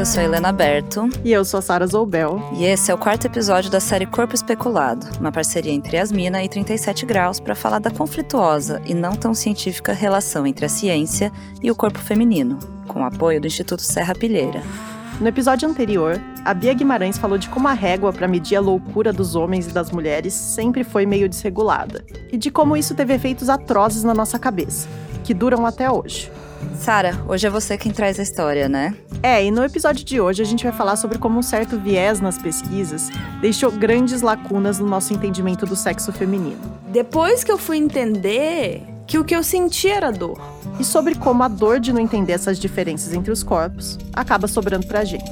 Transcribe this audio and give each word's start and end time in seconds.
Eu 0.00 0.06
sou 0.06 0.22
Helena 0.22 0.50
Berto. 0.50 1.10
E 1.22 1.30
eu 1.30 1.44
sou 1.44 1.60
Sara 1.60 1.86
Zoubel. 1.86 2.42
E 2.54 2.64
esse 2.64 2.90
é 2.90 2.94
o 2.94 2.96
quarto 2.96 3.26
episódio 3.26 3.70
da 3.70 3.80
série 3.80 4.06
Corpo 4.06 4.34
Especulado, 4.34 5.06
uma 5.20 5.30
parceria 5.30 5.72
entre 5.72 5.98
Asmina 5.98 6.42
e 6.42 6.48
37 6.48 7.04
Graus 7.04 7.38
para 7.38 7.54
falar 7.54 7.80
da 7.80 7.90
conflituosa 7.90 8.80
e 8.86 8.94
não 8.94 9.12
tão 9.12 9.34
científica 9.34 9.92
relação 9.92 10.46
entre 10.46 10.64
a 10.64 10.70
ciência 10.70 11.30
e 11.62 11.70
o 11.70 11.74
corpo 11.74 11.98
feminino, 11.98 12.58
com 12.88 13.02
o 13.02 13.04
apoio 13.04 13.42
do 13.42 13.46
Instituto 13.46 13.82
Serra 13.82 14.14
Pilheira. 14.14 14.62
No 15.20 15.28
episódio 15.28 15.68
anterior, 15.68 16.18
a 16.46 16.54
Bia 16.54 16.72
Guimarães 16.72 17.18
falou 17.18 17.36
de 17.36 17.50
como 17.50 17.68
a 17.68 17.74
régua 17.74 18.10
para 18.10 18.26
medir 18.26 18.56
a 18.56 18.60
loucura 18.60 19.12
dos 19.12 19.36
homens 19.36 19.66
e 19.66 19.70
das 19.70 19.90
mulheres 19.90 20.32
sempre 20.32 20.82
foi 20.82 21.04
meio 21.04 21.28
desregulada, 21.28 22.02
e 22.32 22.38
de 22.38 22.50
como 22.50 22.74
isso 22.74 22.94
teve 22.94 23.12
efeitos 23.12 23.50
atrozes 23.50 24.02
na 24.02 24.14
nossa 24.14 24.38
cabeça, 24.38 24.88
que 25.20 25.34
duram 25.34 25.66
até 25.66 25.90
hoje. 25.90 26.30
Sara, 26.78 27.18
hoje 27.26 27.46
é 27.46 27.50
você 27.50 27.76
quem 27.76 27.92
traz 27.92 28.18
a 28.18 28.22
história, 28.22 28.68
né? 28.68 28.94
É, 29.22 29.44
e 29.44 29.50
no 29.50 29.62
episódio 29.64 30.04
de 30.04 30.20
hoje 30.20 30.42
a 30.42 30.46
gente 30.46 30.64
vai 30.64 30.72
falar 30.72 30.96
sobre 30.96 31.18
como 31.18 31.38
um 31.38 31.42
certo 31.42 31.78
viés 31.78 32.20
nas 32.20 32.38
pesquisas 32.38 33.10
deixou 33.40 33.70
grandes 33.70 34.22
lacunas 34.22 34.78
no 34.78 34.86
nosso 34.86 35.12
entendimento 35.12 35.66
do 35.66 35.76
sexo 35.76 36.12
feminino. 36.12 36.60
Depois 36.88 37.44
que 37.44 37.52
eu 37.52 37.58
fui 37.58 37.76
entender 37.76 38.82
que 39.06 39.18
o 39.18 39.24
que 39.24 39.34
eu 39.34 39.42
senti 39.42 39.88
era 39.88 40.10
dor. 40.10 40.40
E 40.78 40.84
sobre 40.84 41.14
como 41.14 41.42
a 41.42 41.48
dor 41.48 41.80
de 41.80 41.92
não 41.92 42.00
entender 42.00 42.32
essas 42.32 42.58
diferenças 42.58 43.12
entre 43.12 43.30
os 43.30 43.42
corpos 43.42 43.98
acaba 44.14 44.46
sobrando 44.46 44.86
pra 44.86 45.04
gente. 45.04 45.30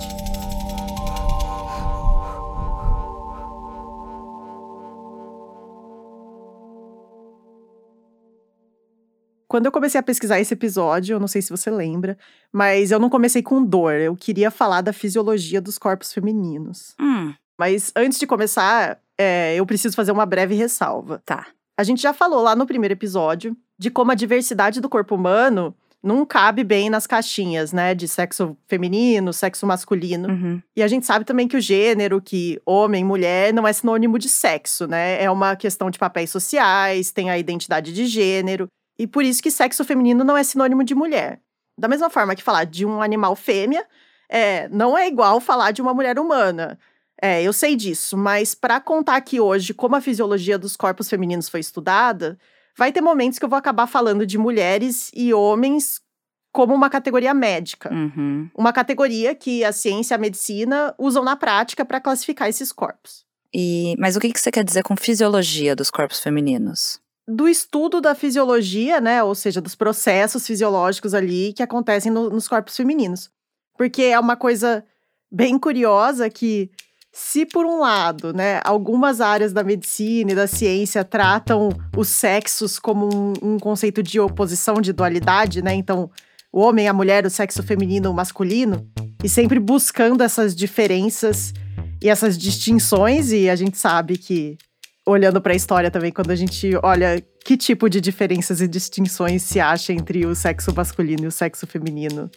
Quando 9.48 9.64
eu 9.64 9.72
comecei 9.72 9.98
a 9.98 10.02
pesquisar 10.02 10.38
esse 10.38 10.52
episódio, 10.52 11.14
eu 11.14 11.20
não 11.20 11.26
sei 11.26 11.40
se 11.40 11.50
você 11.50 11.70
lembra, 11.70 12.18
mas 12.52 12.90
eu 12.90 12.98
não 12.98 13.08
comecei 13.08 13.42
com 13.42 13.64
dor. 13.64 13.94
Eu 13.94 14.14
queria 14.14 14.50
falar 14.50 14.82
da 14.82 14.92
fisiologia 14.92 15.60
dos 15.60 15.78
corpos 15.78 16.12
femininos. 16.12 16.94
Hum. 17.00 17.32
Mas 17.58 17.90
antes 17.96 18.18
de 18.18 18.26
começar, 18.26 19.00
é, 19.18 19.56
eu 19.56 19.64
preciso 19.64 19.96
fazer 19.96 20.12
uma 20.12 20.26
breve 20.26 20.54
ressalva. 20.54 21.22
Tá. 21.24 21.46
A 21.76 21.82
gente 21.82 22.02
já 22.02 22.12
falou 22.12 22.42
lá 22.42 22.54
no 22.54 22.66
primeiro 22.66 22.92
episódio 22.92 23.56
de 23.78 23.90
como 23.90 24.12
a 24.12 24.14
diversidade 24.14 24.80
do 24.80 24.88
corpo 24.88 25.14
humano 25.14 25.74
não 26.02 26.24
cabe 26.24 26.62
bem 26.62 26.88
nas 26.88 27.06
caixinhas, 27.06 27.72
né? 27.72 27.94
De 27.94 28.06
sexo 28.06 28.56
feminino, 28.66 29.32
sexo 29.32 29.66
masculino. 29.66 30.28
Uhum. 30.28 30.62
E 30.76 30.82
a 30.82 30.88
gente 30.88 31.06
sabe 31.06 31.24
também 31.24 31.48
que 31.48 31.56
o 31.56 31.60
gênero, 31.60 32.20
que 32.20 32.60
homem, 32.64 33.04
mulher, 33.04 33.52
não 33.52 33.66
é 33.66 33.72
sinônimo 33.72 34.18
de 34.18 34.28
sexo, 34.28 34.86
né? 34.86 35.22
É 35.22 35.30
uma 35.30 35.56
questão 35.56 35.90
de 35.90 35.98
papéis 35.98 36.30
sociais, 36.30 37.10
tem 37.10 37.30
a 37.30 37.38
identidade 37.38 37.92
de 37.92 38.06
gênero. 38.06 38.68
E 38.98 39.06
por 39.06 39.24
isso 39.24 39.42
que 39.42 39.50
sexo 39.50 39.84
feminino 39.84 40.24
não 40.24 40.36
é 40.36 40.42
sinônimo 40.42 40.82
de 40.82 40.94
mulher. 40.94 41.40
Da 41.78 41.86
mesma 41.86 42.10
forma 42.10 42.34
que 42.34 42.42
falar 42.42 42.64
de 42.64 42.84
um 42.84 43.00
animal 43.00 43.36
fêmea 43.36 43.86
é, 44.28 44.68
não 44.68 44.98
é 44.98 45.06
igual 45.06 45.40
falar 45.40 45.70
de 45.70 45.80
uma 45.80 45.94
mulher 45.94 46.18
humana. 46.18 46.78
É, 47.20 47.42
eu 47.42 47.52
sei 47.52 47.74
disso, 47.76 48.16
mas 48.16 48.54
para 48.54 48.80
contar 48.80 49.16
aqui 49.16 49.40
hoje 49.40 49.72
como 49.74 49.96
a 49.96 50.00
fisiologia 50.00 50.58
dos 50.58 50.76
corpos 50.76 51.08
femininos 51.08 51.48
foi 51.48 51.60
estudada, 51.60 52.38
vai 52.76 52.92
ter 52.92 53.00
momentos 53.00 53.38
que 53.38 53.44
eu 53.44 53.48
vou 53.48 53.58
acabar 53.58 53.86
falando 53.86 54.26
de 54.26 54.38
mulheres 54.38 55.10
e 55.14 55.32
homens 55.32 56.00
como 56.52 56.74
uma 56.74 56.88
categoria 56.88 57.34
médica. 57.34 57.92
Uhum. 57.92 58.48
Uma 58.54 58.72
categoria 58.72 59.34
que 59.34 59.64
a 59.64 59.72
ciência 59.72 60.14
e 60.14 60.16
a 60.16 60.18
medicina 60.18 60.94
usam 60.98 61.24
na 61.24 61.36
prática 61.36 61.84
para 61.84 62.00
classificar 62.00 62.48
esses 62.48 62.72
corpos. 62.72 63.24
E, 63.52 63.96
mas 63.98 64.16
o 64.16 64.20
que 64.20 64.32
que 64.32 64.40
você 64.40 64.50
quer 64.50 64.64
dizer 64.64 64.82
com 64.82 64.96
fisiologia 64.96 65.74
dos 65.74 65.90
corpos 65.90 66.20
femininos? 66.20 67.00
Do 67.28 67.46
estudo 67.46 68.00
da 68.00 68.14
fisiologia, 68.14 69.02
né? 69.02 69.22
Ou 69.22 69.34
seja, 69.34 69.60
dos 69.60 69.74
processos 69.74 70.46
fisiológicos 70.46 71.12
ali 71.12 71.52
que 71.52 71.62
acontecem 71.62 72.10
no, 72.10 72.30
nos 72.30 72.48
corpos 72.48 72.74
femininos. 72.74 73.30
Porque 73.76 74.02
é 74.02 74.18
uma 74.18 74.34
coisa 74.34 74.82
bem 75.30 75.58
curiosa 75.58 76.30
que, 76.30 76.70
se 77.12 77.44
por 77.44 77.66
um 77.66 77.80
lado, 77.80 78.32
né, 78.32 78.62
algumas 78.64 79.20
áreas 79.20 79.52
da 79.52 79.62
medicina 79.62 80.32
e 80.32 80.34
da 80.34 80.46
ciência 80.46 81.04
tratam 81.04 81.68
os 81.94 82.08
sexos 82.08 82.78
como 82.78 83.08
um, 83.14 83.32
um 83.42 83.58
conceito 83.58 84.02
de 84.02 84.18
oposição, 84.18 84.80
de 84.80 84.94
dualidade, 84.94 85.60
né? 85.60 85.74
Então, 85.74 86.10
o 86.50 86.60
homem, 86.60 86.88
a 86.88 86.94
mulher, 86.94 87.26
o 87.26 87.30
sexo 87.30 87.62
feminino, 87.62 88.10
o 88.10 88.14
masculino, 88.14 88.88
e 89.22 89.28
sempre 89.28 89.60
buscando 89.60 90.22
essas 90.22 90.56
diferenças 90.56 91.52
e 92.02 92.08
essas 92.08 92.38
distinções, 92.38 93.32
e 93.32 93.50
a 93.50 93.56
gente 93.56 93.76
sabe 93.76 94.16
que 94.16 94.56
olhando 95.08 95.40
para 95.40 95.52
a 95.52 95.56
história 95.56 95.90
também, 95.90 96.12
quando 96.12 96.30
a 96.30 96.36
gente 96.36 96.70
olha 96.82 97.22
que 97.44 97.56
tipo 97.56 97.88
de 97.88 98.00
diferenças 98.00 98.60
e 98.60 98.68
distinções 98.68 99.42
se 99.42 99.58
acha 99.58 99.92
entre 99.92 100.26
o 100.26 100.34
sexo 100.34 100.72
masculino 100.74 101.24
e 101.24 101.26
o 101.26 101.32
sexo 101.32 101.66
feminino. 101.66 102.30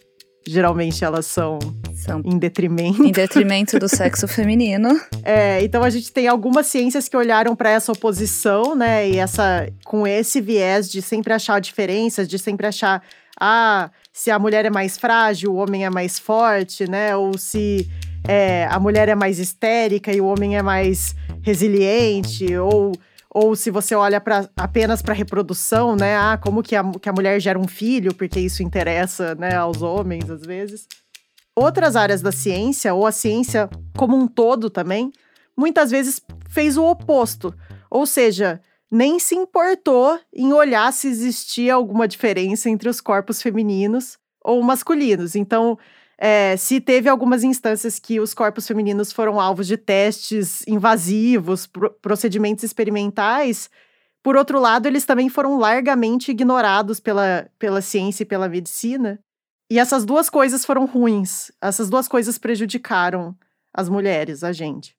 Geralmente 0.46 1.04
elas 1.04 1.26
são, 1.26 1.58
São 1.94 2.20
em 2.24 2.36
detrimento. 2.36 3.04
em 3.04 3.12
detrimento 3.12 3.78
do 3.78 3.88
sexo 3.88 4.26
feminino. 4.26 4.88
É, 5.24 5.62
então 5.62 5.84
a 5.84 5.90
gente 5.90 6.10
tem 6.10 6.26
algumas 6.26 6.66
ciências 6.66 7.08
que 7.08 7.16
olharam 7.16 7.54
para 7.54 7.70
essa 7.70 7.92
oposição, 7.92 8.74
né? 8.74 9.08
E 9.08 9.18
essa 9.18 9.68
com 9.84 10.04
esse 10.04 10.40
viés 10.40 10.90
de 10.90 11.00
sempre 11.00 11.32
achar 11.32 11.60
diferenças, 11.60 12.26
de 12.26 12.40
sempre 12.40 12.66
achar 12.66 13.00
ah, 13.38 13.88
se 14.12 14.32
a 14.32 14.38
mulher 14.38 14.64
é 14.64 14.70
mais 14.70 14.98
frágil, 14.98 15.52
o 15.52 15.56
homem 15.56 15.84
é 15.84 15.90
mais 15.90 16.18
forte, 16.18 16.90
né? 16.90 17.16
Ou 17.16 17.38
se 17.38 17.88
é, 18.26 18.66
a 18.70 18.78
mulher 18.78 19.08
é 19.08 19.14
mais 19.14 19.38
histérica 19.38 20.12
e 20.12 20.20
o 20.20 20.26
homem 20.26 20.56
é 20.56 20.62
mais 20.62 21.14
resiliente, 21.42 22.56
ou, 22.56 22.92
ou 23.28 23.56
se 23.56 23.70
você 23.70 23.94
olha 23.94 24.20
pra, 24.20 24.48
apenas 24.56 25.02
para 25.02 25.14
reprodução, 25.14 25.96
né? 25.96 26.16
Ah, 26.16 26.38
como 26.40 26.62
que 26.62 26.76
a, 26.76 26.84
que 27.00 27.08
a 27.08 27.12
mulher 27.12 27.40
gera 27.40 27.58
um 27.58 27.66
filho, 27.66 28.14
porque 28.14 28.38
isso 28.38 28.62
interessa 28.62 29.34
né, 29.34 29.54
aos 29.54 29.82
homens 29.82 30.30
às 30.30 30.42
vezes. 30.42 30.86
Outras 31.54 31.96
áreas 31.96 32.22
da 32.22 32.32
ciência, 32.32 32.94
ou 32.94 33.06
a 33.06 33.12
ciência 33.12 33.68
como 33.96 34.16
um 34.16 34.26
todo 34.26 34.70
também, 34.70 35.12
muitas 35.56 35.90
vezes 35.90 36.20
fez 36.48 36.76
o 36.76 36.84
oposto. 36.84 37.54
Ou 37.90 38.06
seja, 38.06 38.60
nem 38.90 39.18
se 39.18 39.34
importou 39.34 40.18
em 40.34 40.52
olhar 40.52 40.92
se 40.92 41.08
existia 41.08 41.74
alguma 41.74 42.06
diferença 42.06 42.70
entre 42.70 42.88
os 42.88 43.00
corpos 43.00 43.42
femininos 43.42 44.18
ou 44.44 44.62
masculinos. 44.62 45.34
Então, 45.34 45.78
é, 46.24 46.56
se 46.56 46.80
teve 46.80 47.08
algumas 47.08 47.42
instâncias 47.42 47.98
que 47.98 48.20
os 48.20 48.32
corpos 48.32 48.64
femininos 48.64 49.10
foram 49.10 49.40
alvos 49.40 49.66
de 49.66 49.76
testes 49.76 50.64
invasivos, 50.68 51.66
pro 51.66 51.90
procedimentos 51.90 52.62
experimentais, 52.62 53.68
por 54.22 54.36
outro 54.36 54.60
lado, 54.60 54.86
eles 54.86 55.04
também 55.04 55.28
foram 55.28 55.58
largamente 55.58 56.30
ignorados 56.30 57.00
pela, 57.00 57.50
pela 57.58 57.82
ciência 57.82 58.22
e 58.22 58.26
pela 58.26 58.48
medicina. 58.48 59.18
E 59.68 59.80
essas 59.80 60.04
duas 60.04 60.30
coisas 60.30 60.64
foram 60.64 60.86
ruins. 60.86 61.50
Essas 61.60 61.90
duas 61.90 62.06
coisas 62.06 62.38
prejudicaram 62.38 63.36
as 63.74 63.88
mulheres, 63.88 64.44
a 64.44 64.52
gente. 64.52 64.96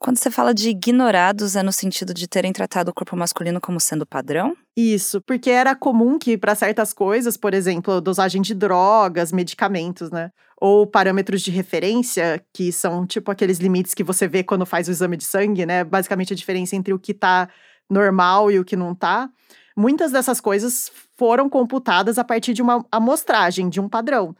Quando 0.00 0.16
você 0.16 0.30
fala 0.30 0.54
de 0.54 0.70
ignorados, 0.70 1.56
é 1.56 1.62
no 1.62 1.70
sentido 1.70 2.14
de 2.14 2.26
terem 2.26 2.54
tratado 2.54 2.90
o 2.90 2.94
corpo 2.94 3.14
masculino 3.14 3.60
como 3.60 3.78
sendo 3.78 4.06
padrão? 4.06 4.56
Isso, 4.74 5.20
porque 5.20 5.50
era 5.50 5.76
comum 5.76 6.18
que 6.18 6.38
para 6.38 6.54
certas 6.54 6.94
coisas, 6.94 7.36
por 7.36 7.52
exemplo, 7.52 8.00
dosagem 8.00 8.40
de 8.40 8.54
drogas, 8.54 9.30
medicamentos, 9.30 10.10
né? 10.10 10.30
Ou 10.58 10.86
parâmetros 10.86 11.42
de 11.42 11.50
referência, 11.50 12.42
que 12.54 12.72
são 12.72 13.06
tipo 13.06 13.30
aqueles 13.30 13.58
limites 13.58 13.92
que 13.92 14.02
você 14.02 14.26
vê 14.26 14.42
quando 14.42 14.64
faz 14.64 14.88
o 14.88 14.90
exame 14.90 15.18
de 15.18 15.24
sangue, 15.24 15.66
né? 15.66 15.84
Basicamente 15.84 16.32
a 16.32 16.36
diferença 16.36 16.74
entre 16.74 16.94
o 16.94 16.98
que 16.98 17.12
tá 17.12 17.50
normal 17.88 18.50
e 18.50 18.58
o 18.58 18.64
que 18.64 18.76
não 18.76 18.94
tá. 18.94 19.28
Muitas 19.76 20.12
dessas 20.12 20.40
coisas 20.40 20.90
foram 21.18 21.46
computadas 21.46 22.18
a 22.18 22.24
partir 22.24 22.54
de 22.54 22.62
uma 22.62 22.86
amostragem, 22.90 23.68
de 23.68 23.78
um 23.78 23.88
padrão. 23.88 24.34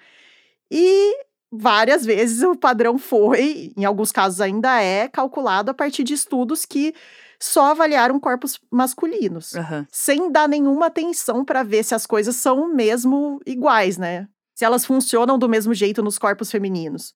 E 0.71 1.15
várias 1.51 2.05
vezes 2.05 2.43
o 2.43 2.55
padrão 2.55 2.99
foi, 2.99 3.73
em 3.77 3.85
alguns 3.85 4.13
casos 4.13 4.41
ainda 4.41 4.81
é, 4.81 5.09
calculado 5.09 5.71
a 5.71 5.75
partir 5.75 6.05
de 6.05 6.15
estudos 6.15 6.65
que 6.65 6.95
só 7.39 7.71
avaliaram 7.71 8.21
corpos 8.21 8.61
masculinos, 8.71 9.55
Aham. 9.55 9.87
sem 9.91 10.31
dar 10.31 10.49
nenhuma 10.49 10.87
atenção 10.87 11.45
para 11.45 11.63
ver 11.63 11.83
se 11.83 11.95
as 11.95 12.07
coisas 12.07 12.37
são 12.37 12.73
mesmo 12.73 13.41
iguais, 13.47 13.97
né? 13.97 14.29
Se 14.55 14.65
elas 14.65 14.85
funcionam 14.85 15.39
do 15.39 15.49
mesmo 15.49 15.73
jeito 15.73 16.03
nos 16.03 16.19
corpos 16.19 16.51
femininos. 16.51 17.15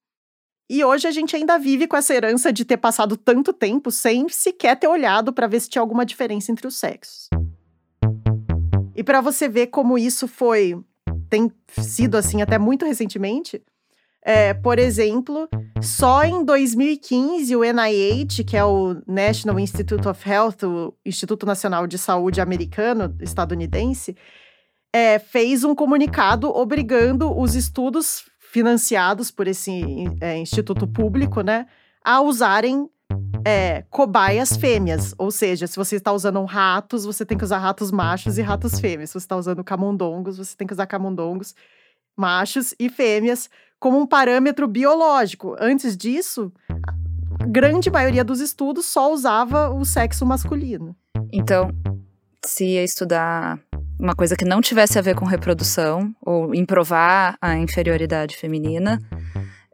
E 0.68 0.82
hoje 0.82 1.06
a 1.06 1.10
gente 1.10 1.36
ainda 1.36 1.58
vive 1.58 1.86
com 1.86 1.94
essa 1.94 2.14
herança 2.14 2.50
de 2.50 2.64
ter 2.64 2.78
passado 2.78 3.18
tanto 3.18 3.52
tempo 3.52 3.90
sem 3.90 4.26
sequer 4.30 4.78
ter 4.78 4.88
olhado 4.88 5.30
para 5.30 5.46
ver 5.46 5.60
se 5.60 5.68
tinha 5.68 5.82
alguma 5.82 6.06
diferença 6.06 6.50
entre 6.50 6.66
os 6.66 6.76
sexos. 6.76 7.28
E 8.96 9.04
para 9.04 9.20
você 9.20 9.46
ver 9.46 9.66
como 9.66 9.98
isso 9.98 10.26
foi 10.26 10.82
tem 11.28 11.52
sido 11.68 12.16
assim 12.16 12.40
até 12.40 12.58
muito 12.58 12.86
recentemente, 12.86 13.62
é, 14.24 14.54
por 14.54 14.78
exemplo, 14.78 15.46
só 15.82 16.24
em 16.24 16.42
2015 16.42 17.54
o 17.54 17.62
NIH, 17.62 18.42
que 18.46 18.56
é 18.56 18.64
o 18.64 18.96
National 19.06 19.60
Institute 19.60 20.08
of 20.08 20.28
Health, 20.28 20.62
o 20.64 20.94
Instituto 21.04 21.44
Nacional 21.44 21.86
de 21.86 21.98
Saúde 21.98 22.40
americano, 22.40 23.14
estadunidense, 23.20 24.16
é, 24.90 25.18
fez 25.18 25.62
um 25.62 25.74
comunicado 25.74 26.48
obrigando 26.48 27.38
os 27.38 27.54
estudos 27.54 28.24
financiados 28.38 29.30
por 29.30 29.46
esse 29.46 29.82
é, 30.22 30.38
instituto 30.38 30.86
público, 30.86 31.42
né, 31.42 31.66
a 32.02 32.22
usarem 32.22 32.88
é, 33.44 33.84
cobaias 33.90 34.56
fêmeas. 34.56 35.14
Ou 35.18 35.30
seja, 35.30 35.66
se 35.66 35.76
você 35.76 35.96
está 35.96 36.12
usando 36.12 36.42
ratos, 36.44 37.04
você 37.04 37.26
tem 37.26 37.36
que 37.36 37.44
usar 37.44 37.58
ratos 37.58 37.90
machos 37.90 38.38
e 38.38 38.42
ratos 38.42 38.80
fêmeas. 38.80 39.10
Se 39.10 39.14
você 39.14 39.24
está 39.24 39.36
usando 39.36 39.62
camundongos, 39.62 40.38
você 40.38 40.56
tem 40.56 40.66
que 40.66 40.72
usar 40.72 40.86
camundongos 40.86 41.54
machos 42.16 42.74
e 42.78 42.88
fêmeas 42.88 43.50
como 43.78 43.98
um 43.98 44.06
parâmetro 44.06 44.66
biológico. 44.66 45.56
Antes 45.58 45.96
disso, 45.96 46.52
a 47.40 47.46
grande 47.46 47.90
maioria 47.90 48.24
dos 48.24 48.40
estudos 48.40 48.86
só 48.86 49.12
usava 49.12 49.70
o 49.70 49.84
sexo 49.84 50.24
masculino. 50.24 50.96
Então, 51.32 51.70
se 52.44 52.64
ia 52.64 52.84
estudar 52.84 53.58
uma 53.98 54.14
coisa 54.14 54.36
que 54.36 54.44
não 54.44 54.60
tivesse 54.60 54.98
a 54.98 55.02
ver 55.02 55.14
com 55.14 55.24
reprodução 55.24 56.14
ou 56.20 56.54
em 56.54 56.64
provar 56.64 57.36
a 57.40 57.56
inferioridade 57.56 58.36
feminina, 58.36 58.98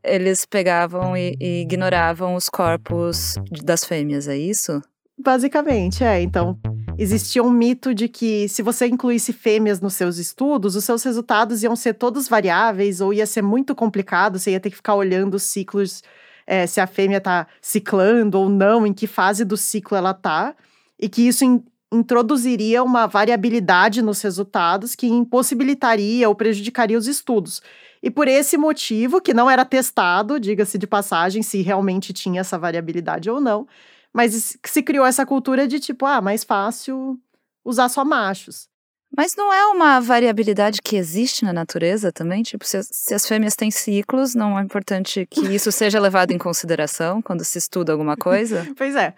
eles 0.03 0.45
pegavam 0.45 1.17
e, 1.17 1.37
e 1.41 1.63
ignoravam 1.63 2.35
os 2.35 2.49
corpos 2.49 3.35
das 3.63 3.85
fêmeas, 3.85 4.29
é 4.29 4.37
isso? 4.37 4.81
Basicamente, 5.19 6.03
é. 6.03 6.23
Então, 6.23 6.59
existia 7.03 7.43
um 7.43 7.51
mito 7.51 7.95
de 7.95 8.09
que 8.09 8.47
se 8.47 8.61
você 8.61 8.87
incluísse 8.87 9.33
fêmeas 9.33 9.81
nos 9.81 9.95
seus 9.95 10.19
estudos, 10.19 10.77
os 10.77 10.85
seus 10.85 11.03
resultados 11.03 11.63
iam 11.63 11.75
ser 11.75 11.95
todos 11.95 12.29
variáveis 12.29 13.01
ou 13.01 13.15
ia 13.15 13.25
ser 13.25 13.41
muito 13.41 13.75
complicado, 13.75 14.39
você 14.39 14.51
ia 14.51 14.61
ter 14.61 14.69
que 14.69 14.77
ficar 14.77 14.95
olhando 14.95 15.35
os 15.35 15.43
ciclos, 15.45 16.03
é, 16.47 16.67
se 16.67 16.79
a 16.79 16.87
fêmea 16.87 17.17
está 17.17 17.47
ciclando 17.63 18.39
ou 18.39 18.51
não, 18.51 18.87
em 18.87 18.93
que 18.93 19.07
fase 19.07 19.47
do 19.47 19.57
ciclo 19.57 19.97
ela 19.97 20.11
está, 20.11 20.55
e 20.99 21.09
que 21.09 21.27
isso 21.27 21.45
in 21.45 21.63
introduziria 21.93 22.85
uma 22.85 23.09
variabilidade 23.09 24.01
nos 24.01 24.23
resultados 24.23 24.95
que 24.95 25.09
impossibilitaria 25.09 26.29
ou 26.29 26.37
prejudicaria 26.37 26.97
os 26.97 27.09
estudos. 27.09 27.61
E 28.01 28.09
por 28.09 28.29
esse 28.29 28.57
motivo, 28.57 29.21
que 29.21 29.35
não 29.35 29.51
era 29.51 29.65
testado, 29.65 30.39
diga-se 30.39 30.79
de 30.79 30.87
passagem, 30.87 31.43
se 31.43 31.63
realmente 31.63 32.13
tinha 32.13 32.43
essa 32.43 32.57
variabilidade 32.57 33.29
ou 33.29 33.41
não, 33.41 33.67
mas 34.13 34.59
se 34.65 34.83
criou 34.83 35.07
essa 35.07 35.25
cultura 35.25 35.67
de 35.67 35.79
tipo, 35.81 36.07
ah, 36.07 36.21
mais 36.21 36.45
fácil 36.45 37.19
usar 37.65 37.89
só 37.89 38.05
machos. 38.05 38.69
Mas 39.17 39.35
não 39.37 39.53
é 39.53 39.67
uma 39.67 40.01
variabilidade 40.01 40.81
que 40.81 40.95
existe 40.95 41.45
na 41.45 41.53
natureza 41.53 42.13
também? 42.13 42.45
Tipo, 42.45 42.65
se 42.65 42.77
as, 42.77 42.89
se 42.93 43.13
as 43.13 43.27
fêmeas 43.27 43.57
têm 43.57 43.71
ciclos, 43.71 44.37
não 44.37 44.57
é 44.57 44.63
importante 44.63 45.27
que 45.29 45.41
isso 45.53 45.71
seja 45.73 45.99
levado 45.99 46.31
em 46.31 46.39
consideração 46.39 47.21
quando 47.21 47.45
se 47.45 47.59
estuda 47.59 47.91
alguma 47.91 48.17
coisa? 48.17 48.67
pois 48.79 48.95
é. 48.95 49.13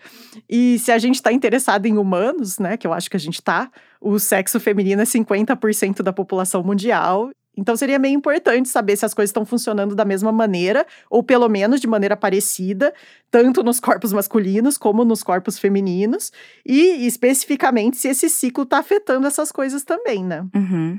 E 0.49 0.79
se 0.79 0.91
a 0.91 0.99
gente 0.99 1.17
está 1.17 1.31
interessado 1.31 1.85
em 1.85 1.99
humanos, 1.99 2.59
né, 2.59 2.79
que 2.79 2.87
eu 2.87 2.93
acho 2.93 3.11
que 3.11 3.17
a 3.19 3.21
gente 3.21 3.35
está, 3.35 3.71
o 4.01 4.19
sexo 4.19 4.59
feminino 4.59 5.03
é 5.03 5.05
50% 5.05 6.03
da 6.03 6.13
população 6.13 6.63
mundial 6.63 7.31
então 7.57 7.77
seria 7.77 7.99
meio 7.99 8.17
importante 8.17 8.69
saber 8.69 8.97
se 8.97 9.05
as 9.05 9.13
coisas 9.13 9.29
estão 9.29 9.45
funcionando 9.45 9.95
da 9.95 10.05
mesma 10.05 10.33
maneira, 10.33 10.87
ou 11.11 11.23
pelo 11.23 11.49
menos 11.49 11.81
de 11.81 11.87
maneira 11.87 12.17
parecida, 12.17 12.95
tanto 13.31 13.63
nos 13.63 13.79
corpos 13.79 14.13
masculinos 14.13 14.79
como 14.79 15.05
nos 15.05 15.23
corpos 15.23 15.59
femininos, 15.59 16.33
e 16.65 17.07
especificamente 17.07 17.97
se 17.97 18.09
esse 18.09 18.31
ciclo 18.31 18.65
está 18.65 18.79
afetando 18.79 19.27
essas 19.27 19.53
coisas 19.53 19.85
também, 19.85 20.25
né? 20.25 20.47
Uhum. 20.55 20.99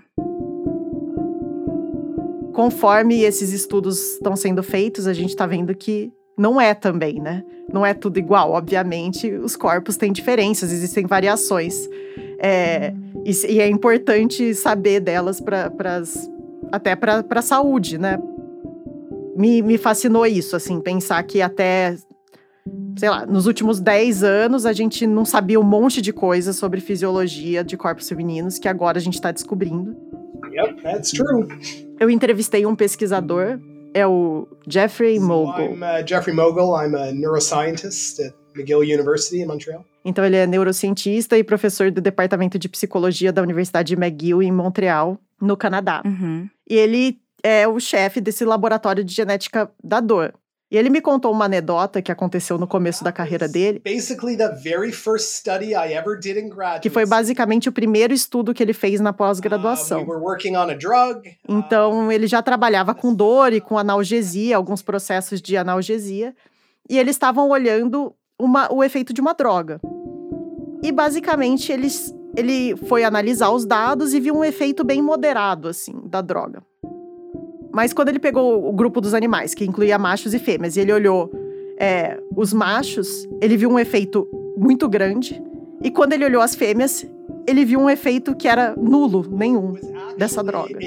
Conforme 2.53 3.21
esses 3.21 3.51
estudos 3.51 4.13
estão 4.13 4.35
sendo 4.35 4.61
feitos, 4.61 5.07
a 5.07 5.13
gente 5.13 5.29
está 5.29 5.47
vendo 5.47 5.73
que 5.73 6.13
não 6.37 6.61
é 6.61 6.75
também, 6.75 7.19
né? 7.19 7.43
Não 7.71 7.83
é 7.83 7.95
tudo 7.95 8.19
igual. 8.19 8.51
Obviamente, 8.51 9.31
os 9.31 9.55
corpos 9.55 9.97
têm 9.97 10.11
diferenças, 10.11 10.71
existem 10.71 11.05
variações. 11.07 11.89
É, 12.39 12.93
e, 13.25 13.53
e, 13.53 13.59
é 13.59 13.67
importante 13.67 14.53
saber 14.53 14.99
delas 14.99 15.39
para 15.39 15.71
as 15.97 16.29
até 16.73 16.95
para 16.95 17.23
a 17.29 17.41
saúde, 17.43 17.99
né? 17.99 18.17
Me, 19.37 19.61
me 19.61 19.77
fascinou 19.77 20.25
isso, 20.25 20.55
assim, 20.55 20.81
pensar 20.81 21.21
que 21.21 21.39
até, 21.39 21.95
sei 22.97 23.09
lá, 23.11 23.27
nos 23.27 23.45
últimos 23.45 23.79
10 23.79 24.23
anos 24.23 24.65
a 24.65 24.73
gente 24.73 25.05
não 25.05 25.23
sabia 25.23 25.59
um 25.59 25.63
monte 25.63 26.01
de 26.01 26.11
coisas 26.11 26.55
sobre 26.55 26.81
fisiologia 26.81 27.63
de 27.63 27.77
corpos 27.77 28.09
femininos 28.09 28.57
que 28.57 28.67
agora 28.67 28.97
a 28.97 29.01
gente 29.01 29.13
está 29.13 29.31
descobrindo. 29.31 29.95
Yep, 30.51 30.81
that's 30.81 31.11
true. 31.11 31.47
Eu 31.99 32.09
entrevistei 32.09 32.65
um 32.65 32.75
pesquisador, 32.75 33.59
é 33.93 34.07
o 34.07 34.47
Jeffrey 34.67 35.19
Mogul. 35.19 35.53
So 35.53 35.73
I'm 35.73 35.83
uh, 35.83 36.07
Jeffrey 36.07 36.35
Mogul, 36.35 36.75
I'm 36.75 36.95
a 36.95 37.11
neuroscientist 37.11 38.19
at 38.19 38.33
McGill 38.55 38.79
University 38.79 39.41
in 39.41 39.45
Montreal. 39.45 39.85
Então 40.03 40.25
ele 40.25 40.37
é 40.37 40.47
neurocientista 40.47 41.37
e 41.37 41.43
professor 41.43 41.91
do 41.91 42.01
departamento 42.01 42.57
de 42.57 42.67
psicologia 42.67 43.31
da 43.31 43.43
Universidade 43.43 43.95
de 43.95 44.01
McGill 44.01 44.41
em 44.41 44.51
Montreal 44.51 45.19
no 45.39 45.55
Canadá. 45.55 46.01
Uhum. 46.03 46.49
E 46.69 46.75
ele 46.75 47.19
é 47.43 47.67
o 47.67 47.79
chefe 47.79 48.21
desse 48.21 48.45
laboratório 48.45 49.03
de 49.03 49.13
genética 49.13 49.69
da 49.83 49.99
dor. 49.99 50.33
E 50.73 50.77
ele 50.77 50.89
me 50.89 51.01
contou 51.01 51.31
uma 51.31 51.45
anedota 51.45 52.01
que 52.01 52.11
aconteceu 52.11 52.57
no 52.57 52.65
começo 52.65 53.03
da 53.03 53.11
carreira 53.11 53.47
dele. 53.47 53.79
Que 56.81 56.89
foi 56.89 57.05
basicamente 57.05 57.69
o 57.69 57.71
primeiro 57.71 58.11
estudo 58.11 58.55
que 58.55 58.63
ele 58.63 58.73
fez 58.73 58.99
na 58.99 59.13
pós-graduação. 59.13 59.99
Então, 61.47 62.11
ele 62.11 62.25
já 62.25 62.41
trabalhava 62.41 62.95
com 62.95 63.13
dor 63.13 63.53
e 63.53 63.61
com 63.61 63.77
analgesia, 63.77 64.57
alguns 64.57 64.81
processos 64.81 65.39
de 65.39 65.55
analgesia. 65.55 66.35
E 66.89 66.97
eles 66.97 67.17
estavam 67.17 67.49
olhando 67.49 68.15
uma, 68.39 68.73
o 68.73 68.83
efeito 68.83 69.13
de 69.13 69.21
uma 69.21 69.33
droga. 69.33 69.79
E 70.81 70.91
basicamente 70.91 71.71
eles 71.71 72.11
ele 72.35 72.75
foi 72.75 73.03
analisar 73.03 73.51
os 73.51 73.65
dados 73.65 74.13
e 74.13 74.19
viu 74.19 74.35
um 74.35 74.43
efeito 74.43 74.83
bem 74.83 75.01
moderado, 75.01 75.67
assim, 75.67 75.93
da 76.05 76.21
droga. 76.21 76.63
Mas 77.71 77.91
quando 77.91 78.09
ele 78.09 78.19
pegou 78.19 78.67
o 78.67 78.71
grupo 78.71 79.01
dos 79.01 79.13
animais, 79.13 79.53
que 79.53 79.65
incluía 79.65 79.97
machos 79.97 80.33
e 80.33 80.39
fêmeas, 80.39 80.75
e 80.75 80.81
ele 80.81 80.93
olhou 80.93 81.31
é, 81.79 82.19
os 82.35 82.53
machos, 82.53 83.27
ele 83.41 83.57
viu 83.57 83.69
um 83.69 83.79
efeito 83.79 84.27
muito 84.55 84.87
grande. 84.87 85.41
E 85.83 85.89
quando 85.89 86.13
ele 86.13 86.25
olhou 86.25 86.41
as 86.41 86.55
fêmeas, 86.55 87.05
ele 87.47 87.65
viu 87.65 87.79
um 87.79 87.89
efeito 87.89 88.35
que 88.35 88.47
era 88.47 88.75
nulo, 88.75 89.25
nenhum, 89.29 89.73
dessa 90.17 90.43
droga. 90.43 90.77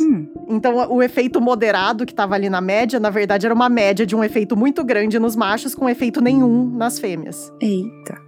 Hum. 0.00 0.26
Então, 0.48 0.74
o 0.90 1.02
efeito 1.02 1.40
moderado 1.40 2.04
que 2.06 2.12
estava 2.12 2.34
ali 2.34 2.48
na 2.48 2.60
média, 2.60 2.98
na 2.98 3.10
verdade, 3.10 3.46
era 3.46 3.54
uma 3.54 3.68
média 3.68 4.04
de 4.06 4.14
um 4.16 4.22
efeito 4.22 4.56
muito 4.56 4.84
grande 4.84 5.18
nos 5.18 5.36
machos 5.36 5.74
com 5.74 5.88
efeito 5.88 6.20
nenhum 6.20 6.64
nas 6.76 6.98
fêmeas. 6.98 7.52
Eita. 7.60 8.18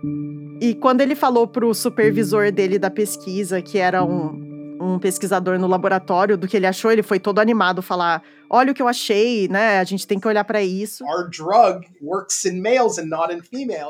E 0.61 0.75
quando 0.75 1.01
ele 1.01 1.15
falou 1.15 1.47
pro 1.47 1.75
supervisor 1.75 2.51
dele 2.53 2.79
da 2.79 2.91
pesquisa, 2.91 3.61
que 3.61 3.79
era 3.79 4.05
um 4.05 4.44
um 4.81 4.99
pesquisador 4.99 5.59
no 5.59 5.67
laboratório 5.67 6.37
do 6.37 6.47
que 6.49 6.57
ele 6.57 6.67
achou, 6.67 6.91
ele 6.91 7.03
foi 7.03 7.19
todo 7.19 7.39
animado 7.39 7.83
falar: 7.83 8.23
"Olha 8.51 8.73
o 8.73 8.75
que 8.75 8.83
eu 8.83 8.89
achei, 8.89 9.49
né? 9.49 9.79
A 9.79 9.85
gente 9.85 10.07
tem 10.07 10.19
que 10.19 10.27
olhar 10.29 10.45
para 10.45 10.63
isso". 10.63 11.05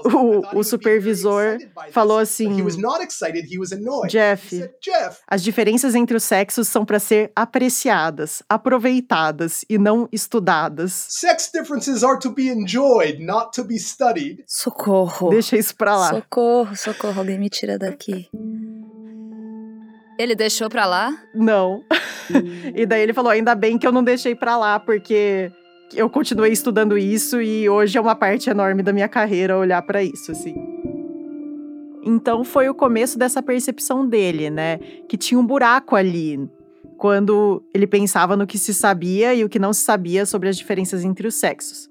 O, 0.05 0.59
o 0.59 0.65
supervisor 0.65 1.59
falou 1.91 2.19
assim: 2.19 2.49
Jeff, 4.09 4.71
as 5.27 5.43
diferenças 5.43 5.95
entre 5.95 6.17
os 6.17 6.25
sexos 6.25 6.69
são 6.69 6.85
para 6.85 6.99
ser 6.99 7.33
apreciadas, 7.35 8.43
aproveitadas 8.49 9.65
e 9.69 9.79
não 9.79 10.09
estudadas. 10.13 11.07
Sex 11.09 11.51
differences 11.53 12.03
are 12.03 12.19
to 12.19 12.31
be 12.31 12.49
enjoyed, 12.49 13.25
not 13.25 13.51
to 13.53 13.65
be 13.65 13.79
studied. 13.79 14.45
Socorro. 14.47 15.31
Deixa 15.31 15.57
isso 15.57 15.75
pra 15.77 15.97
lá. 15.97 16.11
Socorro, 16.11 16.77
socorro, 16.77 17.19
alguém 17.21 17.39
me 17.39 17.49
tira 17.49 17.79
daqui. 17.79 18.29
Ele 20.19 20.35
deixou 20.35 20.69
pra 20.69 20.87
lá? 20.87 21.17
Não. 21.35 21.85
e 22.75 22.87
daí 22.87 23.03
ele 23.03 23.13
falou: 23.13 23.31
ainda 23.31 23.55
bem 23.55 23.79
que 23.79 23.87
eu 23.87 23.93
não 23.93 24.05
deixei 24.05 24.35
pra 24.35 24.57
lá, 24.57 24.79
porque 24.79 25.51
eu 25.95 26.09
continuei 26.09 26.53
estudando 26.53 26.97
isso 26.97 27.41
e 27.41 27.69
hoje 27.69 27.99
é 27.99 28.01
uma 28.01 28.15
parte 28.15 28.49
enorme 28.49 28.83
da 28.83 28.93
minha 28.93 29.09
carreira 29.09 29.59
olhar 29.59 29.83
para 29.83 30.03
isso, 30.03 30.33
assim. 30.33 30.55
Então 32.03 32.45
foi 32.45 32.69
o 32.69 32.75
começo 32.75 33.19
dessa 33.19 33.43
percepção 33.43 34.07
dele, 34.07 34.51
né? 34.51 34.79
Que 35.09 35.17
tinha 35.17 35.41
um 35.41 35.47
buraco 35.47 35.97
ali, 35.97 36.39
quando 36.97 37.63
ele 37.73 37.87
pensava 37.87 38.37
no 38.37 38.47
que 38.47 38.59
se 38.59 38.75
sabia 38.75 39.35
e 39.35 39.43
o 39.43 39.49
que 39.49 39.59
não 39.59 39.73
se 39.73 39.81
sabia 39.81 40.27
sobre 40.27 40.49
as 40.49 40.57
diferenças 40.57 41.05
entre 41.05 41.27
os 41.27 41.35
sexos. 41.35 41.91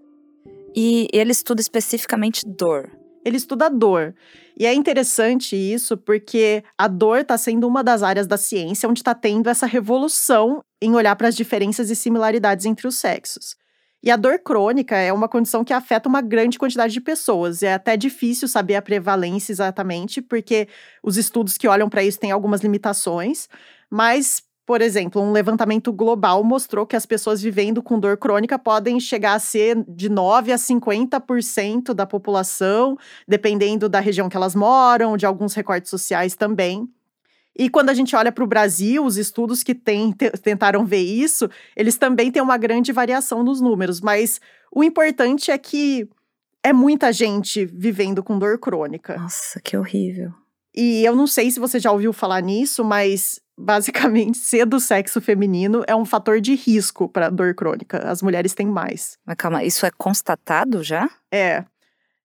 E 0.76 1.08
ele 1.12 1.32
estuda 1.32 1.62
especificamente 1.62 2.44
dor 2.46 2.90
ele 3.26 3.38
estuda 3.38 3.70
dor. 3.70 4.14
E 4.58 4.66
é 4.66 4.74
interessante 4.74 5.56
isso 5.56 5.98
porque 5.98 6.64
a 6.78 6.88
dor 6.88 7.20
está 7.20 7.38
sendo 7.38 7.68
uma 7.68 7.84
das 7.84 8.04
áreas 8.04 8.28
da 8.28 8.38
ciência 8.38 8.88
onde 8.88 9.00
está 9.00 9.16
tendo 9.16 9.50
essa 9.50 9.66
revolução 9.66 10.64
em 10.82 10.94
olhar 10.94 11.16
para 11.16 11.28
as 11.28 11.36
diferenças 11.36 11.90
e 11.90 11.96
similaridades 11.96 12.66
entre 12.66 12.88
os 12.88 12.96
sexos. 12.96 13.56
E 14.04 14.12
a 14.12 14.18
dor 14.18 14.38
crônica 14.40 14.98
é 14.98 15.14
uma 15.14 15.30
condição 15.30 15.64
que 15.64 15.72
afeta 15.72 16.10
uma 16.10 16.22
grande 16.22 16.60
quantidade 16.60 16.92
de 16.92 17.00
pessoas. 17.00 17.64
É 17.64 17.74
até 17.74 17.96
difícil 17.96 18.50
saber 18.50 18.76
a 18.76 18.82
prevalência 18.82 19.54
exatamente, 19.54 20.22
porque 20.22 20.68
os 21.02 21.16
estudos 21.16 21.58
que 21.58 21.70
olham 21.70 21.90
para 21.90 22.04
isso 22.04 22.20
têm 22.20 22.30
algumas 22.30 22.60
limitações, 22.60 23.48
mas 23.90 24.44
por 24.66 24.82
exemplo, 24.82 25.22
um 25.22 25.32
levantamento 25.32 25.92
global 25.92 26.44
mostrou 26.44 26.86
que 26.86 26.96
as 26.96 27.06
pessoas 27.06 27.42
vivendo 27.42 27.84
com 27.84 28.00
dor 28.00 28.18
crônica 28.18 28.58
podem 28.58 29.00
chegar 29.00 29.34
a 29.34 29.40
ser 29.40 29.84
de 29.88 30.08
9 30.08 30.54
a 30.54 30.56
50% 30.56 31.94
da 31.94 32.06
população, 32.06 32.98
dependendo 33.28 33.90
da 33.90 34.00
região 34.00 34.30
que 34.30 34.38
elas 34.38 34.56
moram, 34.56 35.18
de 35.18 35.26
alguns 35.26 35.54
recortes 35.54 35.90
sociais 35.90 36.36
também. 36.36 36.88
E 37.56 37.70
quando 37.70 37.90
a 37.90 37.94
gente 37.94 38.16
olha 38.16 38.32
para 38.32 38.44
o 38.44 38.48
Brasil, 38.48 39.06
os 39.06 39.18
estudos 39.18 39.62
que 39.62 39.76
tem, 39.76 40.12
tentaram 40.42 40.86
ver 40.86 41.04
isso, 41.04 41.50
eles 41.76 41.98
também 41.98 42.32
têm 42.32 42.42
uma 42.42 42.58
grande 42.58 42.92
variação 42.92 43.44
nos 43.44 43.62
números, 43.62 44.02
mas 44.02 44.40
o 44.72 44.84
importante 44.84 45.52
é 45.52 45.58
que 45.58 46.10
é 46.64 46.72
muita 46.72 47.12
gente 47.12 47.66
vivendo 47.66 48.24
com 48.24 48.40
dor 48.40 48.58
crônica. 48.58 49.18
Nossa, 49.18 49.60
que 49.60 49.78
horrível. 49.78 50.34
E 50.76 51.06
eu 51.06 51.16
não 51.16 51.28
sei 51.28 51.52
se 51.52 51.60
você 51.60 51.80
já 51.80 51.92
ouviu 51.92 52.12
falar 52.12 52.42
nisso, 52.42 52.84
mas 52.84 53.40
basicamente 53.58 54.38
ser 54.40 54.66
do 54.66 54.80
sexo 54.80 55.22
feminino 55.22 55.84
é 55.88 55.96
um 55.96 56.06
fator 56.06 56.42
de 56.42 56.56
risco 56.56 57.08
para 57.08 57.30
dor 57.30 57.54
crônica. 57.54 58.00
As 58.00 58.22
mulheres 58.22 58.54
têm 58.54 58.68
mais. 58.68 59.18
Mas 59.26 59.36
calma, 59.36 59.64
isso 59.64 59.86
é 59.86 59.92
constatado 59.92 60.84
já? 60.84 61.10
É. 61.32 61.64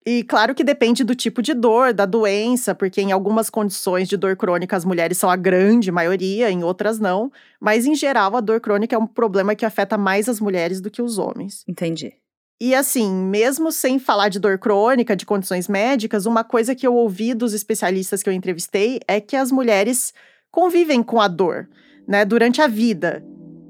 E 0.07 0.25
claro 0.25 0.55
que 0.55 0.65
depende 0.65 1.05
do 1.05 1.15
tipo 1.15 1.43
de 1.43 1.53
dor, 1.53 1.93
da 1.93 2.07
doença, 2.07 2.75
porque 2.75 2.99
em 2.99 3.13
algumas 3.13 3.51
condições 3.51 4.09
de 4.09 4.17
dor 4.17 4.37
crônica 4.37 4.75
as 4.75 4.85
mulheres 4.85 5.19
são 5.19 5.29
a 5.29 5.37
grande 5.37 5.93
maioria, 5.93 6.51
em 6.51 6.65
outras 6.65 6.99
não. 6.99 7.31
Mas 7.61 7.85
em 7.85 7.95
geral 7.95 8.35
a 8.35 8.41
dor 8.41 8.59
crônica 8.59 8.97
é 8.97 8.99
um 8.99 9.07
problema 9.07 9.55
que 9.55 9.67
afeta 9.67 9.99
mais 9.99 10.27
as 10.27 10.41
mulheres 10.41 10.81
do 10.81 10.91
que 10.91 11.03
os 11.03 11.19
homens. 11.19 11.63
Entendi. 11.69 12.15
E 12.61 12.75
assim, 12.75 13.09
mesmo 13.09 13.71
sem 13.71 14.01
falar 14.01 14.29
de 14.29 14.41
dor 14.41 14.59
crônica, 14.59 15.15
de 15.15 15.25
condições 15.25 15.69
médicas, 15.69 16.27
uma 16.27 16.43
coisa 16.43 16.75
que 16.75 16.87
eu 16.87 16.95
ouvi 16.95 17.33
dos 17.33 17.55
especialistas 17.55 18.21
que 18.21 18.29
eu 18.29 18.33
entrevistei 18.33 18.99
é 19.07 19.21
que 19.21 19.37
as 19.37 19.53
mulheres 19.53 20.13
convivem 20.51 21.01
com 21.03 21.21
a 21.21 21.29
dor, 21.29 21.69
né, 22.07 22.25
durante 22.25 22.61
a 22.61 22.67
vida, 22.67 23.25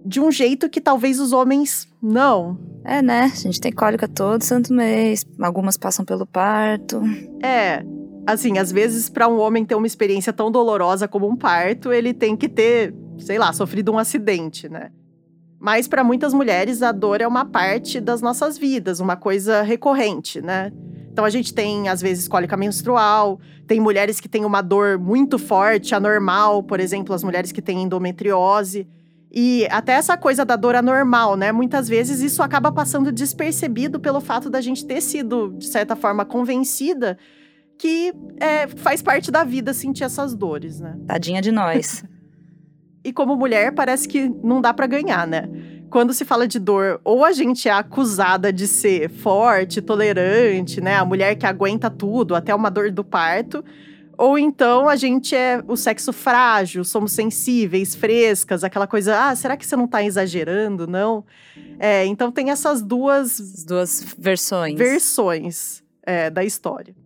de 0.07 0.21
um 0.21 0.33
jeito 0.33 0.71
que 0.71 0.81
talvez 0.81 1.21
os 1.21 1.35
homens 1.35 1.87
não. 2.03 2.59
É, 2.83 3.03
né? 3.03 3.25
A 3.25 3.37
gente 3.37 3.61
tem 3.61 3.71
cólica 3.71 4.09
todo 4.09 4.43
santo 4.43 4.73
mês, 4.73 5.27
algumas 5.39 5.77
passam 5.77 6.03
pelo 6.03 6.25
parto. 6.25 7.03
É. 7.43 7.85
Assim, 8.27 8.57
às 8.57 8.73
vezes 8.73 9.11
para 9.11 9.29
um 9.29 9.39
homem 9.39 9.67
ter 9.67 9.75
uma 9.75 9.87
experiência 9.87 10.33
tão 10.33 10.51
dolorosa 10.51 11.07
como 11.07 11.29
um 11.29 11.37
parto, 11.37 11.93
ele 11.93 12.15
tem 12.15 12.35
que 12.35 12.49
ter, 12.49 12.95
sei 13.19 13.39
lá, 13.39 13.53
sofrido 13.53 13.93
um 13.93 13.99
acidente, 13.99 14.67
né? 14.67 14.91
Mas 15.61 15.89
para 15.89 16.05
muitas 16.05 16.33
mulheres 16.33 16.83
a 16.83 16.93
dor 16.93 17.21
é 17.21 17.27
uma 17.27 17.45
parte 17.45 18.01
das 18.01 18.23
nossas 18.23 18.57
vidas, 18.57 19.01
uma 19.01 19.17
coisa 19.17 19.63
recorrente, 19.63 20.41
né? 20.41 20.73
Então 21.11 21.25
a 21.25 21.31
gente 21.31 21.53
tem 21.53 21.89
às 21.89 22.01
vezes 22.01 22.29
cólica 22.29 22.57
menstrual, 22.57 23.41
tem 23.67 23.81
mulheres 23.81 24.21
que 24.21 24.29
têm 24.29 24.45
uma 24.45 24.63
dor 24.63 24.99
muito 24.99 25.37
forte, 25.39 25.95
anormal, 25.95 26.63
por 26.63 26.79
exemplo, 26.79 27.13
as 27.15 27.25
mulheres 27.25 27.51
que 27.51 27.61
têm 27.61 27.83
endometriose. 27.83 28.87
E 29.31 29.67
até 29.71 29.93
essa 29.93 30.17
coisa 30.17 30.45
da 30.45 30.57
dor 30.57 30.77
anormal, 30.77 31.37
né? 31.37 31.51
Muitas 31.51 31.89
vezes 31.89 32.21
isso 32.21 32.43
acaba 32.43 32.73
passando 32.73 33.13
despercebido 33.13 33.99
pelo 34.01 34.21
fato 34.21 34.49
da 34.49 34.61
gente 34.61 34.87
ter 34.87 35.01
sido, 35.01 35.55
de 35.59 35.67
certa 35.67 35.97
forma, 35.97 36.25
convencida 36.25 37.19
que 37.77 38.13
é, 38.41 38.67
faz 38.67 39.03
parte 39.03 39.31
da 39.31 39.45
vida 39.45 39.75
sentir 39.75 40.05
essas 40.05 40.35
dores, 40.35 40.81
né? 40.81 40.97
Tadinha 41.07 41.43
de 41.43 41.53
nós. 41.53 42.05
E 43.05 43.13
como 43.13 43.37
mulher, 43.37 43.73
parece 43.73 44.09
que 44.09 44.29
não 44.43 44.61
dá 44.61 44.75
para 44.75 44.87
ganhar, 44.87 45.27
né? 45.27 45.49
Quando 45.91 46.13
se 46.13 46.25
fala 46.25 46.47
de 46.47 46.59
dor, 46.59 47.01
ou 47.05 47.25
a 47.25 47.33
gente 47.33 47.69
é 47.69 47.73
acusada 47.73 48.53
de 48.53 48.67
ser 48.67 49.09
forte, 49.09 49.81
tolerante, 49.81 50.81
né? 50.81 50.97
A 50.97 51.05
mulher 51.05 51.35
que 51.37 51.47
aguenta 51.47 51.89
tudo, 51.89 52.35
até 52.35 52.55
uma 52.55 52.71
dor 52.71 52.91
do 52.91 53.03
parto. 53.03 53.65
Ou 54.19 54.37
então 54.37 54.89
a 54.89 54.97
gente 54.97 55.35
é 55.37 55.63
o 55.69 55.77
sexo 55.77 56.13
frágil, 56.13 56.85
somos 56.85 57.13
sensíveis, 57.13 57.95
frescas, 57.95 58.65
aquela 58.65 58.87
coisa, 58.87 59.29
ah, 59.29 59.37
será 59.37 59.57
que 59.57 59.65
você 59.65 59.77
não 59.77 59.87
tá 59.87 60.03
exagerando, 60.03 60.89
não? 60.89 61.25
É, 61.79 62.05
então 62.05 62.33
tem 62.33 62.51
essas 62.51 62.83
duas... 62.83 63.39
As 63.39 63.65
duas 63.65 64.17
versões. 64.19 64.77
Versões 64.77 65.85
é, 66.03 66.29
da 66.29 66.45
história. 66.45 66.97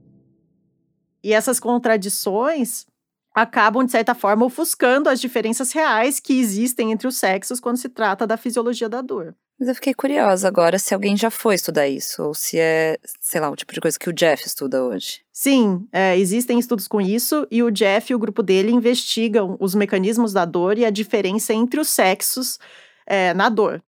E 1.22 1.34
essas 1.34 1.60
contradições 1.60 2.86
acabam, 3.34 3.84
de 3.84 3.92
certa 3.92 4.14
forma, 4.14 4.44
ofuscando 4.44 5.08
as 5.08 5.20
diferenças 5.20 5.72
reais 5.72 6.20
que 6.20 6.38
existem 6.38 6.92
entre 6.92 7.06
os 7.06 7.16
sexos 7.16 7.60
quando 7.60 7.76
se 7.76 7.88
trata 7.88 8.26
da 8.26 8.36
fisiologia 8.36 8.88
da 8.88 9.00
dor. 9.00 9.34
Mas 9.58 9.68
eu 9.68 9.74
fiquei 9.74 9.94
curiosa 9.94 10.48
agora 10.48 10.78
se 10.78 10.92
alguém 10.92 11.16
já 11.16 11.30
foi 11.30 11.54
estudar 11.54 11.86
isso, 11.86 12.22
ou 12.22 12.34
se 12.34 12.58
é, 12.58 12.98
sei 13.20 13.40
lá, 13.40 13.48
o 13.48 13.54
tipo 13.54 13.72
de 13.72 13.80
coisa 13.80 13.98
que 13.98 14.10
o 14.10 14.12
Jeff 14.12 14.44
estuda 14.44 14.82
hoje. 14.82 15.20
Sim, 15.32 15.86
é, 15.92 16.18
existem 16.18 16.58
estudos 16.58 16.88
com 16.88 17.00
isso, 17.00 17.46
e 17.50 17.62
o 17.62 17.70
Jeff 17.70 18.12
e 18.12 18.14
o 18.14 18.18
grupo 18.18 18.42
dele 18.42 18.72
investigam 18.72 19.56
os 19.60 19.74
mecanismos 19.74 20.32
da 20.32 20.44
dor 20.44 20.78
e 20.78 20.84
a 20.84 20.90
diferença 20.90 21.54
entre 21.54 21.78
os 21.78 21.88
sexos 21.88 22.58
é, 23.06 23.32
na 23.34 23.48
dor. 23.48 23.82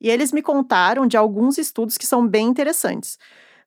E 0.00 0.10
eles 0.10 0.32
me 0.32 0.42
contaram 0.42 1.06
de 1.06 1.16
alguns 1.16 1.56
estudos 1.56 1.96
que 1.96 2.06
são 2.06 2.26
bem 2.26 2.46
interessantes. 2.46 3.18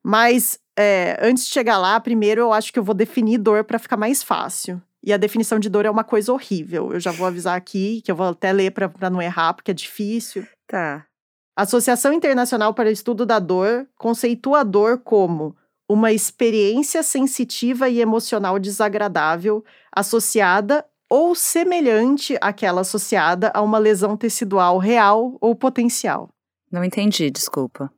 Mas 0.03 0.59
é, 0.77 1.17
antes 1.19 1.45
de 1.45 1.51
chegar 1.51 1.77
lá, 1.77 1.99
primeiro 1.99 2.41
eu 2.41 2.53
acho 2.53 2.71
que 2.71 2.79
eu 2.79 2.83
vou 2.83 2.95
definir 2.95 3.37
dor 3.37 3.63
para 3.63 3.79
ficar 3.79 3.97
mais 3.97 4.21
fácil. 4.21 4.81
E 5.03 5.13
a 5.13 5.17
definição 5.17 5.59
de 5.59 5.69
dor 5.69 5.85
é 5.85 5.89
uma 5.89 6.03
coisa 6.03 6.33
horrível. 6.33 6.93
Eu 6.93 6.99
já 6.99 7.11
vou 7.11 7.25
avisar 7.25 7.55
aqui, 7.55 8.01
que 8.01 8.11
eu 8.11 8.15
vou 8.15 8.27
até 8.27 8.51
ler 8.51 8.71
para 8.71 9.09
não 9.09 9.21
errar, 9.21 9.53
porque 9.53 9.71
é 9.71 9.73
difícil. 9.73 10.45
Tá. 10.67 11.05
A 11.57 11.63
Associação 11.63 12.13
Internacional 12.13 12.73
para 12.73 12.89
o 12.89 12.91
Estudo 12.91 13.25
da 13.25 13.39
Dor 13.39 13.87
conceitua 13.97 14.61
a 14.61 14.63
dor 14.63 14.99
como 14.99 15.55
uma 15.89 16.11
experiência 16.11 17.01
sensitiva 17.01 17.89
e 17.89 17.99
emocional 17.99 18.59
desagradável 18.59 19.63
associada 19.91 20.85
ou 21.09 21.33
semelhante 21.33 22.37
àquela 22.39 22.81
associada 22.81 23.51
a 23.55 23.61
uma 23.61 23.79
lesão 23.79 24.15
tecidual 24.15 24.77
real 24.77 25.35
ou 25.41 25.55
potencial. 25.55 26.29
Não 26.71 26.83
entendi, 26.83 27.31
desculpa. 27.31 27.91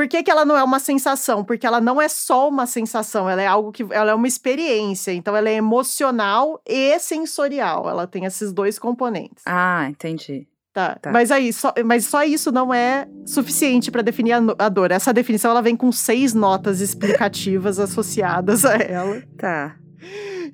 Por 0.00 0.08
que, 0.08 0.22
que 0.22 0.30
ela 0.30 0.46
não 0.46 0.56
é 0.56 0.64
uma 0.64 0.78
sensação? 0.78 1.44
Porque 1.44 1.66
ela 1.66 1.78
não 1.78 2.00
é 2.00 2.08
só 2.08 2.48
uma 2.48 2.66
sensação, 2.66 3.28
ela 3.28 3.42
é 3.42 3.46
algo 3.46 3.70
que. 3.70 3.84
Ela 3.90 4.12
é 4.12 4.14
uma 4.14 4.26
experiência. 4.26 5.12
Então, 5.12 5.36
ela 5.36 5.50
é 5.50 5.52
emocional 5.52 6.58
e 6.66 6.98
sensorial. 6.98 7.86
Ela 7.86 8.06
tem 8.06 8.24
esses 8.24 8.50
dois 8.50 8.78
componentes. 8.78 9.44
Ah, 9.44 9.86
entendi. 9.90 10.48
Tá. 10.72 10.94
tá. 10.94 11.12
Mas 11.12 11.30
aí, 11.30 11.52
só, 11.52 11.74
mas 11.84 12.06
só 12.06 12.24
isso 12.24 12.50
não 12.50 12.72
é 12.72 13.06
suficiente 13.26 13.90
para 13.90 14.00
definir 14.00 14.32
a, 14.32 14.40
a, 14.58 14.70
dor. 14.70 14.90
Essa 14.90 15.12
definição 15.12 15.50
ela 15.50 15.60
vem 15.60 15.76
com 15.76 15.92
seis 15.92 16.32
notas 16.32 16.80
explicativas 16.80 17.78
associadas 17.78 18.64
a 18.64 18.76
ela. 18.76 19.22
Tá. 19.36 19.76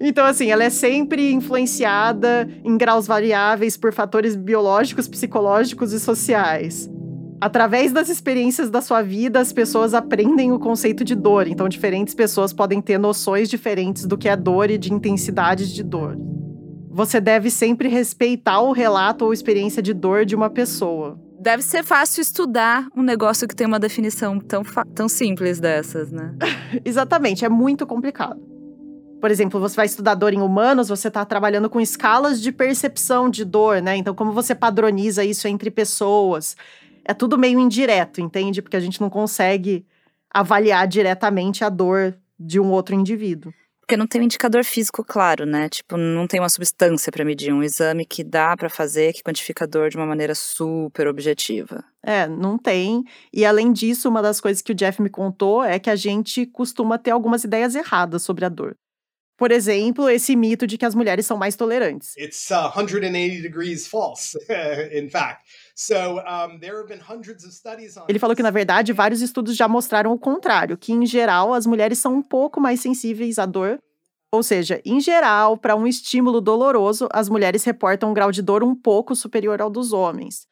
Então, 0.00 0.26
assim, 0.26 0.50
ela 0.50 0.64
é 0.64 0.70
sempre 0.70 1.30
influenciada 1.30 2.48
em 2.64 2.76
graus 2.76 3.06
variáveis 3.06 3.76
por 3.76 3.92
fatores 3.92 4.34
biológicos, 4.34 5.06
psicológicos 5.06 5.92
e 5.92 6.00
sociais. 6.00 6.90
Através 7.46 7.92
das 7.92 8.08
experiências 8.08 8.70
da 8.70 8.80
sua 8.80 9.02
vida, 9.02 9.38
as 9.38 9.52
pessoas 9.52 9.94
aprendem 9.94 10.50
o 10.50 10.58
conceito 10.58 11.04
de 11.04 11.14
dor. 11.14 11.46
Então, 11.46 11.68
diferentes 11.68 12.12
pessoas 12.12 12.52
podem 12.52 12.82
ter 12.82 12.98
noções 12.98 13.48
diferentes 13.48 14.04
do 14.04 14.18
que 14.18 14.28
é 14.28 14.34
dor 14.34 14.68
e 14.68 14.76
de 14.76 14.92
intensidade 14.92 15.72
de 15.72 15.84
dor. 15.84 16.18
Você 16.90 17.20
deve 17.20 17.48
sempre 17.48 17.88
respeitar 17.88 18.60
o 18.62 18.72
relato 18.72 19.24
ou 19.24 19.32
experiência 19.32 19.80
de 19.80 19.94
dor 19.94 20.24
de 20.24 20.34
uma 20.34 20.50
pessoa. 20.50 21.20
Deve 21.38 21.62
ser 21.62 21.84
fácil 21.84 22.20
estudar 22.20 22.88
um 22.96 23.02
negócio 23.02 23.46
que 23.46 23.54
tem 23.54 23.64
uma 23.64 23.78
definição 23.78 24.40
tão, 24.40 24.64
tão 24.92 25.08
simples 25.08 25.60
dessas, 25.60 26.10
né? 26.10 26.34
Exatamente, 26.84 27.44
é 27.44 27.48
muito 27.48 27.86
complicado. 27.86 28.40
Por 29.20 29.30
exemplo, 29.30 29.60
você 29.60 29.76
vai 29.76 29.86
estudar 29.86 30.16
dor 30.16 30.34
em 30.34 30.40
humanos, 30.40 30.88
você 30.88 31.06
está 31.06 31.24
trabalhando 31.24 31.70
com 31.70 31.80
escalas 31.80 32.42
de 32.42 32.50
percepção 32.50 33.30
de 33.30 33.44
dor, 33.44 33.80
né? 33.80 33.96
Então, 33.96 34.16
como 34.16 34.32
você 34.32 34.52
padroniza 34.52 35.24
isso 35.24 35.46
entre 35.46 35.70
pessoas? 35.70 36.56
É 37.06 37.14
tudo 37.14 37.38
meio 37.38 37.60
indireto, 37.60 38.20
entende? 38.20 38.60
Porque 38.60 38.76
a 38.76 38.80
gente 38.80 39.00
não 39.00 39.08
consegue 39.08 39.86
avaliar 40.28 40.86
diretamente 40.88 41.64
a 41.64 41.68
dor 41.68 42.18
de 42.38 42.58
um 42.58 42.70
outro 42.70 42.94
indivíduo. 42.94 43.52
Porque 43.80 43.96
não 43.96 44.08
tem 44.08 44.20
um 44.20 44.24
indicador 44.24 44.64
físico 44.64 45.04
claro, 45.04 45.46
né? 45.46 45.68
Tipo, 45.68 45.96
não 45.96 46.26
tem 46.26 46.40
uma 46.40 46.48
substância 46.48 47.12
para 47.12 47.24
medir, 47.24 47.52
um 47.52 47.62
exame 47.62 48.04
que 48.04 48.24
dá 48.24 48.56
para 48.56 48.68
fazer, 48.68 49.12
que 49.12 49.22
quantifica 49.22 49.64
a 49.64 49.68
dor 49.68 49.88
de 49.88 49.96
uma 49.96 50.04
maneira 50.04 50.34
super 50.34 51.06
objetiva. 51.06 51.84
É, 52.02 52.26
não 52.26 52.58
tem. 52.58 53.04
E 53.32 53.44
além 53.44 53.72
disso, 53.72 54.08
uma 54.08 54.20
das 54.20 54.40
coisas 54.40 54.60
que 54.60 54.72
o 54.72 54.74
Jeff 54.74 55.00
me 55.00 55.08
contou 55.08 55.62
é 55.62 55.78
que 55.78 55.88
a 55.88 55.94
gente 55.94 56.44
costuma 56.46 56.98
ter 56.98 57.12
algumas 57.12 57.44
ideias 57.44 57.76
erradas 57.76 58.24
sobre 58.24 58.44
a 58.44 58.48
dor. 58.48 58.76
Por 59.36 59.52
exemplo, 59.52 60.08
esse 60.08 60.34
mito 60.34 60.66
de 60.66 60.78
que 60.78 60.84
as 60.86 60.94
mulheres 60.94 61.26
são 61.26 61.36
mais 61.36 61.56
tolerantes. 61.56 62.16
It's 62.16 62.50
uh, 62.50 62.72
180 62.72 63.42
degrees 63.42 63.86
false, 63.86 64.38
in 64.92 65.08
fact. 65.10 65.44
Ele 68.08 68.18
falou 68.18 68.34
que 68.34 68.42
na 68.42 68.50
verdade 68.50 68.94
vários 68.94 69.20
estudos 69.20 69.54
já 69.54 69.68
mostraram 69.68 70.10
o 70.10 70.18
contrário, 70.18 70.78
que 70.78 70.90
em 70.90 71.04
geral 71.04 71.52
as 71.52 71.66
mulheres 71.66 71.98
são 71.98 72.14
um 72.14 72.22
pouco 72.22 72.58
mais 72.58 72.80
sensíveis 72.80 73.38
à 73.38 73.44
dor. 73.44 73.78
Ou 74.32 74.42
seja, 74.42 74.80
em 74.84 75.00
geral, 75.00 75.56
para 75.56 75.76
um 75.76 75.86
estímulo 75.86 76.40
doloroso, 76.40 77.08
as 77.12 77.28
mulheres 77.28 77.62
reportam 77.62 78.10
um 78.10 78.14
grau 78.14 78.32
de 78.32 78.40
dor 78.40 78.64
um 78.64 78.74
pouco 78.74 79.14
superior 79.14 79.60
ao 79.60 79.68
dos 79.68 79.92
homens. 79.92 80.48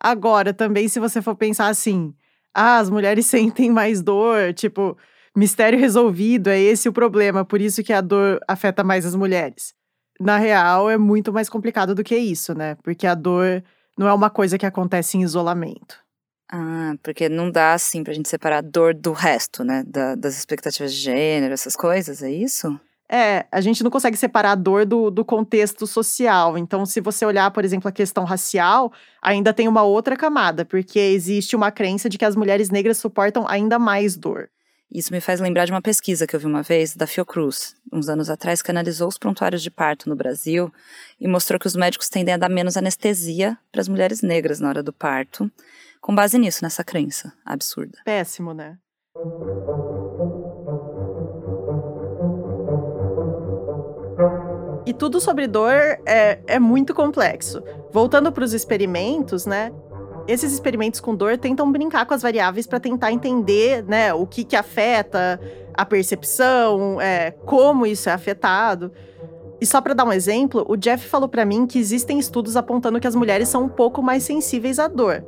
Agora, 0.00 0.54
também 0.54 0.88
se 0.88 1.00
você 1.00 1.20
for 1.20 1.34
pensar 1.34 1.66
assim, 1.66 2.14
ah, 2.54 2.78
as 2.78 2.88
mulheres 2.88 3.26
sentem 3.28 3.70
mais 3.70 4.00
dor, 4.00 4.54
tipo, 4.54 4.96
mistério 5.36 5.78
resolvido, 5.78 6.48
é 6.48 6.58
esse 6.58 6.88
o 6.88 6.92
problema, 6.92 7.44
por 7.44 7.60
isso 7.60 7.82
que 7.82 7.92
a 7.92 8.00
dor 8.00 8.40
afeta 8.48 8.82
mais 8.82 9.06
as 9.06 9.14
mulheres. 9.14 9.74
Na 10.20 10.36
real, 10.36 10.90
é 10.90 10.98
muito 10.98 11.32
mais 11.32 11.48
complicado 11.48 11.94
do 11.94 12.04
que 12.04 12.16
isso, 12.16 12.54
né? 12.54 12.76
Porque 12.82 13.06
a 13.06 13.14
dor 13.14 13.62
não 13.98 14.06
é 14.06 14.12
uma 14.12 14.28
coisa 14.28 14.58
que 14.58 14.66
acontece 14.66 15.16
em 15.16 15.22
isolamento. 15.22 15.98
Ah, 16.52 16.94
porque 17.02 17.28
não 17.28 17.50
dá 17.50 17.74
assim 17.74 18.02
pra 18.02 18.12
gente 18.12 18.28
separar 18.28 18.58
a 18.58 18.60
dor 18.60 18.92
do 18.92 19.12
resto, 19.12 19.62
né? 19.62 19.84
Da, 19.86 20.16
das 20.16 20.36
expectativas 20.36 20.92
de 20.92 21.00
gênero, 21.00 21.54
essas 21.54 21.76
coisas, 21.76 22.22
é 22.22 22.30
isso? 22.30 22.78
É, 23.12 23.46
a 23.50 23.60
gente 23.60 23.82
não 23.82 23.90
consegue 23.90 24.16
separar 24.16 24.52
a 24.52 24.54
dor 24.54 24.84
do, 24.86 25.10
do 25.10 25.24
contexto 25.24 25.86
social. 25.86 26.56
Então, 26.58 26.86
se 26.86 27.00
você 27.00 27.24
olhar, 27.24 27.50
por 27.50 27.64
exemplo, 27.64 27.88
a 27.88 27.92
questão 27.92 28.24
racial, 28.24 28.92
ainda 29.20 29.52
tem 29.52 29.66
uma 29.66 29.82
outra 29.82 30.16
camada, 30.16 30.64
porque 30.64 30.98
existe 30.98 31.56
uma 31.56 31.72
crença 31.72 32.08
de 32.08 32.16
que 32.16 32.24
as 32.24 32.36
mulheres 32.36 32.70
negras 32.70 32.98
suportam 32.98 33.46
ainda 33.48 33.78
mais 33.78 34.16
dor. 34.16 34.48
Isso 34.92 35.12
me 35.12 35.20
faz 35.20 35.38
lembrar 35.38 35.66
de 35.66 35.70
uma 35.70 35.80
pesquisa 35.80 36.26
que 36.26 36.34
eu 36.34 36.40
vi 36.40 36.46
uma 36.46 36.62
vez 36.62 36.96
da 36.96 37.06
Fiocruz, 37.06 37.76
uns 37.92 38.08
anos 38.08 38.28
atrás, 38.28 38.60
que 38.60 38.72
analisou 38.72 39.06
os 39.06 39.16
prontuários 39.16 39.62
de 39.62 39.70
parto 39.70 40.08
no 40.08 40.16
Brasil 40.16 40.72
e 41.20 41.28
mostrou 41.28 41.60
que 41.60 41.66
os 41.66 41.76
médicos 41.76 42.08
tendem 42.08 42.34
a 42.34 42.36
dar 42.36 42.48
menos 42.48 42.76
anestesia 42.76 43.56
para 43.70 43.80
as 43.80 43.88
mulheres 43.88 44.20
negras 44.20 44.58
na 44.58 44.68
hora 44.68 44.82
do 44.82 44.92
parto, 44.92 45.48
com 46.00 46.12
base 46.12 46.38
nisso, 46.38 46.64
nessa 46.64 46.82
crença 46.82 47.32
absurda. 47.44 47.98
Péssimo, 48.04 48.52
né? 48.52 48.78
E 54.86 54.92
tudo 54.92 55.20
sobre 55.20 55.46
dor 55.46 55.72
é, 56.04 56.40
é 56.48 56.58
muito 56.58 56.92
complexo. 56.94 57.62
Voltando 57.92 58.32
para 58.32 58.42
os 58.42 58.52
experimentos, 58.52 59.46
né? 59.46 59.70
Esses 60.26 60.52
experimentos 60.52 61.00
com 61.00 61.14
dor 61.14 61.36
tentam 61.38 61.70
brincar 61.70 62.06
com 62.06 62.14
as 62.14 62.22
variáveis 62.22 62.66
para 62.66 62.78
tentar 62.78 63.12
entender, 63.12 63.84
né, 63.84 64.12
o 64.14 64.26
que 64.26 64.44
que 64.44 64.56
afeta 64.56 65.40
a 65.74 65.84
percepção, 65.84 67.00
é, 67.00 67.30
como 67.30 67.86
isso 67.86 68.08
é 68.08 68.12
afetado. 68.12 68.92
E 69.60 69.66
só 69.66 69.80
para 69.80 69.94
dar 69.94 70.04
um 70.04 70.12
exemplo, 70.12 70.64
o 70.68 70.76
Jeff 70.76 71.06
falou 71.06 71.28
para 71.28 71.44
mim 71.44 71.66
que 71.66 71.78
existem 71.78 72.18
estudos 72.18 72.56
apontando 72.56 72.98
que 73.00 73.06
as 73.06 73.14
mulheres 73.14 73.48
são 73.48 73.64
um 73.64 73.68
pouco 73.68 74.02
mais 74.02 74.22
sensíveis 74.22 74.78
à 74.78 74.88
dor. 74.88 75.24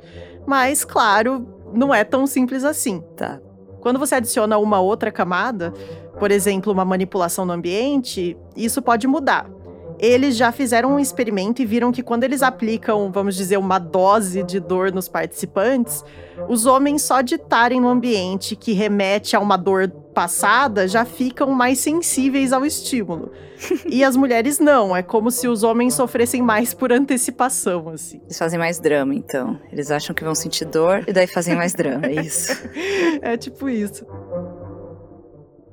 Mas, 0.47 0.85
claro, 0.85 1.47
não 1.73 1.95
é 1.95 2.03
tão 2.03 2.27
simples 2.27 2.65
assim. 2.65 3.03
Tá. 3.17 3.41
Quando 3.81 3.99
você 3.99 4.15
adiciona 4.15 4.57
uma 4.59 4.81
outra 4.81 5.11
camada, 5.11 5.73
por 6.19 6.31
exemplo, 6.31 6.73
uma 6.73 6.85
manipulação 6.85 7.45
no 7.45 7.53
ambiente, 7.53 8.37
isso 8.57 8.81
pode 8.81 9.07
mudar 9.07 9.51
eles 10.03 10.37
já 10.37 10.51
fizeram 10.51 10.97
um 10.97 10.99
experimento 10.99 11.63
e 11.63 11.65
viram 11.65 11.93
que 11.93 12.03
quando 12.03 12.25
eles 12.25 12.43
aplicam, 12.43 13.13
vamos 13.13 13.37
dizer, 13.37 13.57
uma 13.57 13.79
dose 13.79 14.43
de 14.43 14.59
dor 14.59 14.91
nos 14.91 15.07
participantes, 15.07 16.05
os 16.49 16.67
homens 16.67 17.03
só 17.03 17.21
de 17.21 17.37
estarem 17.37 17.81
no 17.81 17.89
ambiente 17.89 18.57
que 18.57 18.73
remete 18.73 19.37
a 19.37 19.41
uma 19.41 19.57
dor 19.57 19.89
passada 20.13 20.89
já 20.89 21.05
ficam 21.05 21.53
mais 21.53 21.79
sensíveis 21.79 22.53
ao 22.53 22.67
estímulo. 22.67 23.31
e 23.87 24.03
as 24.03 24.17
mulheres 24.17 24.59
não, 24.59 24.95
é 24.95 25.05
como 25.05 25.31
se 25.31 25.47
os 25.47 25.63
homens 25.63 25.95
sofressem 25.95 26.43
mais 26.43 26.75
por 26.75 26.93
antecipação, 26.93 27.89
assim. 27.89 28.21
Eles 28.25 28.37
fazem 28.37 28.59
mais 28.59 28.81
drama, 28.81 29.15
então. 29.15 29.57
Eles 29.71 29.93
acham 29.93 30.13
que 30.15 30.25
vão 30.25 30.35
sentir 30.35 30.65
dor 30.65 31.05
e 31.07 31.13
daí 31.13 31.29
fazem 31.29 31.55
mais 31.55 31.75
drama, 31.75 32.07
é 32.07 32.15
isso. 32.23 32.53
é 33.23 33.37
tipo 33.37 33.69
isso. 33.69 34.05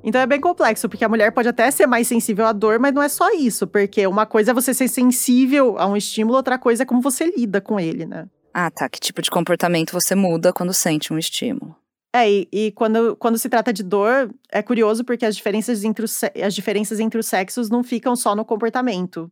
Então 0.09 0.19
é 0.19 0.25
bem 0.25 0.41
complexo, 0.41 0.89
porque 0.89 1.05
a 1.05 1.09
mulher 1.09 1.31
pode 1.31 1.47
até 1.47 1.69
ser 1.69 1.85
mais 1.85 2.07
sensível 2.07 2.47
à 2.47 2.51
dor, 2.51 2.79
mas 2.79 2.91
não 2.91 3.03
é 3.03 3.07
só 3.07 3.31
isso, 3.31 3.67
porque 3.67 4.07
uma 4.07 4.25
coisa 4.25 4.49
é 4.49 4.53
você 4.55 4.73
ser 4.73 4.87
sensível 4.87 5.77
a 5.77 5.85
um 5.85 5.95
estímulo, 5.95 6.35
outra 6.35 6.57
coisa 6.57 6.81
é 6.81 6.85
como 6.85 6.99
você 6.99 7.25
lida 7.25 7.61
com 7.61 7.79
ele, 7.79 8.07
né? 8.07 8.27
Ah, 8.51 8.71
tá. 8.71 8.89
Que 8.89 8.99
tipo 8.99 9.21
de 9.21 9.29
comportamento 9.29 9.91
você 9.91 10.15
muda 10.15 10.51
quando 10.51 10.73
sente 10.73 11.13
um 11.13 11.17
estímulo? 11.19 11.75
É, 12.11 12.27
e, 12.27 12.47
e 12.51 12.71
quando, 12.71 13.15
quando 13.17 13.37
se 13.37 13.47
trata 13.47 13.71
de 13.71 13.83
dor, 13.83 14.33
é 14.51 14.63
curioso 14.63 15.05
porque 15.05 15.27
as 15.27 15.35
diferenças, 15.35 15.83
entre 15.83 16.03
os, 16.03 16.23
as 16.43 16.55
diferenças 16.55 16.99
entre 16.99 17.19
os 17.19 17.27
sexos 17.27 17.69
não 17.69 17.83
ficam 17.83 18.15
só 18.15 18.35
no 18.35 18.43
comportamento. 18.43 19.31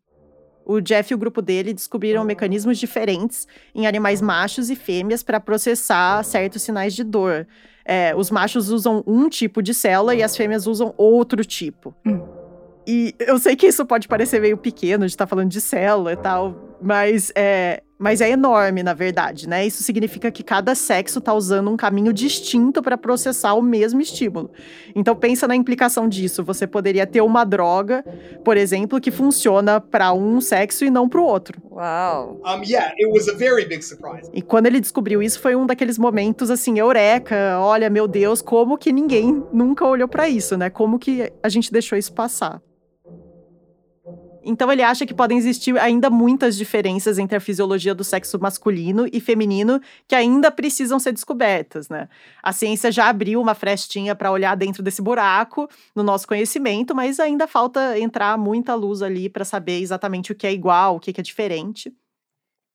O 0.64 0.80
Jeff 0.80 1.12
e 1.12 1.16
o 1.16 1.18
grupo 1.18 1.42
dele 1.42 1.74
descobriram 1.74 2.24
mecanismos 2.24 2.78
diferentes 2.78 3.48
em 3.74 3.88
animais 3.88 4.22
machos 4.22 4.70
e 4.70 4.76
fêmeas 4.76 5.24
para 5.24 5.40
processar 5.40 6.22
certos 6.24 6.62
sinais 6.62 6.94
de 6.94 7.04
dor. 7.04 7.48
É, 7.90 8.14
os 8.16 8.30
machos 8.30 8.70
usam 8.70 9.02
um 9.08 9.30
tipo 9.30 9.62
de 9.64 9.74
célula 9.74 10.14
e 10.14 10.22
as 10.22 10.36
fêmeas 10.36 10.68
usam 10.68 10.94
outro 10.98 11.46
tipo. 11.46 11.96
Hum. 12.06 12.22
E 12.86 13.16
eu 13.20 13.40
sei 13.40 13.56
que 13.56 13.68
isso 13.68 13.86
pode 13.86 14.08
parecer 14.08 14.42
meio 14.42 14.58
pequeno 14.58 15.06
de 15.06 15.12
estar 15.14 15.26
tá 15.26 15.30
falando 15.30 15.50
de 15.50 15.62
célula 15.62 16.12
e 16.12 16.18
tal, 16.18 16.67
mas 16.82 17.32
é, 17.36 17.82
mas 18.00 18.22
é 18.22 18.30
enorme, 18.30 18.84
na 18.84 18.94
verdade, 18.94 19.50
né? 19.50 19.66
Isso 19.66 19.82
significa 19.82 20.30
que 20.30 20.44
cada 20.44 20.76
sexo 20.76 21.18
está 21.18 21.34
usando 21.34 21.72
um 21.72 21.76
caminho 21.76 22.14
distinto 22.14 22.82
para 22.82 22.98
processar 22.98 23.56
o 23.56 23.62
mesmo 23.62 24.00
estímulo. 24.00 24.52
Então 24.96 25.16
pensa 25.16 25.48
na 25.48 25.56
implicação 25.56 26.08
disso. 26.08 26.44
Você 26.44 26.68
poderia 26.68 27.08
ter 27.08 27.22
uma 27.22 27.44
droga, 27.44 28.04
por 28.44 28.56
exemplo, 28.56 29.02
que 29.02 29.10
funciona 29.10 29.82
para 29.82 30.14
um 30.14 30.40
sexo 30.40 30.86
e 30.86 30.92
não 30.92 31.10
para 31.10 31.20
o 31.20 31.24
outro. 31.24 31.60
Uau. 31.72 32.40
Um, 32.46 32.64
yeah, 32.64 32.94
it 33.00 33.08
was 33.08 33.28
a 33.28 33.34
very 33.34 33.66
big 33.66 33.84
surprise. 33.84 34.30
E 34.32 34.42
quando 34.44 34.68
ele 34.68 34.80
descobriu 34.80 35.22
isso, 35.24 35.40
foi 35.40 35.56
um 35.56 35.66
daqueles 35.66 35.98
momentos 35.98 36.52
assim, 36.52 36.78
eureka, 36.78 37.58
olha, 37.60 37.90
meu 37.90 38.08
Deus, 38.08 38.44
como 38.44 38.78
que 38.78 38.92
ninguém 38.92 39.44
nunca 39.52 39.86
olhou 39.86 40.08
para 40.08 40.30
isso, 40.30 40.56
né? 40.56 40.70
Como 40.70 41.00
que 41.00 41.32
a 41.42 41.50
gente 41.50 41.72
deixou 41.72 41.98
isso 41.98 42.14
passar? 42.14 42.62
Então 44.48 44.72
ele 44.72 44.82
acha 44.82 45.06
que 45.06 45.14
podem 45.14 45.38
existir 45.38 45.78
ainda 45.78 46.10
muitas 46.10 46.56
diferenças 46.56 47.20
entre 47.20 47.36
a 47.36 47.40
fisiologia 47.40 47.94
do 47.94 48.04
sexo 48.04 48.40
masculino 48.40 49.06
e 49.12 49.20
feminino 49.20 49.82
que 50.08 50.16
ainda 50.16 50.50
precisam 50.50 50.98
ser 51.00 51.12
descobertas, 51.12 51.90
né? 51.90 52.08
A 52.42 52.54
ciência 52.54 52.90
já 52.90 53.10
abriu 53.10 53.42
uma 53.42 53.54
frestinha 53.54 54.16
para 54.16 54.32
olhar 54.32 54.56
dentro 54.56 54.82
desse 54.82 55.02
buraco 55.02 55.68
no 55.94 56.02
nosso 56.02 56.26
conhecimento, 56.26 56.96
mas 56.96 57.20
ainda 57.20 57.46
falta 57.46 58.00
entrar 58.00 58.38
muita 58.38 58.74
luz 58.74 59.02
ali 59.02 59.28
para 59.28 59.44
saber 59.44 59.82
exatamente 59.82 60.32
o 60.32 60.36
que 60.36 60.48
é 60.48 60.54
igual, 60.54 60.96
o 60.96 61.00
que 61.00 61.20
é 61.20 61.24
diferente. 61.24 61.94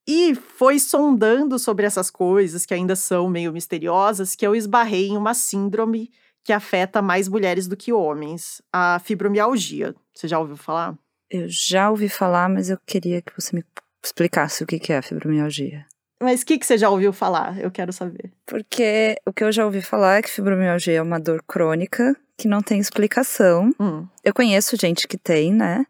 E 0.06 0.34
foi 0.34 0.78
sondando 0.78 1.58
sobre 1.58 1.86
essas 1.86 2.10
coisas 2.10 2.66
que 2.66 2.74
ainda 2.74 2.94
são 2.94 3.30
meio 3.30 3.50
misteriosas 3.50 4.36
que 4.36 4.46
eu 4.46 4.54
esbarrei 4.54 5.08
em 5.08 5.16
uma 5.16 5.32
síndrome 5.32 6.10
que 6.44 6.52
afeta 6.52 7.00
mais 7.00 7.28
mulheres 7.28 7.66
do 7.66 7.76
que 7.76 7.92
homens, 7.94 8.60
a 8.70 8.98
fibromialgia. 8.98 9.94
Você 10.12 10.28
já 10.28 10.38
ouviu 10.38 10.56
falar? 10.56 10.98
Eu 11.32 11.46
já 11.48 11.88
ouvi 11.88 12.10
falar, 12.10 12.46
mas 12.50 12.68
eu 12.68 12.78
queria 12.86 13.22
que 13.22 13.32
você 13.34 13.56
me 13.56 13.64
explicasse 14.04 14.62
o 14.62 14.66
que 14.66 14.92
é 14.92 14.98
a 14.98 15.02
fibromialgia. 15.02 15.86
Mas 16.22 16.42
o 16.42 16.46
que, 16.46 16.58
que 16.58 16.66
você 16.66 16.76
já 16.76 16.90
ouviu 16.90 17.10
falar? 17.10 17.58
Eu 17.58 17.70
quero 17.70 17.90
saber. 17.90 18.30
Porque 18.46 19.16
o 19.26 19.32
que 19.32 19.42
eu 19.42 19.50
já 19.50 19.64
ouvi 19.64 19.80
falar 19.80 20.18
é 20.18 20.22
que 20.22 20.30
fibromialgia 20.30 20.98
é 20.98 21.02
uma 21.02 21.18
dor 21.18 21.42
crônica 21.42 22.14
que 22.36 22.46
não 22.46 22.60
tem 22.60 22.78
explicação. 22.78 23.72
Hum. 23.80 24.06
Eu 24.22 24.34
conheço 24.34 24.76
gente 24.76 25.08
que 25.08 25.16
tem, 25.16 25.52
né? 25.52 25.86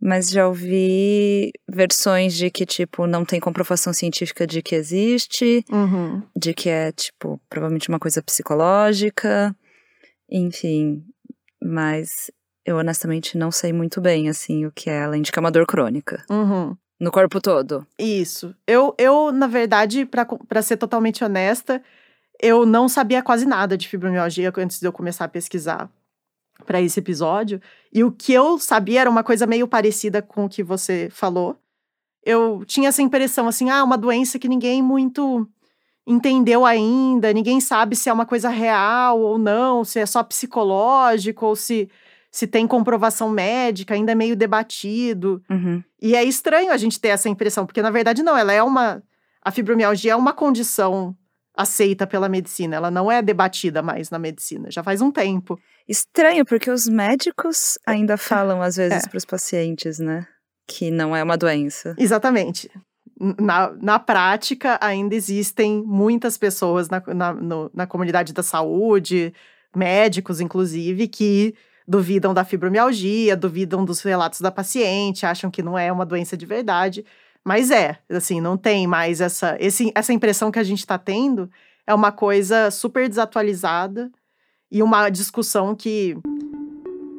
Mas 0.00 0.30
já 0.30 0.46
ouvi 0.46 1.52
versões 1.68 2.34
de 2.34 2.48
que, 2.48 2.64
tipo, 2.64 3.06
não 3.06 3.24
tem 3.24 3.40
comprovação 3.40 3.92
científica 3.92 4.46
de 4.46 4.62
que 4.62 4.74
existe, 4.74 5.62
uhum. 5.70 6.22
de 6.34 6.54
que 6.54 6.70
é, 6.70 6.90
tipo, 6.92 7.38
provavelmente 7.50 7.90
uma 7.90 7.98
coisa 7.98 8.22
psicológica, 8.22 9.54
enfim. 10.30 11.04
Mas 11.62 12.30
eu 12.64 12.76
honestamente 12.76 13.38
não 13.38 13.50
sei 13.50 13.72
muito 13.72 14.00
bem, 14.00 14.28
assim, 14.28 14.66
o 14.66 14.72
que 14.72 14.90
é, 14.90 15.02
além 15.02 15.22
de 15.22 15.32
que 15.32 15.38
é 15.38 15.40
uma 15.40 15.50
dor 15.50 15.66
crônica. 15.66 16.24
Uhum. 16.30 16.76
No 16.98 17.10
corpo 17.10 17.40
todo. 17.40 17.86
Isso. 17.98 18.54
Eu, 18.66 18.94
eu 18.98 19.32
na 19.32 19.46
verdade, 19.46 20.06
para 20.06 20.62
ser 20.62 20.76
totalmente 20.76 21.24
honesta, 21.24 21.82
eu 22.40 22.66
não 22.66 22.88
sabia 22.88 23.22
quase 23.22 23.46
nada 23.46 23.76
de 23.76 23.88
fibromialgia 23.88 24.52
antes 24.58 24.78
de 24.78 24.86
eu 24.86 24.92
começar 24.92 25.24
a 25.24 25.28
pesquisar 25.28 25.90
para 26.66 26.80
esse 26.80 27.00
episódio. 27.00 27.60
E 27.92 28.04
o 28.04 28.12
que 28.12 28.32
eu 28.32 28.58
sabia 28.58 29.00
era 29.00 29.10
uma 29.10 29.24
coisa 29.24 29.46
meio 29.46 29.66
parecida 29.66 30.20
com 30.20 30.44
o 30.44 30.48
que 30.48 30.62
você 30.62 31.08
falou. 31.10 31.56
Eu 32.22 32.64
tinha 32.66 32.90
essa 32.90 33.00
impressão 33.00 33.48
assim, 33.48 33.70
ah, 33.70 33.82
uma 33.82 33.96
doença 33.96 34.38
que 34.38 34.48
ninguém 34.48 34.82
muito 34.82 35.48
entendeu 36.06 36.66
ainda, 36.66 37.32
ninguém 37.32 37.60
sabe 37.60 37.94
se 37.96 38.08
é 38.08 38.12
uma 38.12 38.26
coisa 38.26 38.48
real 38.48 39.20
ou 39.20 39.38
não, 39.38 39.84
se 39.84 40.00
é 40.00 40.06
só 40.06 40.22
psicológico 40.22 41.46
ou 41.46 41.56
se 41.56 41.88
se 42.30 42.46
tem 42.46 42.66
comprovação 42.66 43.28
médica, 43.28 43.94
ainda 43.94 44.12
é 44.12 44.14
meio 44.14 44.36
debatido. 44.36 45.42
Uhum. 45.50 45.82
E 46.00 46.14
é 46.14 46.22
estranho 46.22 46.72
a 46.72 46.76
gente 46.76 47.00
ter 47.00 47.08
essa 47.08 47.28
impressão, 47.28 47.66
porque 47.66 47.82
na 47.82 47.90
verdade 47.90 48.22
não, 48.22 48.36
ela 48.36 48.52
é 48.52 48.62
uma. 48.62 49.02
A 49.42 49.50
fibromialgia 49.50 50.12
é 50.12 50.16
uma 50.16 50.32
condição 50.32 51.16
aceita 51.56 52.06
pela 52.06 52.28
medicina, 52.28 52.76
ela 52.76 52.90
não 52.90 53.10
é 53.10 53.20
debatida 53.20 53.82
mais 53.82 54.08
na 54.08 54.18
medicina, 54.18 54.70
já 54.70 54.82
faz 54.82 55.02
um 55.02 55.10
tempo. 55.10 55.58
Estranho, 55.88 56.44
porque 56.44 56.70
os 56.70 56.86
médicos 56.86 57.78
ainda 57.84 58.16
falam 58.16 58.62
às 58.62 58.76
vezes 58.76 59.04
é. 59.04 59.08
para 59.08 59.18
os 59.18 59.24
pacientes, 59.24 59.98
né? 59.98 60.26
Que 60.66 60.90
não 60.90 61.14
é 61.14 61.22
uma 61.22 61.36
doença. 61.36 61.94
Exatamente. 61.98 62.70
Na, 63.38 63.72
na 63.72 63.98
prática, 63.98 64.78
ainda 64.80 65.14
existem 65.14 65.82
muitas 65.84 66.38
pessoas 66.38 66.88
na, 66.88 67.02
na, 67.08 67.34
no, 67.34 67.70
na 67.74 67.86
comunidade 67.86 68.32
da 68.32 68.42
saúde, 68.42 69.34
médicos, 69.74 70.40
inclusive, 70.40 71.08
que 71.08 71.54
duvidam 71.90 72.32
da 72.32 72.44
fibromialgia, 72.44 73.36
duvidam 73.36 73.84
dos 73.84 74.00
relatos 74.00 74.40
da 74.40 74.52
paciente, 74.52 75.26
acham 75.26 75.50
que 75.50 75.60
não 75.60 75.76
é 75.76 75.90
uma 75.90 76.06
doença 76.06 76.36
de 76.36 76.46
verdade. 76.46 77.04
Mas 77.44 77.72
é, 77.72 77.98
assim, 78.08 78.40
não 78.40 78.56
tem 78.56 78.86
mais 78.86 79.20
essa, 79.20 79.56
esse, 79.58 79.90
essa 79.92 80.12
impressão 80.12 80.52
que 80.52 80.60
a 80.60 80.62
gente 80.62 80.78
está 80.78 80.96
tendo. 80.96 81.50
É 81.84 81.92
uma 81.92 82.12
coisa 82.12 82.70
super 82.70 83.08
desatualizada 83.08 84.08
e 84.70 84.84
uma 84.84 85.10
discussão 85.10 85.74
que. 85.74 86.16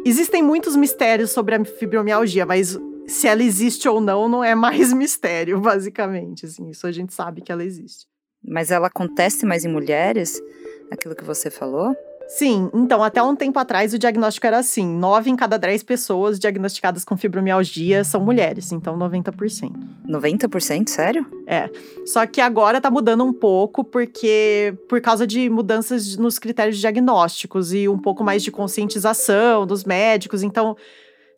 Existem 0.05 0.41
muitos 0.41 0.75
mistérios 0.75 1.31
sobre 1.31 1.53
a 1.53 1.65
fibromialgia, 1.65 2.45
mas 2.45 2.79
se 3.05 3.27
ela 3.27 3.43
existe 3.43 3.89
ou 3.89 3.99
não, 3.99 4.29
não 4.29 4.41
é 4.41 4.55
mais 4.55 4.93
mistério, 4.93 5.59
basicamente. 5.59 6.45
Assim, 6.45 6.69
isso 6.69 6.87
a 6.87 6.93
gente 6.93 7.13
sabe 7.13 7.41
que 7.41 7.51
ela 7.51 7.63
existe. 7.63 8.07
Mas 8.41 8.71
ela 8.71 8.87
acontece 8.87 9.45
mais 9.45 9.65
em 9.65 9.67
mulheres? 9.67 10.41
Aquilo 10.89 11.13
que 11.13 11.25
você 11.25 11.51
falou? 11.51 11.93
Sim, 12.33 12.69
então 12.73 13.03
até 13.03 13.21
um 13.21 13.35
tempo 13.35 13.59
atrás 13.59 13.93
o 13.93 13.99
diagnóstico 13.99 14.47
era 14.47 14.59
assim: 14.59 14.87
9 14.87 15.29
em 15.29 15.35
cada 15.35 15.57
10 15.57 15.83
pessoas 15.83 16.39
diagnosticadas 16.39 17.03
com 17.03 17.17
fibromialgia 17.17 18.05
são 18.05 18.21
mulheres, 18.21 18.71
então 18.71 18.97
90%. 18.97 19.73
90%? 20.07 20.87
Sério? 20.87 21.25
É. 21.45 21.69
Só 22.05 22.25
que 22.25 22.39
agora 22.39 22.79
tá 22.79 22.89
mudando 22.89 23.25
um 23.25 23.33
pouco, 23.33 23.83
porque 23.83 24.73
por 24.87 25.01
causa 25.01 25.27
de 25.27 25.49
mudanças 25.49 26.15
nos 26.15 26.39
critérios 26.39 26.77
diagnósticos 26.77 27.73
e 27.73 27.89
um 27.89 27.97
pouco 27.97 28.23
mais 28.23 28.41
de 28.41 28.49
conscientização 28.49 29.67
dos 29.67 29.83
médicos, 29.83 30.41
então 30.41 30.77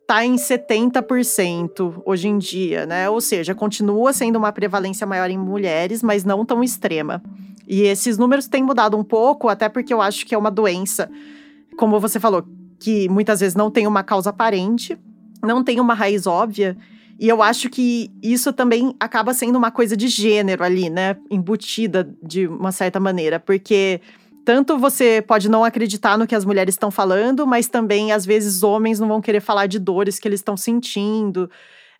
tá 0.06 0.24
em 0.24 0.36
70% 0.36 2.02
hoje 2.04 2.28
em 2.28 2.38
dia, 2.38 2.86
né? 2.86 3.10
Ou 3.10 3.20
seja, 3.20 3.52
continua 3.52 4.12
sendo 4.12 4.36
uma 4.36 4.52
prevalência 4.52 5.06
maior 5.06 5.28
em 5.28 5.38
mulheres, 5.38 6.04
mas 6.04 6.24
não 6.24 6.44
tão 6.46 6.62
extrema. 6.62 7.20
E 7.66 7.82
esses 7.82 8.18
números 8.18 8.46
têm 8.46 8.62
mudado 8.62 8.96
um 8.96 9.04
pouco, 9.04 9.48
até 9.48 9.68
porque 9.68 9.92
eu 9.92 10.00
acho 10.00 10.26
que 10.26 10.34
é 10.34 10.38
uma 10.38 10.50
doença, 10.50 11.10
como 11.76 11.98
você 11.98 12.20
falou, 12.20 12.44
que 12.78 13.08
muitas 13.08 13.40
vezes 13.40 13.54
não 13.54 13.70
tem 13.70 13.86
uma 13.86 14.02
causa 14.02 14.30
aparente, 14.30 14.98
não 15.42 15.64
tem 15.64 15.80
uma 15.80 15.94
raiz 15.94 16.26
óbvia. 16.26 16.76
E 17.18 17.28
eu 17.28 17.42
acho 17.42 17.70
que 17.70 18.10
isso 18.22 18.52
também 18.52 18.94
acaba 18.98 19.32
sendo 19.32 19.56
uma 19.56 19.70
coisa 19.70 19.96
de 19.96 20.08
gênero 20.08 20.64
ali, 20.64 20.90
né? 20.90 21.16
Embutida 21.30 22.08
de 22.22 22.46
uma 22.46 22.72
certa 22.72 22.98
maneira, 22.98 23.38
porque 23.38 24.00
tanto 24.44 24.76
você 24.76 25.22
pode 25.26 25.48
não 25.48 25.64
acreditar 25.64 26.18
no 26.18 26.26
que 26.26 26.34
as 26.34 26.44
mulheres 26.44 26.74
estão 26.74 26.90
falando, 26.90 27.46
mas 27.46 27.66
também, 27.66 28.12
às 28.12 28.26
vezes, 28.26 28.62
homens 28.62 29.00
não 29.00 29.08
vão 29.08 29.20
querer 29.20 29.40
falar 29.40 29.66
de 29.66 29.78
dores 29.78 30.18
que 30.18 30.28
eles 30.28 30.40
estão 30.40 30.56
sentindo 30.56 31.48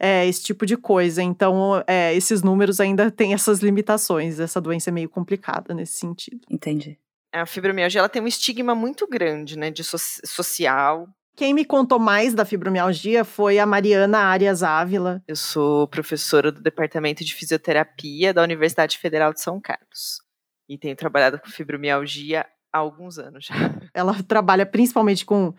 é, 0.05 0.27
esse 0.27 0.43
tipo 0.43 0.67
de 0.67 0.77
coisa. 0.77 1.23
Então, 1.23 1.83
é, 1.87 2.15
esses 2.15 2.43
números 2.43 2.79
ainda 2.79 3.11
têm 3.11 3.33
essas 3.33 3.61
limitações. 3.61 4.39
Essa 4.39 4.61
doença 4.61 4.91
é 4.91 4.93
meio 4.93 5.09
complicada 5.09 5.73
nesse 5.73 5.95
sentido. 5.95 6.43
Entendi. 6.51 6.99
A 7.33 7.47
fibromialgia 7.47 8.01
ela 8.01 8.09
tem 8.09 8.21
um 8.21 8.27
estigma 8.27 8.75
muito 8.75 9.09
grande, 9.09 9.59
né, 9.59 9.71
de 9.71 9.83
so 9.83 9.97
social. 9.99 11.09
Quem 11.35 11.55
me 11.55 11.65
contou 11.65 11.99
mais 11.99 12.35
da 12.35 12.45
fibromialgia 12.45 13.25
foi 13.25 13.59
a 13.59 13.65
Mariana 13.65 14.19
Arias 14.19 14.63
Ávila. 14.63 15.23
Eu 15.27 15.35
sou 15.35 15.89
professora 15.89 16.53
do 16.53 16.61
Departamento 16.61 17.25
de 17.25 17.35
Fisioterapia 17.35 18.35
da 18.35 18.43
Universidade 18.43 18.99
Federal 18.99 19.33
de 19.33 19.41
São 19.41 19.59
Carlos. 19.59 20.21
E 20.69 20.77
tenho 20.77 20.95
trabalhado 20.95 21.41
com 21.41 21.49
fibromialgia 21.49 22.47
há 22.71 22.79
alguns 22.79 23.19
anos 23.19 23.47
já. 23.47 23.55
Ela 23.95 24.23
trabalha 24.23 24.67
principalmente 24.67 25.25
com 25.25 25.55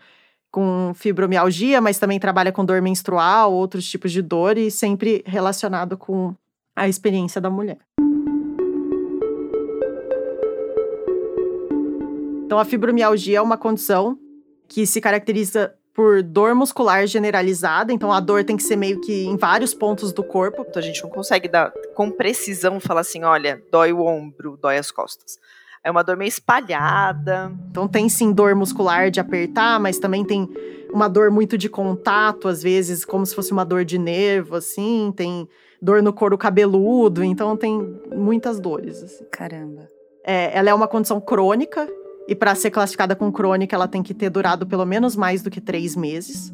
com 0.56 0.94
fibromialgia, 0.94 1.82
mas 1.82 1.98
também 1.98 2.18
trabalha 2.18 2.50
com 2.50 2.64
dor 2.64 2.80
menstrual, 2.80 3.52
outros 3.52 3.86
tipos 3.86 4.10
de 4.10 4.22
dor, 4.22 4.56
e 4.56 4.70
sempre 4.70 5.22
relacionado 5.26 5.98
com 5.98 6.34
a 6.74 6.88
experiência 6.88 7.42
da 7.42 7.50
mulher. 7.50 7.76
Então, 12.46 12.58
a 12.58 12.64
fibromialgia 12.64 13.36
é 13.36 13.42
uma 13.42 13.58
condição 13.58 14.18
que 14.66 14.86
se 14.86 14.98
caracteriza 14.98 15.74
por 15.92 16.22
dor 16.22 16.54
muscular 16.54 17.06
generalizada, 17.06 17.92
então 17.92 18.10
a 18.10 18.18
dor 18.18 18.42
tem 18.42 18.56
que 18.56 18.62
ser 18.62 18.76
meio 18.76 18.98
que 19.02 19.26
em 19.26 19.36
vários 19.36 19.74
pontos 19.74 20.10
do 20.10 20.24
corpo. 20.24 20.64
Então 20.66 20.80
a 20.80 20.84
gente 20.84 21.02
não 21.02 21.10
consegue 21.10 21.48
dar 21.48 21.70
com 21.94 22.10
precisão 22.10 22.80
falar 22.80 23.02
assim, 23.02 23.24
olha, 23.24 23.62
dói 23.70 23.92
o 23.92 24.00
ombro, 24.00 24.58
dói 24.60 24.78
as 24.78 24.90
costas. 24.90 25.38
É 25.86 25.90
uma 25.90 26.02
dor 26.02 26.16
meio 26.16 26.26
espalhada. 26.28 27.52
Então 27.70 27.86
tem 27.86 28.08
sim 28.08 28.32
dor 28.32 28.56
muscular 28.56 29.08
de 29.08 29.20
apertar, 29.20 29.78
mas 29.78 30.00
também 30.00 30.24
tem 30.24 30.48
uma 30.92 31.06
dor 31.06 31.30
muito 31.30 31.56
de 31.56 31.68
contato, 31.68 32.48
às 32.48 32.60
vezes, 32.60 33.04
como 33.04 33.24
se 33.24 33.32
fosse 33.32 33.52
uma 33.52 33.64
dor 33.64 33.84
de 33.84 33.96
nervo, 33.96 34.56
assim. 34.56 35.12
Tem 35.14 35.48
dor 35.80 36.02
no 36.02 36.12
couro 36.12 36.36
cabeludo, 36.36 37.22
então 37.22 37.56
tem 37.56 37.96
muitas 38.12 38.58
dores. 38.58 39.00
Assim. 39.00 39.24
Caramba. 39.30 39.88
É, 40.24 40.58
ela 40.58 40.70
é 40.70 40.74
uma 40.74 40.88
condição 40.88 41.20
crônica, 41.20 41.88
e 42.26 42.34
para 42.34 42.52
ser 42.56 42.72
classificada 42.72 43.14
como 43.14 43.30
crônica, 43.30 43.76
ela 43.76 43.86
tem 43.86 44.02
que 44.02 44.12
ter 44.12 44.28
durado 44.28 44.66
pelo 44.66 44.84
menos 44.84 45.14
mais 45.14 45.40
do 45.40 45.50
que 45.52 45.60
três 45.60 45.94
meses. 45.94 46.52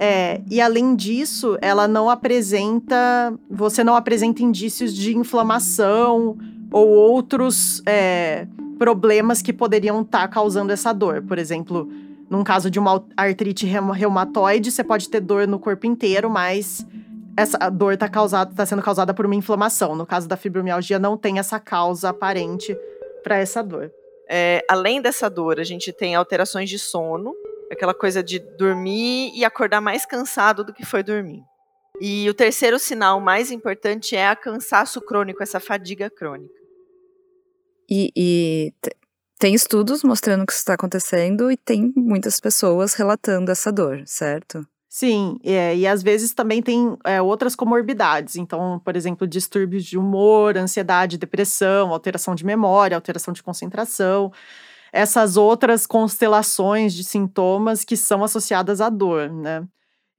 É, 0.00 0.40
e 0.50 0.58
além 0.58 0.96
disso, 0.96 1.58
ela 1.60 1.86
não 1.86 2.08
apresenta. 2.08 3.38
Você 3.50 3.84
não 3.84 3.94
apresenta 3.94 4.42
indícios 4.42 4.94
de 4.94 5.14
inflamação 5.14 6.38
ou 6.74 6.88
outros 6.88 7.80
é, 7.86 8.48
problemas 8.80 9.40
que 9.40 9.52
poderiam 9.52 10.02
estar 10.02 10.22
tá 10.22 10.28
causando 10.28 10.72
essa 10.72 10.92
dor. 10.92 11.22
Por 11.22 11.38
exemplo, 11.38 11.88
num 12.28 12.42
caso 12.42 12.68
de 12.68 12.80
uma 12.80 13.06
artrite 13.16 13.64
reumatoide, 13.64 14.72
você 14.72 14.82
pode 14.82 15.08
ter 15.08 15.20
dor 15.20 15.46
no 15.46 15.60
corpo 15.60 15.86
inteiro, 15.86 16.28
mas 16.28 16.84
essa 17.36 17.70
dor 17.70 17.92
está 17.92 18.08
tá 18.08 18.66
sendo 18.66 18.82
causada 18.82 19.14
por 19.14 19.24
uma 19.24 19.36
inflamação. 19.36 19.94
No 19.94 20.04
caso 20.04 20.26
da 20.26 20.36
fibromialgia, 20.36 20.98
não 20.98 21.16
tem 21.16 21.38
essa 21.38 21.60
causa 21.60 22.08
aparente 22.08 22.76
para 23.22 23.36
essa 23.36 23.62
dor. 23.62 23.92
É, 24.28 24.64
além 24.68 25.00
dessa 25.00 25.30
dor, 25.30 25.60
a 25.60 25.64
gente 25.64 25.92
tem 25.92 26.16
alterações 26.16 26.68
de 26.68 26.80
sono, 26.80 27.36
aquela 27.70 27.94
coisa 27.94 28.20
de 28.20 28.40
dormir 28.58 29.30
e 29.32 29.44
acordar 29.44 29.80
mais 29.80 30.04
cansado 30.04 30.64
do 30.64 30.74
que 30.74 30.84
foi 30.84 31.04
dormir. 31.04 31.40
E 32.00 32.28
o 32.28 32.34
terceiro 32.34 32.80
sinal 32.80 33.20
mais 33.20 33.52
importante 33.52 34.16
é 34.16 34.26
a 34.26 34.34
cansaço 34.34 35.00
crônico, 35.00 35.40
essa 35.40 35.60
fadiga 35.60 36.10
crônica. 36.10 36.63
E, 37.88 38.12
e 38.16 38.72
tem 39.38 39.54
estudos 39.54 40.02
mostrando 40.02 40.46
que 40.46 40.52
isso 40.52 40.60
está 40.60 40.74
acontecendo 40.74 41.50
e 41.50 41.56
tem 41.56 41.92
muitas 41.96 42.40
pessoas 42.40 42.94
relatando 42.94 43.50
essa 43.50 43.72
dor, 43.72 44.02
certo? 44.06 44.66
Sim, 44.88 45.38
é, 45.42 45.76
e 45.76 45.88
às 45.88 46.04
vezes 46.04 46.32
também 46.32 46.62
tem 46.62 46.96
é, 47.04 47.20
outras 47.20 47.56
comorbidades. 47.56 48.36
Então, 48.36 48.80
por 48.84 48.94
exemplo, 48.94 49.26
distúrbios 49.26 49.84
de 49.84 49.98
humor, 49.98 50.56
ansiedade, 50.56 51.18
depressão, 51.18 51.92
alteração 51.92 52.32
de 52.34 52.46
memória, 52.46 52.96
alteração 52.96 53.34
de 53.34 53.42
concentração. 53.42 54.32
Essas 54.92 55.36
outras 55.36 55.84
constelações 55.84 56.94
de 56.94 57.02
sintomas 57.02 57.82
que 57.84 57.96
são 57.96 58.22
associadas 58.22 58.80
à 58.80 58.88
dor, 58.88 59.28
né? 59.30 59.66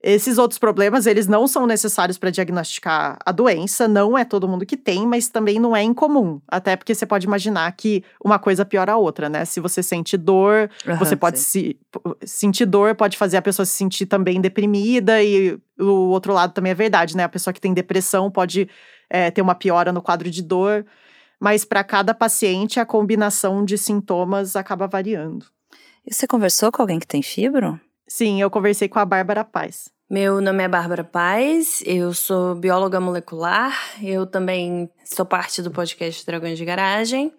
Esses 0.02 0.36
outros 0.36 0.58
problemas, 0.58 1.06
eles 1.06 1.26
não 1.26 1.48
são 1.48 1.66
necessários 1.66 2.18
para 2.18 2.30
diagnosticar 2.30 3.18
a 3.24 3.32
doença, 3.32 3.88
não 3.88 4.16
é 4.16 4.24
todo 4.24 4.46
mundo 4.46 4.66
que 4.66 4.76
tem, 4.76 5.06
mas 5.06 5.28
também 5.28 5.58
não 5.58 5.74
é 5.74 5.82
incomum. 5.82 6.40
Até 6.46 6.76
porque 6.76 6.94
você 6.94 7.06
pode 7.06 7.26
imaginar 7.26 7.72
que 7.72 8.04
uma 8.22 8.38
coisa 8.38 8.64
piora 8.64 8.92
a 8.92 8.96
outra, 8.96 9.28
né? 9.28 9.44
Se 9.46 9.58
você 9.58 9.82
sente 9.82 10.16
dor, 10.16 10.70
uhum, 10.86 10.96
você 10.96 11.16
pode 11.16 11.38
se, 11.38 11.78
sentir 12.24 12.66
dor, 12.66 12.94
pode 12.94 13.16
fazer 13.16 13.38
a 13.38 13.42
pessoa 13.42 13.64
se 13.64 13.72
sentir 13.72 14.04
também 14.06 14.40
deprimida, 14.40 15.22
e 15.22 15.58
o 15.80 16.10
outro 16.10 16.32
lado 16.32 16.52
também 16.52 16.72
é 16.72 16.74
verdade, 16.74 17.16
né? 17.16 17.24
A 17.24 17.28
pessoa 17.28 17.54
que 17.54 17.60
tem 17.60 17.72
depressão 17.72 18.30
pode 18.30 18.68
é, 19.08 19.30
ter 19.30 19.40
uma 19.40 19.54
piora 19.54 19.92
no 19.92 20.02
quadro 20.02 20.30
de 20.30 20.42
dor, 20.42 20.84
mas 21.40 21.64
para 21.64 21.82
cada 21.82 22.12
paciente 22.12 22.78
a 22.78 22.84
combinação 22.84 23.64
de 23.64 23.78
sintomas 23.78 24.56
acaba 24.56 24.86
variando. 24.86 25.46
E 26.06 26.14
você 26.14 26.26
conversou 26.26 26.70
com 26.70 26.82
alguém 26.82 27.00
que 27.00 27.06
tem 27.06 27.22
fibro? 27.22 27.80
Sim, 28.08 28.40
eu 28.40 28.48
conversei 28.48 28.88
com 28.88 28.98
a 28.98 29.04
Bárbara 29.04 29.44
Paz. 29.44 29.90
Meu 30.08 30.40
nome 30.40 30.62
é 30.62 30.68
Bárbara 30.68 31.02
Paz, 31.02 31.82
eu 31.84 32.14
sou 32.14 32.54
bióloga 32.54 33.00
molecular, 33.00 33.74
eu 34.00 34.24
também 34.24 34.88
sou 35.04 35.26
parte 35.26 35.60
do 35.60 35.72
podcast 35.72 36.24
Dragões 36.24 36.56
de 36.56 36.64
Garagem 36.64 37.32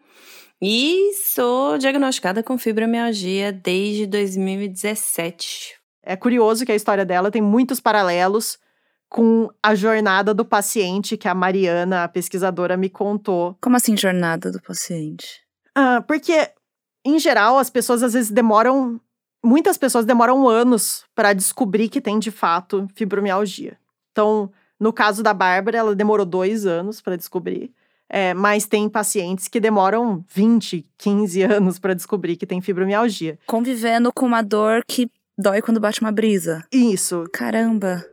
e 0.61 1.13
sou 1.13 1.77
diagnosticada 1.77 2.43
com 2.43 2.57
fibromialgia 2.57 3.53
desde 3.53 4.05
2017. 4.07 5.75
É 6.03 6.17
curioso 6.17 6.65
que 6.65 6.71
a 6.73 6.75
história 6.75 7.05
dela 7.05 7.31
tem 7.31 7.41
muitos 7.41 7.79
paralelos 7.79 8.59
com 9.07 9.49
a 9.63 9.73
jornada 9.73 10.33
do 10.33 10.43
paciente 10.43 11.15
que 11.15 11.29
a 11.29 11.33
Mariana, 11.33 12.03
a 12.03 12.07
pesquisadora, 12.09 12.75
me 12.75 12.89
contou. 12.89 13.57
Como 13.61 13.77
assim, 13.77 13.95
jornada 13.95 14.51
do 14.51 14.61
paciente? 14.61 15.41
Ah, 15.73 16.03
porque, 16.05 16.51
em 17.05 17.17
geral, 17.17 17.57
as 17.57 17.69
pessoas 17.69 18.03
às 18.03 18.11
vezes 18.11 18.29
demoram 18.29 18.99
muitas 19.43 19.77
pessoas 19.77 20.05
demoram 20.05 20.47
anos 20.47 21.05
para 21.15 21.33
descobrir 21.33 21.89
que 21.89 22.01
tem 22.01 22.19
de 22.19 22.31
fato 22.31 22.87
fibromialgia. 22.95 23.77
Então, 24.11 24.51
no 24.79 24.91
caso 24.93 25.23
da 25.23 25.33
Bárbara, 25.33 25.77
ela 25.77 25.95
demorou 25.95 26.25
dois 26.25 26.65
anos 26.65 27.01
para 27.01 27.15
descobrir. 27.15 27.71
É, 28.09 28.33
mas 28.33 28.65
tem 28.65 28.87
pacientes 28.87 29.47
que 29.47 29.59
demoram 29.59 30.23
20, 30.33 30.85
15 30.97 31.41
anos 31.43 31.77
para 31.77 31.93
descobrir 31.93 32.37
que 32.37 32.45
tem 32.45 32.61
fibromialgia. 32.61 33.37
Convivendo 33.45 34.11
com 34.13 34.25
uma 34.25 34.41
dor 34.41 34.81
que 34.87 35.11
dói 35.37 35.61
quando 35.61 35.79
bate 35.79 36.01
uma 36.01 36.11
brisa. 36.11 36.63
Isso. 36.71 37.25
Caramba. 37.33 38.03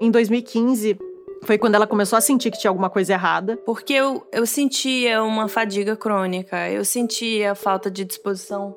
Em 0.00 0.10
2015, 0.10 0.98
foi 1.42 1.58
quando 1.58 1.74
ela 1.74 1.86
começou 1.86 2.16
a 2.16 2.20
sentir 2.20 2.50
que 2.50 2.58
tinha 2.58 2.70
alguma 2.70 2.90
coisa 2.90 3.12
errada. 3.12 3.56
Porque 3.58 3.92
eu, 3.92 4.26
eu 4.32 4.46
sentia 4.46 5.22
uma 5.22 5.48
fadiga 5.48 5.96
crônica, 5.96 6.68
eu 6.70 6.84
sentia 6.84 7.54
falta 7.54 7.90
de 7.90 8.04
disposição 8.04 8.76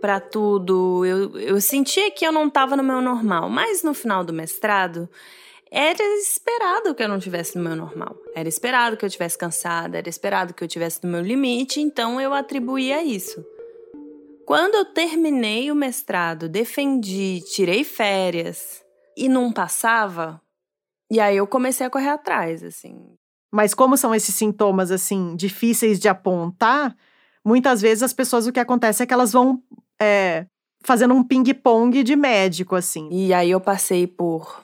para 0.00 0.20
tudo, 0.20 1.04
eu, 1.04 1.38
eu 1.38 1.60
sentia 1.60 2.10
que 2.10 2.24
eu 2.24 2.30
não 2.30 2.48
estava 2.48 2.76
no 2.76 2.82
meu 2.82 3.00
normal. 3.00 3.48
Mas 3.48 3.82
no 3.82 3.94
final 3.94 4.22
do 4.22 4.32
mestrado, 4.32 5.08
era 5.70 6.02
esperado 6.18 6.94
que 6.94 7.02
eu 7.02 7.08
não 7.08 7.18
tivesse 7.18 7.58
no 7.58 7.64
meu 7.64 7.74
normal. 7.74 8.16
Era 8.34 8.48
esperado 8.48 8.96
que 8.96 9.04
eu 9.04 9.10
tivesse 9.10 9.36
cansada, 9.36 9.98
era 9.98 10.08
esperado 10.08 10.54
que 10.54 10.62
eu 10.62 10.68
tivesse 10.68 11.02
no 11.02 11.10
meu 11.10 11.20
limite, 11.20 11.80
então 11.80 12.20
eu 12.20 12.32
atribuía 12.32 13.02
isso. 13.02 13.44
Quando 14.46 14.76
eu 14.76 14.84
terminei 14.84 15.72
o 15.72 15.74
mestrado, 15.74 16.48
defendi, 16.48 17.42
tirei 17.52 17.82
férias 17.82 18.80
e 19.16 19.28
não 19.28 19.50
passava, 19.50 20.40
e 21.10 21.20
aí 21.20 21.36
eu 21.36 21.46
comecei 21.46 21.86
a 21.86 21.90
correr 21.90 22.08
atrás, 22.08 22.62
assim. 22.62 22.96
Mas 23.52 23.74
como 23.74 23.96
são 23.96 24.14
esses 24.14 24.34
sintomas, 24.34 24.90
assim, 24.90 25.36
difíceis 25.36 25.98
de 25.98 26.08
apontar, 26.08 26.96
muitas 27.44 27.80
vezes 27.80 28.02
as 28.02 28.12
pessoas, 28.12 28.46
o 28.46 28.52
que 28.52 28.60
acontece 28.60 29.02
é 29.02 29.06
que 29.06 29.14
elas 29.14 29.32
vão 29.32 29.62
é, 30.00 30.46
fazendo 30.82 31.14
um 31.14 31.24
ping-pong 31.24 32.02
de 32.02 32.16
médico, 32.16 32.74
assim. 32.74 33.08
E 33.10 33.32
aí 33.32 33.50
eu 33.50 33.60
passei 33.60 34.06
por 34.06 34.62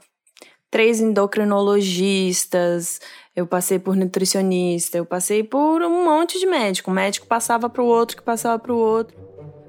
três 0.70 1.00
endocrinologistas, 1.00 2.98
eu 3.37 3.46
passei 3.46 3.78
por 3.78 3.94
nutricionista, 3.94 4.98
eu 4.98 5.05
passei 5.05 5.44
por 5.44 5.83
um 5.83 6.05
monte 6.05 6.38
de 6.38 6.46
médico. 6.46 6.90
Um 6.90 6.94
médico 6.94 7.26
passava 7.26 7.68
para 7.68 7.83
o 7.83 7.87
outro, 7.87 8.16
que 8.16 8.22
passava 8.22 8.59
para 8.59 8.72
o 8.72 8.76
outro. 8.76 9.16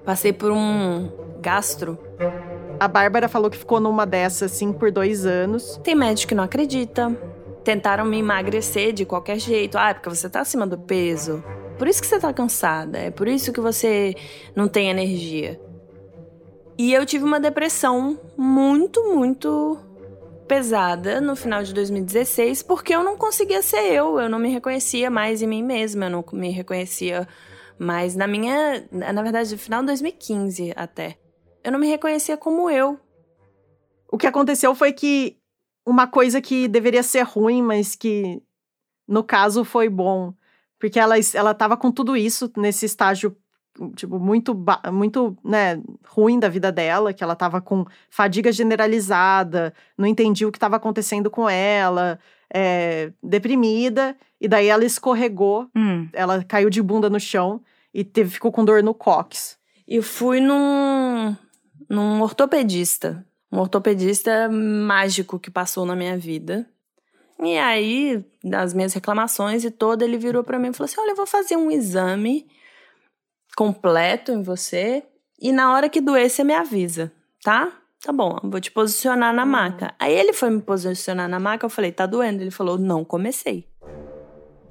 Passei 0.06 0.34
por 0.34 0.52
um 0.52 1.10
gastro. 1.42 1.98
A 2.84 2.88
Bárbara 2.90 3.30
falou 3.30 3.50
que 3.50 3.58
ficou 3.58 3.80
numa 3.80 4.06
dessas, 4.06 4.52
assim, 4.52 4.74
por 4.74 4.92
dois 4.92 5.26
anos. 5.26 5.80
Tem 5.86 5.96
médico 5.96 6.28
que 6.28 6.36
não 6.36 6.44
acredita. 6.44 7.18
Tentaram 7.64 8.04
me 8.04 8.20
emagrecer 8.20 8.92
de 8.92 9.06
qualquer 9.06 9.40
jeito. 9.40 9.78
Ah, 9.78 9.92
é 9.92 9.94
porque 9.94 10.10
você 10.10 10.30
tá 10.30 10.42
acima 10.42 10.68
do 10.68 10.78
peso. 10.78 11.42
Por 11.78 11.88
isso 11.88 12.02
que 12.02 12.08
você 12.08 12.20
tá 12.20 12.34
cansada. 12.34 12.98
É 12.98 13.10
por 13.10 13.26
isso 13.26 13.54
que 13.54 13.62
você 13.62 14.14
não 14.54 14.68
tem 14.68 14.90
energia. 14.90 15.58
E 16.78 16.94
eu 16.94 17.06
tive 17.06 17.24
uma 17.24 17.40
depressão 17.40 18.20
muito, 18.36 19.02
muito 19.16 19.80
pesada 20.46 21.22
no 21.22 21.38
final 21.38 21.64
de 21.64 21.74
2016 21.74 22.64
porque 22.64 22.94
eu 22.94 23.02
não 23.02 23.16
conseguia 23.16 23.62
ser 23.62 23.94
eu, 23.94 24.20
eu 24.20 24.28
não 24.28 24.38
me 24.38 24.50
reconhecia 24.50 25.10
mais 25.10 25.42
em 25.42 25.48
mim 25.48 25.64
mesma, 25.64 26.08
eu 26.08 26.10
não 26.10 26.26
me 26.34 26.50
reconhecia 26.50 27.26
mais 27.80 28.14
na 28.14 28.28
minha, 28.28 28.86
na 28.92 29.22
verdade, 29.22 29.54
no 29.54 29.58
final 29.58 29.80
de 29.80 29.88
2015 29.88 30.74
até. 30.76 31.23
Eu 31.64 31.72
não 31.72 31.80
me 31.80 31.88
reconhecia 31.88 32.38
como 32.38 32.70
eu. 32.70 33.00
O 34.12 34.18
que 34.18 34.28
aconteceu 34.28 34.76
foi 34.76 34.92
que 34.92 35.38
uma 35.86 36.08
coisa 36.08 36.42
que 36.42 36.68
deveria 36.68 37.04
ser 37.04 37.24
ruim, 37.24 37.62
mas 37.62 37.96
que 37.96 38.42
no 39.08 39.24
caso 39.24 39.64
foi 39.64 39.90
bom, 39.90 40.34
porque 40.80 41.00
ela 41.00 41.16
ela 41.34 41.54
tava 41.54 41.76
com 41.76 41.92
tudo 41.92 42.16
isso 42.16 42.52
nesse 42.58 42.86
estágio 42.86 43.36
tipo, 43.96 44.20
muito, 44.20 44.56
muito, 44.92 45.36
né, 45.44 45.82
ruim 46.06 46.40
da 46.40 46.48
vida 46.48 46.72
dela, 46.72 47.14
que 47.14 47.24
ela 47.24 47.36
tava 47.36 47.60
com 47.60 47.86
fadiga 48.10 48.52
generalizada, 48.52 49.74
não 49.98 50.06
entendia 50.06 50.48
o 50.48 50.52
que 50.52 50.58
estava 50.58 50.76
acontecendo 50.76 51.30
com 51.30 51.50
ela, 51.50 52.20
é, 52.54 53.12
deprimida, 53.22 54.16
e 54.40 54.48
daí 54.48 54.68
ela 54.68 54.86
escorregou, 54.86 55.68
hum. 55.76 56.08
ela 56.14 56.44
caiu 56.44 56.70
de 56.70 56.82
bunda 56.82 57.10
no 57.10 57.20
chão 57.20 57.62
e 57.94 58.04
teve, 58.04 58.30
ficou 58.32 58.52
com 58.52 58.64
dor 58.64 58.84
no 58.84 58.94
cox. 58.94 59.58
E 59.88 60.02
fui 60.02 60.40
num, 60.40 60.56
num 61.90 62.22
ortopedista, 62.22 63.26
um 63.52 63.60
ortopedista 63.60 64.50
mágico 64.50 65.40
que 65.40 65.52
passou 65.52 65.86
na 65.86 65.96
minha 65.96 66.18
vida. 66.18 66.68
E 67.40 67.58
aí, 67.58 68.24
das 68.44 68.74
minhas 68.74 68.94
reclamações 68.94 69.64
e 69.64 69.72
toda, 69.72 70.06
ele 70.06 70.18
virou 70.18 70.44
para 70.44 70.60
mim 70.60 70.70
e 70.70 70.74
falou 70.74 70.86
assim: 70.86 71.00
Olha, 71.00 71.12
eu 71.12 71.16
vou 71.16 71.28
fazer 71.28 71.56
um 71.56 71.70
exame 71.70 72.48
completo 73.56 74.32
em 74.32 74.42
você 74.42 75.04
e 75.40 75.52
na 75.52 75.74
hora 75.74 75.90
que 75.90 76.02
doer 76.02 76.30
você 76.30 76.44
me 76.44 76.54
avisa, 76.54 77.12
tá? 77.44 77.72
Tá 78.04 78.12
bom, 78.12 78.38
vou 78.44 78.60
te 78.60 78.70
posicionar 78.70 79.34
na 79.34 79.44
uhum. 79.44 79.50
maca. 79.50 79.96
Aí 79.98 80.14
ele 80.14 80.34
foi 80.34 80.50
me 80.50 80.62
posicionar 80.62 81.30
na 81.30 81.40
maca, 81.40 81.66
eu 81.66 81.70
falei, 81.70 81.92
tá 81.92 82.06
doendo? 82.06 82.42
Ele 82.44 82.52
falou, 82.52 82.78
não 82.78 83.06
comecei. 83.06 83.66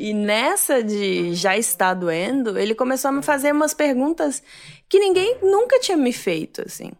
E 0.02 0.12
nessa 0.12 0.82
de 0.82 1.32
já 1.32 1.56
está 1.56 1.94
doendo, 1.94 2.58
ele 2.58 2.74
começou 2.74 3.08
a 3.08 3.12
me 3.12 3.22
fazer 3.22 3.52
umas 3.52 3.72
perguntas 3.72 4.42
que 4.88 4.98
ninguém 4.98 5.36
nunca 5.40 5.78
tinha 5.78 5.96
me 5.96 6.12
feito, 6.12 6.60
assim. 6.66 6.90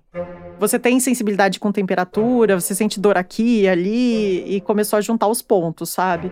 Você 0.61 0.79
tem 0.79 1.01
sensibilidade 1.01 1.59
com 1.59 1.73
temperatura, 1.73 2.61
você 2.61 2.77
sente 2.77 3.01
dor 3.01 3.19
aqui 3.19 3.63
e 3.63 3.69
ali, 3.69 4.55
e 4.55 4.61
começou 4.61 4.99
a 4.99 5.01
juntar 5.01 5.27
os 5.27 5.43
pontos, 5.43 5.91
sabe? 5.91 6.31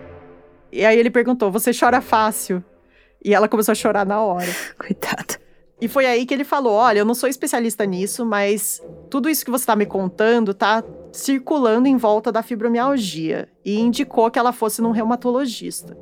E 0.70 0.84
aí 0.84 0.96
ele 0.96 1.10
perguntou: 1.10 1.50
Você 1.50 1.72
chora 1.76 2.00
fácil? 2.00 2.62
E 3.24 3.34
ela 3.34 3.48
começou 3.48 3.72
a 3.72 3.74
chorar 3.74 4.06
na 4.06 4.22
hora. 4.22 4.54
Coitada. 4.78 5.40
E 5.80 5.88
foi 5.88 6.06
aí 6.06 6.24
que 6.24 6.32
ele 6.32 6.44
falou: 6.44 6.74
Olha, 6.74 7.00
eu 7.00 7.04
não 7.04 7.14
sou 7.16 7.28
especialista 7.28 7.84
nisso, 7.84 8.24
mas 8.24 8.80
tudo 9.10 9.28
isso 9.28 9.44
que 9.44 9.50
você 9.50 9.62
está 9.62 9.74
me 9.74 9.86
contando 9.86 10.54
tá 10.54 10.84
circulando 11.10 11.88
em 11.88 11.96
volta 11.96 12.30
da 12.30 12.44
fibromialgia. 12.44 13.48
E 13.64 13.80
indicou 13.80 14.30
que 14.30 14.38
ela 14.38 14.52
fosse 14.52 14.80
num 14.80 14.92
reumatologista. 14.92 15.98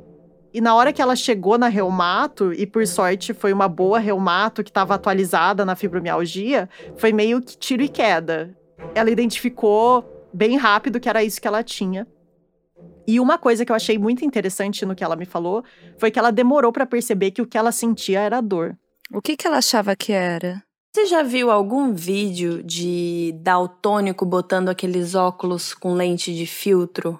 E 0.53 0.59
na 0.59 0.73
hora 0.73 0.91
que 0.91 1.01
ela 1.01 1.15
chegou 1.15 1.57
na 1.57 1.67
reumato, 1.67 2.51
e 2.53 2.65
por 2.65 2.85
sorte 2.87 3.33
foi 3.33 3.53
uma 3.53 3.67
boa 3.67 3.99
reumato 3.99 4.63
que 4.63 4.69
estava 4.69 4.95
atualizada 4.95 5.63
na 5.63 5.75
fibromialgia, 5.75 6.67
foi 6.97 7.13
meio 7.13 7.41
que 7.41 7.55
tiro 7.55 7.83
e 7.83 7.89
queda. 7.89 8.55
Ela 8.95 9.11
identificou 9.11 10.03
bem 10.33 10.57
rápido 10.57 10.99
que 10.99 11.07
era 11.07 11.23
isso 11.23 11.39
que 11.39 11.47
ela 11.47 11.63
tinha. 11.63 12.07
E 13.07 13.19
uma 13.19 13.37
coisa 13.37 13.65
que 13.65 13.71
eu 13.71 13.75
achei 13.75 13.97
muito 13.97 14.25
interessante 14.25 14.85
no 14.85 14.95
que 14.95 15.03
ela 15.03 15.15
me 15.15 15.25
falou 15.25 15.63
foi 15.97 16.11
que 16.11 16.19
ela 16.19 16.31
demorou 16.31 16.71
para 16.71 16.85
perceber 16.85 17.31
que 17.31 17.41
o 17.41 17.47
que 17.47 17.57
ela 17.57 17.71
sentia 17.71 18.19
era 18.19 18.41
dor. 18.41 18.77
O 19.11 19.21
que, 19.21 19.35
que 19.35 19.47
ela 19.47 19.57
achava 19.57 19.95
que 19.95 20.11
era? 20.11 20.63
Você 20.95 21.05
já 21.05 21.23
viu 21.23 21.49
algum 21.49 21.93
vídeo 21.93 22.63
de 22.63 23.33
daltônico 23.41 24.25
botando 24.25 24.69
aqueles 24.69 25.15
óculos 25.15 25.73
com 25.73 25.93
lente 25.93 26.33
de 26.33 26.45
filtro? 26.45 27.19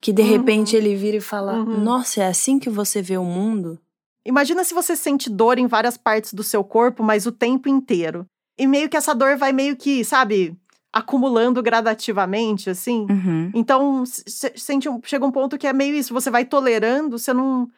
Que 0.00 0.12
de 0.12 0.22
uhum. 0.22 0.28
repente 0.28 0.76
ele 0.76 0.94
vira 0.94 1.16
e 1.16 1.20
fala: 1.20 1.54
uhum. 1.54 1.80
Nossa, 1.80 2.22
é 2.22 2.26
assim 2.26 2.58
que 2.58 2.70
você 2.70 3.02
vê 3.02 3.16
o 3.16 3.24
mundo? 3.24 3.78
Imagina 4.24 4.62
se 4.62 4.74
você 4.74 4.94
sente 4.94 5.30
dor 5.30 5.58
em 5.58 5.66
várias 5.66 5.96
partes 5.96 6.34
do 6.34 6.42
seu 6.42 6.62
corpo, 6.62 7.02
mas 7.02 7.26
o 7.26 7.32
tempo 7.32 7.68
inteiro. 7.68 8.26
E 8.58 8.66
meio 8.66 8.88
que 8.88 8.96
essa 8.96 9.14
dor 9.14 9.36
vai 9.36 9.52
meio 9.52 9.76
que, 9.76 10.04
sabe, 10.04 10.56
acumulando 10.92 11.62
gradativamente, 11.62 12.68
assim. 12.68 13.06
Uhum. 13.08 13.50
Então, 13.54 14.04
sente 14.06 14.88
um, 14.88 15.00
chega 15.02 15.24
um 15.24 15.30
ponto 15.30 15.56
que 15.56 15.66
é 15.66 15.72
meio 15.72 15.94
isso, 15.94 16.12
você 16.12 16.30
vai 16.30 16.44
tolerando, 16.44 17.18
você 17.18 17.32
não 17.32 17.68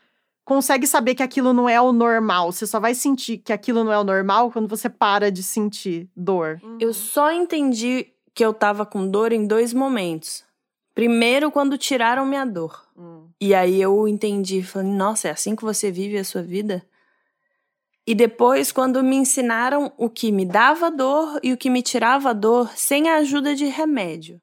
consegue 0.44 0.86
saber 0.86 1.14
que 1.14 1.22
aquilo 1.22 1.52
não 1.52 1.68
é 1.68 1.80
o 1.80 1.92
normal. 1.92 2.50
Você 2.50 2.66
só 2.66 2.80
vai 2.80 2.94
sentir 2.94 3.38
que 3.38 3.52
aquilo 3.52 3.84
não 3.84 3.92
é 3.92 3.98
o 3.98 4.04
normal 4.04 4.50
quando 4.50 4.68
você 4.68 4.88
para 4.88 5.30
de 5.30 5.42
sentir 5.42 6.08
dor. 6.16 6.60
Eu 6.80 6.88
uhum. 6.88 6.94
só 6.94 7.30
entendi 7.32 8.08
que 8.34 8.44
eu 8.44 8.52
tava 8.52 8.84
com 8.84 9.08
dor 9.08 9.32
em 9.32 9.46
dois 9.46 9.72
momentos. 9.72 10.44
Primeiro, 11.00 11.50
quando 11.50 11.78
tiraram 11.78 12.26
minha 12.26 12.44
dor. 12.44 12.86
Hum. 12.94 13.26
E 13.40 13.54
aí 13.54 13.80
eu 13.80 14.06
entendi, 14.06 14.62
falei, 14.62 14.92
nossa, 14.92 15.28
é 15.28 15.30
assim 15.30 15.56
que 15.56 15.64
você 15.64 15.90
vive 15.90 16.18
a 16.18 16.24
sua 16.24 16.42
vida? 16.42 16.84
E 18.06 18.14
depois, 18.14 18.70
quando 18.70 19.02
me 19.02 19.16
ensinaram 19.16 19.90
o 19.96 20.10
que 20.10 20.30
me 20.30 20.44
dava 20.44 20.90
dor 20.90 21.40
e 21.42 21.54
o 21.54 21.56
que 21.56 21.70
me 21.70 21.80
tirava 21.80 22.34
dor 22.34 22.70
sem 22.76 23.08
a 23.08 23.16
ajuda 23.16 23.54
de 23.54 23.64
remédio. 23.64 24.42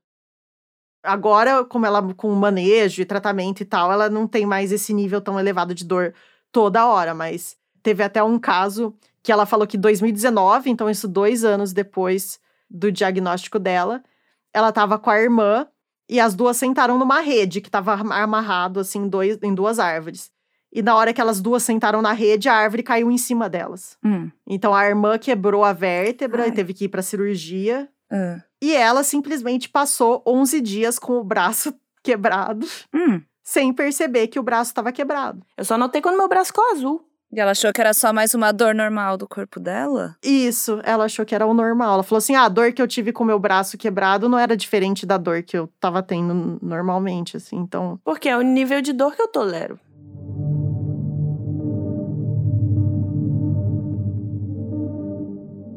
Agora, 1.03 1.63
como 1.63 1.85
ela 1.85 2.01
com 2.15 2.33
manejo 2.33 3.03
e 3.03 3.05
tratamento 3.05 3.61
e 3.61 3.65
tal, 3.65 3.91
ela 3.91 4.09
não 4.09 4.27
tem 4.27 4.43
mais 4.43 4.71
esse 4.71 4.95
nível 4.95 5.21
tão 5.21 5.39
elevado 5.39 5.75
de 5.75 5.85
dor 5.85 6.11
toda 6.51 6.87
hora, 6.87 7.13
mas 7.13 7.55
teve 7.83 8.01
até 8.01 8.23
um 8.23 8.39
caso 8.39 8.95
que 9.21 9.31
ela 9.31 9.45
falou 9.45 9.67
que 9.67 9.77
2019, 9.77 10.71
então 10.71 10.89
isso 10.89 11.07
dois 11.07 11.45
anos 11.45 11.71
depois 11.71 12.39
do 12.67 12.91
diagnóstico 12.91 13.59
dela, 13.59 14.03
ela 14.51 14.69
estava 14.69 14.97
com 14.97 15.11
a 15.11 15.21
irmã 15.21 15.67
e 16.09 16.19
as 16.19 16.35
duas 16.35 16.57
sentaram 16.57 16.97
numa 16.97 17.19
rede 17.19 17.61
que 17.61 17.67
estava 17.67 17.93
amarrado 17.93 18.79
assim 18.79 19.07
dois, 19.07 19.37
em 19.41 19.53
duas 19.53 19.79
árvores. 19.79 20.31
E 20.71 20.81
na 20.81 20.95
hora 20.95 21.13
que 21.13 21.21
elas 21.21 21.41
duas 21.41 21.63
sentaram 21.63 22.01
na 22.01 22.13
rede, 22.13 22.49
a 22.49 22.53
árvore 22.53 22.83
caiu 22.83 23.09
em 23.09 23.17
cima 23.17 23.49
delas. 23.49 23.97
Hum. 24.03 24.29
Então 24.45 24.73
a 24.73 24.85
irmã 24.85 25.17
quebrou 25.17 25.63
a 25.63 25.73
vértebra 25.73 26.43
Ai. 26.43 26.49
e 26.49 26.51
teve 26.51 26.73
que 26.73 26.85
ir 26.85 26.89
pra 26.89 27.01
cirurgia. 27.01 27.89
Uh. 28.11 28.41
E 28.61 28.75
ela 28.75 29.03
simplesmente 29.03 29.69
passou 29.69 30.21
11 30.25 30.61
dias 30.61 30.99
com 30.99 31.13
o 31.13 31.23
braço 31.23 31.73
quebrado, 32.03 32.67
hum. 32.93 33.21
sem 33.43 33.73
perceber 33.73 34.27
que 34.27 34.39
o 34.39 34.43
braço 34.43 34.71
estava 34.71 34.91
quebrado. 34.91 35.45
Eu 35.57 35.65
só 35.65 35.77
notei 35.77 36.01
quando 36.01 36.17
meu 36.17 36.27
braço 36.27 36.47
ficou 36.47 36.71
azul. 36.71 37.06
E 37.29 37.41
ela 37.41 37.51
achou 37.51 37.73
que 37.73 37.81
era 37.81 37.93
só 37.93 38.13
mais 38.13 38.33
uma 38.33 38.53
dor 38.53 38.73
normal 38.73 39.17
do 39.17 39.27
corpo 39.27 39.59
dela? 39.59 40.15
Isso, 40.23 40.79
ela 40.83 41.05
achou 41.05 41.25
que 41.25 41.35
era 41.35 41.45
o 41.45 41.53
normal. 41.53 41.95
Ela 41.95 42.03
falou 42.03 42.19
assim: 42.19 42.35
ah, 42.35 42.43
a 42.43 42.49
dor 42.49 42.71
que 42.71 42.81
eu 42.81 42.87
tive 42.87 43.11
com 43.11 43.23
o 43.23 43.27
meu 43.27 43.37
braço 43.37 43.77
quebrado 43.77 44.29
não 44.29 44.39
era 44.39 44.55
diferente 44.55 45.05
da 45.05 45.17
dor 45.17 45.43
que 45.43 45.57
eu 45.57 45.69
tava 45.77 46.01
tendo 46.01 46.57
normalmente, 46.61 47.35
assim, 47.35 47.57
então. 47.57 47.99
Porque 48.03 48.29
é 48.29 48.37
o 48.37 48.41
nível 48.41 48.81
de 48.81 48.93
dor 48.93 49.13
que 49.13 49.21
eu 49.21 49.27
tolero. 49.27 49.77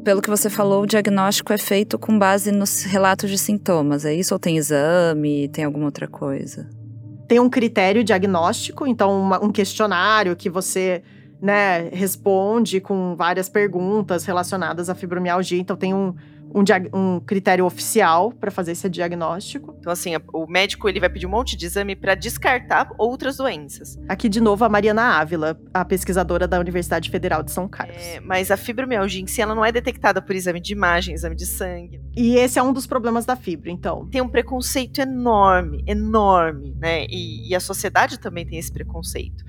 Pelo 0.05 0.21
que 0.21 0.29
você 0.29 0.49
falou, 0.49 0.83
o 0.83 0.87
diagnóstico 0.87 1.51
é 1.51 1.57
feito 1.57 1.99
com 1.99 2.17
base 2.17 2.51
nos 2.51 2.83
relatos 2.83 3.29
de 3.29 3.37
sintomas, 3.37 4.05
é 4.05 4.13
isso? 4.13 4.33
Ou 4.33 4.39
tem 4.39 4.57
exame, 4.57 5.49
tem 5.49 5.65
alguma 5.65 5.85
outra 5.85 6.07
coisa? 6.07 6.67
Tem 7.27 7.39
um 7.39 7.49
critério 7.49 8.03
diagnóstico, 8.03 8.87
então 8.87 9.21
uma, 9.21 9.43
um 9.43 9.51
questionário 9.51 10.35
que 10.35 10.49
você 10.49 11.03
né, 11.41 11.89
responde 11.89 12.79
com 12.79 13.15
várias 13.15 13.49
perguntas 13.49 14.25
relacionadas 14.25 14.89
à 14.89 14.95
fibromialgia. 14.95 15.59
Então 15.59 15.75
tem 15.75 15.93
um, 15.93 16.13
um, 16.53 16.63
um 16.93 17.19
critério 17.19 17.65
oficial 17.65 18.31
para 18.31 18.51
fazer 18.51 18.73
esse 18.73 18.87
diagnóstico. 18.87 19.75
Então, 19.79 19.91
assim, 19.91 20.11
o 20.31 20.45
médico 20.45 20.87
ele 20.87 20.99
vai 20.99 21.09
pedir 21.09 21.25
um 21.25 21.29
monte 21.29 21.57
de 21.57 21.65
exame 21.65 21.95
para 21.95 22.13
descartar 22.13 22.91
outras 22.97 23.37
doenças. 23.37 23.99
Aqui, 24.07 24.29
de 24.29 24.39
novo, 24.39 24.63
a 24.63 24.69
Mariana 24.69 25.19
Ávila, 25.19 25.59
a 25.73 25.83
pesquisadora 25.83 26.47
da 26.47 26.59
Universidade 26.59 27.09
Federal 27.09 27.41
de 27.41 27.51
São 27.51 27.67
Carlos. 27.67 27.97
É, 27.97 28.19
mas 28.19 28.51
a 28.51 28.57
fibromialgia 28.57 29.21
em 29.21 29.27
si, 29.27 29.41
ela 29.41 29.55
não 29.55 29.65
é 29.65 29.71
detectada 29.71 30.21
por 30.21 30.35
exame 30.35 30.59
de 30.59 30.73
imagem, 30.73 31.15
exame 31.15 31.35
de 31.35 31.47
sangue. 31.47 31.99
E 32.15 32.35
esse 32.35 32.59
é 32.59 32.63
um 32.63 32.73
dos 32.73 32.85
problemas 32.85 33.25
da 33.25 33.35
fibra, 33.35 33.71
então. 33.71 34.07
Tem 34.07 34.21
um 34.21 34.29
preconceito 34.29 34.99
enorme, 34.99 35.83
enorme, 35.87 36.75
né? 36.77 37.05
E, 37.09 37.49
e 37.49 37.55
a 37.55 37.59
sociedade 37.59 38.19
também 38.19 38.45
tem 38.45 38.59
esse 38.59 38.71
preconceito 38.71 39.43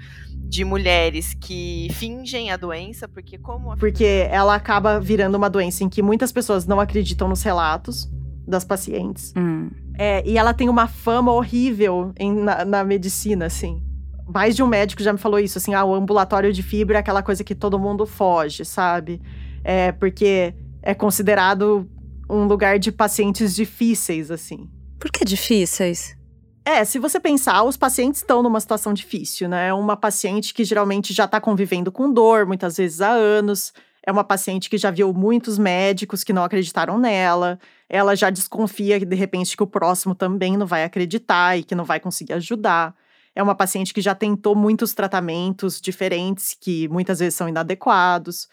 de 0.53 0.67
mulheres 0.67 1.33
que 1.33 1.89
fingem 1.93 2.51
a 2.51 2.59
doença, 2.59 3.09
porque 3.09 3.39
como. 3.39 3.73
A... 3.73 3.77
Porque 3.79 4.29
ela 4.31 4.55
acaba 4.55 5.01
virando 5.01 5.35
uma 5.35 5.49
doença 5.49 5.83
em 5.83 5.89
que 5.89 6.03
muitas 6.03 6.31
pessoas 6.31 6.67
não 6.67 6.79
acreditam 6.79 7.27
nos 7.27 7.43
relatos 7.43 8.07
das 8.47 8.63
pacientes. 8.63 9.33
Hum. 9.35 9.71
É, 9.97 10.23
e 10.29 10.37
ela 10.37 10.53
tem 10.53 10.69
uma 10.69 10.87
fama 10.87 11.33
horrível 11.33 12.13
em, 12.19 12.35
na, 12.35 12.67
na, 12.67 12.85
medicina, 12.85 13.47
assim. 13.47 13.83
Mais 14.29 14.55
de 14.55 14.63
um 14.63 14.67
médico 14.67 15.03
já 15.03 15.11
me 15.11 15.19
falou 15.19 15.41
isso, 15.41 15.57
assim, 15.57 15.73
ah, 15.73 15.87
o 15.87 15.95
ambulatório 15.95 16.53
de 16.53 16.63
fibra 16.63 16.99
é 16.99 17.01
aquela 17.01 17.23
coisa 17.23 17.43
que 17.43 17.55
todo 17.55 17.79
mundo 17.79 18.05
foge, 18.05 18.63
sabe? 18.63 19.23
É 19.65 19.91
porque 19.91 20.55
é 20.83 20.93
considerado 20.93 21.89
um 22.29 22.45
lugar 22.45 22.79
de 22.79 22.93
pacientes 22.93 23.55
difíceis, 23.55 24.31
assim. 24.31 24.69
Por 25.01 25.11
que 25.11 25.25
difíceis? 25.25 26.15
É, 26.65 26.85
se 26.85 26.99
você 27.01 27.19
pensar, 27.19 27.65
os 27.65 27.77
pacientes 27.77 28.21
estão 28.21 28.41
numa 28.41 28.61
situação 28.61 28.95
difícil, 28.95 29.49
né? 29.49 29.75
Uma 29.75 29.97
paciente 29.97 30.55
que 30.55 30.65
geralmente 30.65 31.13
já 31.13 31.25
está 31.25 31.41
convivendo 31.41 31.91
com 31.91 32.13
dor, 32.13 32.47
muitas 32.47 32.77
vezes 32.77 33.01
há 33.01 33.11
anos. 33.11 33.73
É 34.07 34.13
uma 34.13 34.23
paciente 34.23 34.71
que 34.71 34.79
já 34.79 34.91
viu 34.91 35.13
muitos 35.13 35.59
médicos 35.59 36.23
que 36.23 36.33
não 36.33 36.45
acreditaram 36.45 36.99
nela. 36.99 37.59
Ela 37.89 38.15
já 38.15 38.31
desconfia, 38.31 39.01
de 39.05 39.17
repente, 39.17 39.57
que 39.57 39.63
o 39.63 39.67
próximo 39.67 40.15
também 40.15 40.57
não 40.57 40.67
vai 40.67 40.85
acreditar 40.85 41.59
e 41.59 41.65
que 41.65 41.75
não 41.75 41.85
vai 41.85 41.99
conseguir 41.99 42.35
ajudar. 42.35 42.95
É 43.35 43.43
uma 43.43 43.57
paciente 43.57 43.93
que 43.93 44.01
já 44.01 44.15
tentou 44.15 44.55
muitos 44.55 44.95
tratamentos 44.95 45.81
diferentes, 45.81 46.57
que 46.59 46.87
muitas 46.89 47.19
vezes 47.19 47.35
são 47.35 47.49
inadequados. 47.49 48.49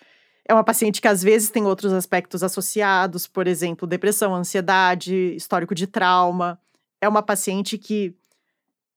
É 0.47 0.53
uma 0.53 0.63
paciente 0.63 0.99
que 0.99 1.07
às 1.07 1.21
vezes 1.21 1.51
tem 1.51 1.65
outros 1.65 1.93
aspectos 1.93 2.41
associados, 2.41 3.27
por 3.27 3.47
exemplo, 3.47 3.87
depressão, 3.87 4.33
ansiedade, 4.33 5.35
histórico 5.35 5.75
de 5.75 5.85
trauma 5.85 6.59
é 7.01 7.07
uma 7.07 7.21
paciente 7.21 7.77
que 7.77 8.15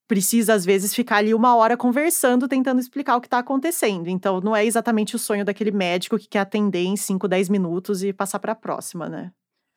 precisa, 0.07 0.53
às 0.53 0.65
vezes, 0.65 0.93
ficar 0.93 1.17
ali 1.17 1.33
uma 1.33 1.55
hora 1.55 1.75
conversando, 1.77 2.47
tentando 2.47 2.79
explicar 2.79 3.15
o 3.15 3.21
que 3.21 3.27
está 3.27 3.39
acontecendo. 3.39 4.07
Então, 4.07 4.39
não 4.41 4.55
é 4.55 4.65
exatamente 4.65 5.15
o 5.15 5.19
sonho 5.19 5.45
daquele 5.45 5.71
médico 5.71 6.19
que 6.19 6.27
quer 6.27 6.39
atender 6.39 6.83
em 6.83 6.95
5, 6.95 7.27
10 7.27 7.49
minutos 7.49 8.03
e 8.03 8.13
passar 8.13 8.39
para 8.39 8.51
a 8.51 8.55
próxima, 8.55 9.09
né? 9.09 9.31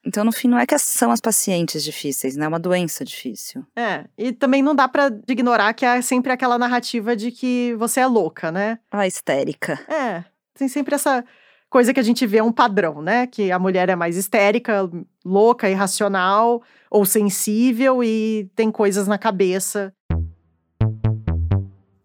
Então, 0.05 0.25
no 0.25 0.31
fim, 0.31 0.47
não 0.47 0.59
é 0.59 0.67
que 0.67 0.79
são 0.79 1.11
as 1.11 1.21
pacientes 1.21 1.83
difíceis, 1.83 2.37
né? 2.37 2.45
É 2.45 2.49
uma 2.49 2.61
doença 2.61 3.05
difícil. 3.05 3.65
É, 3.75 4.05
e 4.17 4.33
também 4.33 4.62
não 4.62 4.75
dá 4.75 4.87
para 4.87 5.11
ignorar 5.29 5.75
que 5.75 5.85
é 5.85 6.01
sempre 6.01 6.31
aquela 6.31 6.57
narrativa 6.57 7.17
de 7.17 7.33
que 7.33 7.75
você 7.77 8.01
é 8.01 8.07
louca, 8.07 8.53
né? 8.53 8.79
Ah, 8.91 9.07
histérica. 9.07 9.81
É, 9.89 10.25
tem 10.55 10.69
sempre 10.69 10.95
essa 10.95 11.25
coisa 11.69 11.93
que 11.93 11.99
a 11.99 12.03
gente 12.03 12.25
vê 12.25 12.41
um 12.41 12.53
padrão, 12.53 13.03
né? 13.03 13.27
Que 13.27 13.51
a 13.51 13.59
mulher 13.59 13.89
é 13.89 13.97
mais 13.97 14.17
histérica, 14.17 14.89
louca, 15.25 15.69
irracional 15.69 16.62
ou 16.96 17.04
sensível 17.04 18.02
e 18.02 18.50
tem 18.56 18.70
coisas 18.70 19.06
na 19.06 19.18
cabeça. 19.18 19.92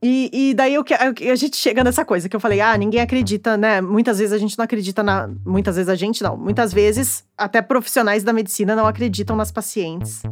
E, 0.04 0.30
e 0.34 0.54
daí 0.54 0.74
eu, 0.74 0.84
a 1.32 1.36
gente 1.36 1.56
chega 1.56 1.84
nessa 1.84 2.04
coisa 2.04 2.28
que 2.28 2.36
eu 2.36 2.40
falei, 2.40 2.60
ah, 2.60 2.76
ninguém 2.76 3.00
acredita, 3.00 3.56
né? 3.56 3.80
Muitas 3.80 4.18
vezes 4.18 4.34
a 4.34 4.38
gente 4.38 4.58
não 4.58 4.66
acredita 4.66 5.02
na. 5.02 5.30
Muitas 5.46 5.76
vezes 5.76 5.90
a 5.90 5.96
gente 5.96 6.24
não. 6.24 6.36
Muitas 6.36 6.74
vezes, 6.74 7.24
até 7.38 7.62
profissionais 7.62 8.24
da 8.24 8.34
medicina 8.34 8.76
não 8.76 8.86
acreditam 8.86 9.36
nas 9.36 9.52
pacientes. 9.52 10.24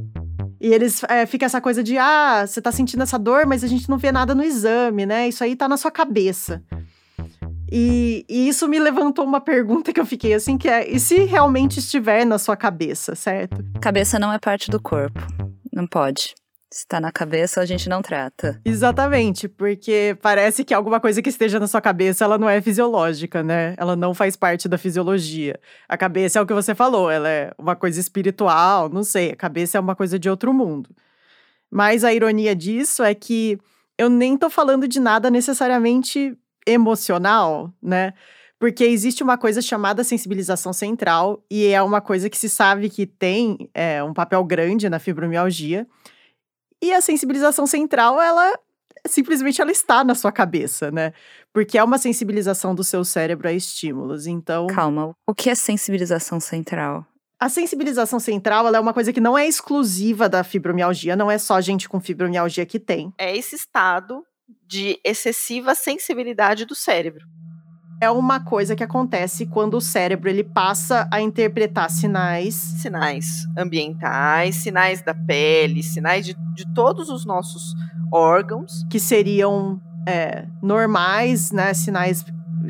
E 0.60 0.74
eles 0.74 1.04
é, 1.08 1.26
fica 1.26 1.46
essa 1.46 1.62
coisa 1.62 1.82
de, 1.82 1.98
ah, 1.98 2.46
você 2.46 2.62
tá 2.62 2.72
sentindo 2.72 3.04
essa 3.04 3.18
dor, 3.18 3.46
mas 3.46 3.64
a 3.64 3.68
gente 3.68 3.88
não 3.88 3.98
vê 3.98 4.12
nada 4.12 4.36
no 4.36 4.44
exame, 4.44 5.06
né? 5.06 5.30
Isso 5.30 5.44
aí 5.44 5.56
tá 5.56 5.70
na 5.70 5.78
sua 5.78 5.92
cabeça. 5.92 6.62
E, 7.72 8.26
e, 8.28 8.48
isso 8.48 8.68
me 8.68 8.80
levantou 8.80 9.24
uma 9.26 9.40
pergunta 9.40 9.94
que 9.94 10.00
eu 10.00 10.06
fiquei 10.06 10.34
assim, 10.34 10.58
que 10.58 10.68
é: 10.68 10.90
e 10.90 11.00
se 11.00 11.24
realmente 11.24 11.80
estiver 11.80 12.26
na 12.26 12.40
sua 12.40 12.58
cabeça, 12.58 13.16
certo? 13.16 13.64
Cabeça 13.82 14.18
não 14.18 14.34
é 14.34 14.40
parte 14.40 14.72
do 14.72 14.82
corpo. 14.82 15.20
Não 15.72 15.86
pode. 15.86 16.36
Se 16.72 16.82
está 16.82 17.00
na 17.02 17.12
cabeça, 17.12 17.62
a 17.62 17.66
gente 17.66 17.90
não 17.90 18.00
trata. 18.00 18.62
Exatamente, 18.64 19.48
porque 19.48 20.16
parece 20.22 20.64
que 20.64 20.72
alguma 20.72 21.00
coisa 21.00 21.20
que 21.20 21.30
esteja 21.30 21.60
na 21.60 21.68
sua 21.68 21.82
cabeça, 21.82 22.24
ela 22.24 22.38
não 22.38 22.48
é 22.48 22.62
fisiológica, 22.62 23.42
né? 23.42 23.74
Ela 23.76 23.96
não 23.96 24.14
faz 24.14 24.36
parte 24.36 24.70
da 24.70 24.78
fisiologia. 24.78 25.60
A 25.88 25.98
cabeça 25.98 26.38
é 26.38 26.42
o 26.42 26.46
que 26.46 26.54
você 26.54 26.76
falou, 26.76 27.10
ela 27.10 27.28
é 27.28 27.52
uma 27.58 27.76
coisa 27.76 28.00
espiritual, 28.00 28.88
não 28.88 29.04
sei, 29.04 29.32
a 29.32 29.36
cabeça 29.36 29.80
é 29.80 29.82
uma 29.82 29.96
coisa 29.96 30.20
de 30.20 30.30
outro 30.30 30.54
mundo. 30.54 30.92
Mas 31.72 32.04
a 32.04 32.14
ironia 32.14 32.56
disso 32.56 33.04
é 33.04 33.16
que 33.16 33.58
eu 33.98 34.08
nem 34.08 34.38
tô 34.38 34.48
falando 34.48 34.88
de 34.88 35.00
nada 35.00 35.32
necessariamente 35.32 36.38
emocional, 36.72 37.74
né? 37.82 38.14
Porque 38.60 38.84
existe 38.84 39.24
uma 39.24 39.38
coisa 39.38 39.62
chamada 39.62 40.04
sensibilização 40.04 40.74
central, 40.74 41.44
e 41.50 41.68
é 41.68 41.82
uma 41.82 42.02
coisa 42.02 42.30
que 42.30 42.38
se 42.38 42.50
sabe 42.50 42.90
que 42.90 43.06
tem 43.06 43.70
é, 43.74 44.04
um 44.04 44.14
papel 44.14 44.44
grande 44.44 44.90
na 44.90 45.00
fibromialgia. 45.00 45.88
E 46.82 46.94
a 46.94 47.02
sensibilização 47.02 47.66
central, 47.66 48.22
ela 48.22 48.58
simplesmente 49.06 49.62
ela 49.62 49.72
está 49.72 50.04
na 50.04 50.14
sua 50.14 50.32
cabeça, 50.32 50.92
né? 50.92 51.14
Porque 51.54 51.78
é 51.78 51.84
uma 51.84 51.98
sensibilização 51.98 52.76
do 52.76 52.84
seu 52.84 53.04
cérebro 53.06 53.48
a 53.48 53.54
estímulos. 53.54 54.28
Então. 54.28 54.68
Calma, 54.68 55.16
o 55.26 55.34
que 55.34 55.50
é 55.50 55.56
sensibilização 55.56 56.40
central? 56.40 57.06
A 57.40 57.48
sensibilização 57.48 58.20
central 58.20 58.68
é 58.76 58.80
uma 58.80 58.94
coisa 58.94 59.14
que 59.14 59.22
não 59.22 59.38
é 59.38 59.48
exclusiva 59.48 60.28
da 60.28 60.44
fibromialgia, 60.44 61.16
não 61.16 61.32
é 61.32 61.38
só 61.38 61.62
gente 61.62 61.88
com 61.88 61.98
fibromialgia 62.00 62.66
que 62.66 62.78
tem. 62.78 63.14
É 63.18 63.36
esse 63.36 63.56
estado 63.56 64.26
de 64.68 65.00
excessiva 65.04 65.74
sensibilidade 65.76 66.66
do 66.66 66.76
cérebro. 66.76 67.26
É 68.02 68.10
uma 68.10 68.40
coisa 68.40 68.78
que 68.78 68.84
acontece 68.84 69.46
quando 69.46 69.74
o 69.76 69.82
cérebro 69.82 70.30
ele 70.30 70.44
passa 70.44 71.08
a 71.12 71.20
interpretar 71.20 71.90
sinais. 71.90 72.56
Sinais 72.56 73.46
ambientais, 73.58 74.56
sinais 74.56 75.02
da 75.02 75.14
pele, 75.14 75.84
sinais 75.84 76.26
de, 76.26 76.34
de 76.56 76.74
todos 76.74 77.10
os 77.10 77.26
nossos 77.26 77.74
órgãos. 78.12 78.86
Que 78.90 79.00
seriam 79.00 79.82
é, 80.08 80.48
normais, 80.62 81.52
né? 81.52 81.74
Sinais 81.74 82.24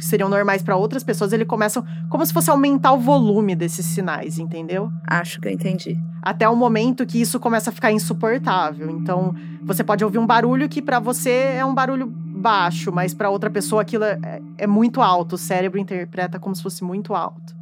seriam 0.05 0.29
normais 0.29 0.61
para 0.61 0.75
outras 0.75 1.03
pessoas, 1.03 1.33
ele 1.33 1.45
começa 1.45 1.83
como 2.09 2.25
se 2.25 2.33
fosse 2.33 2.49
aumentar 2.49 2.93
o 2.93 2.99
volume 2.99 3.55
desses 3.55 3.85
sinais, 3.85 4.39
entendeu? 4.39 4.91
Acho 5.07 5.39
que 5.39 5.47
eu 5.47 5.51
entendi. 5.51 5.97
Até 6.21 6.47
o 6.47 6.55
momento 6.55 7.05
que 7.05 7.19
isso 7.19 7.39
começa 7.39 7.69
a 7.69 7.73
ficar 7.73 7.91
insuportável. 7.91 8.89
Então, 8.89 9.33
você 9.63 9.83
pode 9.83 10.03
ouvir 10.03 10.17
um 10.17 10.27
barulho 10.27 10.67
que 10.67 10.81
para 10.81 10.99
você 10.99 11.55
é 11.57 11.65
um 11.65 11.73
barulho 11.73 12.07
baixo, 12.07 12.91
mas 12.91 13.13
para 13.13 13.29
outra 13.29 13.49
pessoa 13.49 13.81
aquilo 13.81 14.03
é, 14.03 14.41
é 14.57 14.67
muito 14.67 15.01
alto. 15.01 15.33
O 15.33 15.37
cérebro 15.37 15.79
interpreta 15.79 16.39
como 16.39 16.55
se 16.55 16.63
fosse 16.63 16.83
muito 16.83 17.13
alto. 17.13 17.55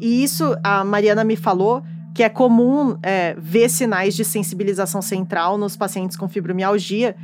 E 0.00 0.22
isso 0.22 0.56
a 0.64 0.82
Mariana 0.82 1.22
me 1.22 1.36
falou 1.36 1.82
que 2.14 2.22
é 2.22 2.28
comum 2.28 2.96
é, 3.02 3.36
ver 3.38 3.68
sinais 3.68 4.14
de 4.14 4.24
sensibilização 4.24 5.00
central 5.00 5.56
nos 5.56 5.76
pacientes 5.76 6.16
com 6.16 6.28
fibromialgia, 6.28 7.14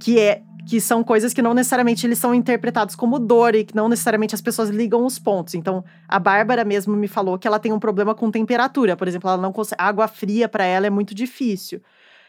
que 0.00 0.18
é 0.18 0.42
que 0.66 0.80
são 0.80 1.04
coisas 1.04 1.32
que 1.32 1.40
não 1.40 1.54
necessariamente 1.54 2.04
eles 2.06 2.18
são 2.18 2.34
interpretados 2.34 2.96
como 2.96 3.20
dor 3.20 3.54
e 3.54 3.64
que 3.64 3.74
não 3.74 3.88
necessariamente 3.88 4.34
as 4.34 4.40
pessoas 4.40 4.68
ligam 4.68 5.06
os 5.06 5.18
pontos. 5.18 5.54
Então, 5.54 5.84
a 6.08 6.18
Bárbara 6.18 6.64
mesmo 6.64 6.96
me 6.96 7.06
falou 7.06 7.38
que 7.38 7.46
ela 7.46 7.60
tem 7.60 7.72
um 7.72 7.78
problema 7.78 8.14
com 8.14 8.30
temperatura, 8.30 8.96
por 8.96 9.06
exemplo, 9.06 9.30
ela 9.30 9.40
não 9.40 9.52
consegue, 9.52 9.80
água 9.80 10.08
fria 10.08 10.48
para 10.48 10.64
ela 10.64 10.86
é 10.86 10.90
muito 10.90 11.14
difícil. 11.14 11.80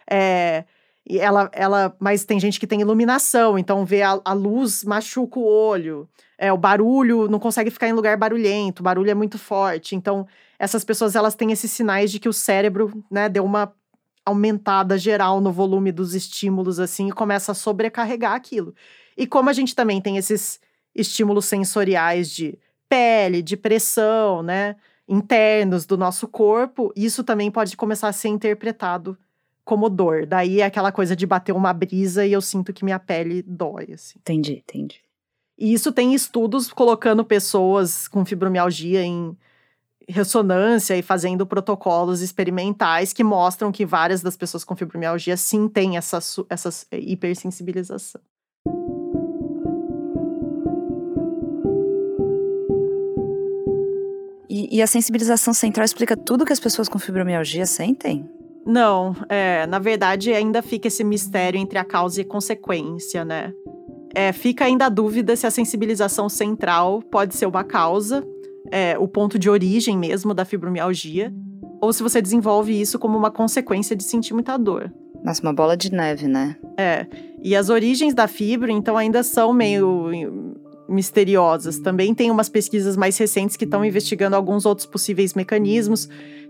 É, 0.10 0.66
ela, 1.10 1.50
ela, 1.54 1.96
mas 2.00 2.26
tem 2.26 2.40
gente 2.40 2.60
que 2.60 2.68
tem 2.68 2.82
iluminação, 2.82 3.58
então 3.58 3.84
vê 3.84 4.04
a, 4.04 4.20
a 4.24 4.34
luz 4.34 4.84
machuca 4.84 5.40
o 5.40 5.46
olho. 5.46 6.08
É, 6.38 6.54
o 6.54 6.58
barulho 6.58 7.28
não 7.28 7.40
consegue 7.40 7.72
ficar 7.72 7.88
em 7.88 7.94
lugar 7.94 8.16
barulhento, 8.18 8.82
o 8.82 8.84
barulho 8.84 9.10
é 9.10 9.16
muito 9.16 9.40
forte. 9.40 9.96
Então, 9.96 10.28
essas 10.60 10.84
pessoas 10.84 11.16
elas 11.16 11.34
têm 11.34 11.52
esses 11.52 11.72
sinais 11.72 12.12
de 12.12 12.20
que 12.20 12.30
o 12.30 12.34
cérebro, 12.34 13.04
né, 13.10 13.30
deu 13.30 13.44
uma 13.44 13.74
aumentada 14.28 14.98
geral 14.98 15.40
no 15.40 15.52
volume 15.52 15.92
dos 15.92 16.14
estímulos, 16.14 16.80
assim, 16.80 17.08
e 17.08 17.12
começa 17.12 17.54
a 17.54 17.56
sobrecarregar 17.56 18.34
aquilo. 18.34 18.76
E 19.18 19.26
como 19.26 19.50
a 19.50 19.54
gente 19.54 19.74
também 19.74 20.02
tem 20.02 20.18
esses 20.18 20.60
estímulos 20.94 21.46
sensoriais 21.46 22.30
de 22.30 22.60
pele, 22.90 23.42
de 23.42 23.56
pressão, 23.56 24.44
né, 24.44 24.76
internos 25.08 25.86
do 25.86 25.98
nosso 25.98 26.28
corpo, 26.28 26.92
isso 26.96 27.24
também 27.24 27.50
pode 27.50 27.78
começar 27.78 28.10
a 28.10 28.14
ser 28.14 28.30
interpretado 28.30 29.18
como 29.64 29.90
dor. 29.90 30.26
Daí 30.26 30.62
é 30.62 30.66
aquela 30.66 30.92
coisa 30.92 31.16
de 31.16 31.26
bater 31.26 31.54
uma 31.54 31.74
brisa 31.74 32.26
e 32.26 32.34
eu 32.34 32.42
sinto 32.42 32.74
que 32.74 32.84
minha 32.84 33.00
pele 33.00 33.42
dói, 33.42 33.94
assim. 33.94 34.20
Entendi, 34.20 34.64
entendi. 34.66 35.02
E 35.58 35.74
isso 35.74 35.92
tem 35.92 36.14
estudos 36.14 36.72
colocando 36.72 37.26
pessoas 37.26 38.08
com 38.08 38.26
fibromialgia 38.26 39.04
em 39.04 39.36
ressonância 40.10 40.96
e 40.96 41.02
fazendo 41.02 41.46
protocolos 41.46 42.22
experimentais 42.22 43.12
que 43.12 43.24
mostram 43.24 43.72
que 43.72 43.86
várias 43.86 44.22
das 44.22 44.38
pessoas 44.38 44.64
com 44.64 44.76
fibromialgia 44.76 45.36
sim 45.36 45.68
têm 45.68 45.98
essa, 45.98 46.20
essa 46.50 46.70
eh, 46.92 47.00
hipersensibilização. 47.00 48.22
E, 54.50 54.78
e, 54.78 54.82
a 54.82 54.88
sensibilização 54.88 55.54
central 55.54 55.84
explica 55.84 56.16
tudo 56.16 56.46
que 56.46 56.54
as 56.54 56.60
pessoas 56.60 56.88
com 56.88 56.98
fibromialgia 56.98 57.66
sentem? 57.66 58.28
Não, 58.66 59.16
é, 59.30 59.68
na 59.68 59.78
verdade 59.78 60.34
ainda 60.34 60.62
fica 60.62 60.88
esse 60.88 61.04
mistério 61.04 61.60
entre 61.60 61.78
a 61.78 61.84
causa 61.84 62.22
e 62.22 62.24
a 62.24 62.28
consequência, 62.28 63.26
né? 63.26 63.54
É, 64.16 64.32
fica 64.32 64.66
ainda 64.66 64.86
a 64.86 64.90
dúvida 64.90 65.36
se 65.36 65.46
a 65.46 65.52
sensibilização 65.52 66.30
central 66.30 67.02
pode 67.04 67.36
ser 67.36 67.46
uma 67.46 67.64
causa 67.64 68.26
é, 68.72 68.98
o 68.98 69.08
ponto 69.08 69.38
de 69.38 69.50
origem 69.50 69.98
mesmo 69.98 70.34
da 70.34 70.46
fibromialgia, 70.46 71.34
ou 71.82 71.94
se 71.94 72.02
você 72.02 72.22
desenvolve 72.22 72.80
isso 72.80 72.98
como 72.98 73.18
uma 73.18 73.32
consequência 73.32 73.96
de 73.96 74.04
sentir 74.04 74.34
muita 74.34 74.58
dor. 74.58 74.92
Nossa, 75.24 75.42
uma 75.42 75.54
bola 75.54 75.76
de 75.76 75.92
neve, 75.92 76.28
né? 76.28 76.56
É. 76.78 77.06
E 77.42 77.56
as 77.56 77.70
origens 77.70 78.14
da 78.14 78.28
fibra, 78.28 78.72
então, 78.72 78.98
ainda 78.98 79.24
são 79.24 79.54
meio 79.54 80.56
misteriosas. 80.88 81.80
Também 81.80 82.14
tem 82.14 82.32
umas 82.32 82.50
pesquisas 82.50 82.96
mais 82.96 83.18
recentes 83.18 83.56
que 83.56 83.66
estão 83.66 83.84
investigando 83.84 84.36
alguns 84.36 84.66
outros 84.66 84.88
possíveis 84.88 85.34
mecanismos. 85.34 86.08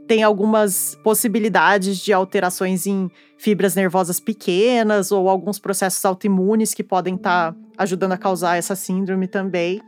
Tem 0.07 0.23
algumas 0.23 0.97
possibilidades 1.03 1.97
de 1.97 2.13
alterações 2.13 2.85
em 2.87 3.09
fibras 3.37 3.75
nervosas 3.75 4.19
pequenas 4.19 5.11
ou 5.11 5.27
alguns 5.27 5.59
processos 5.59 6.03
autoimunes 6.05 6.73
que 6.73 6.83
podem 6.83 7.15
estar 7.15 7.51
tá 7.51 7.59
ajudando 7.77 8.13
a 8.13 8.17
causar 8.17 8.57
essa 8.57 8.75
síndrome 8.75 9.27
também. 9.27 9.81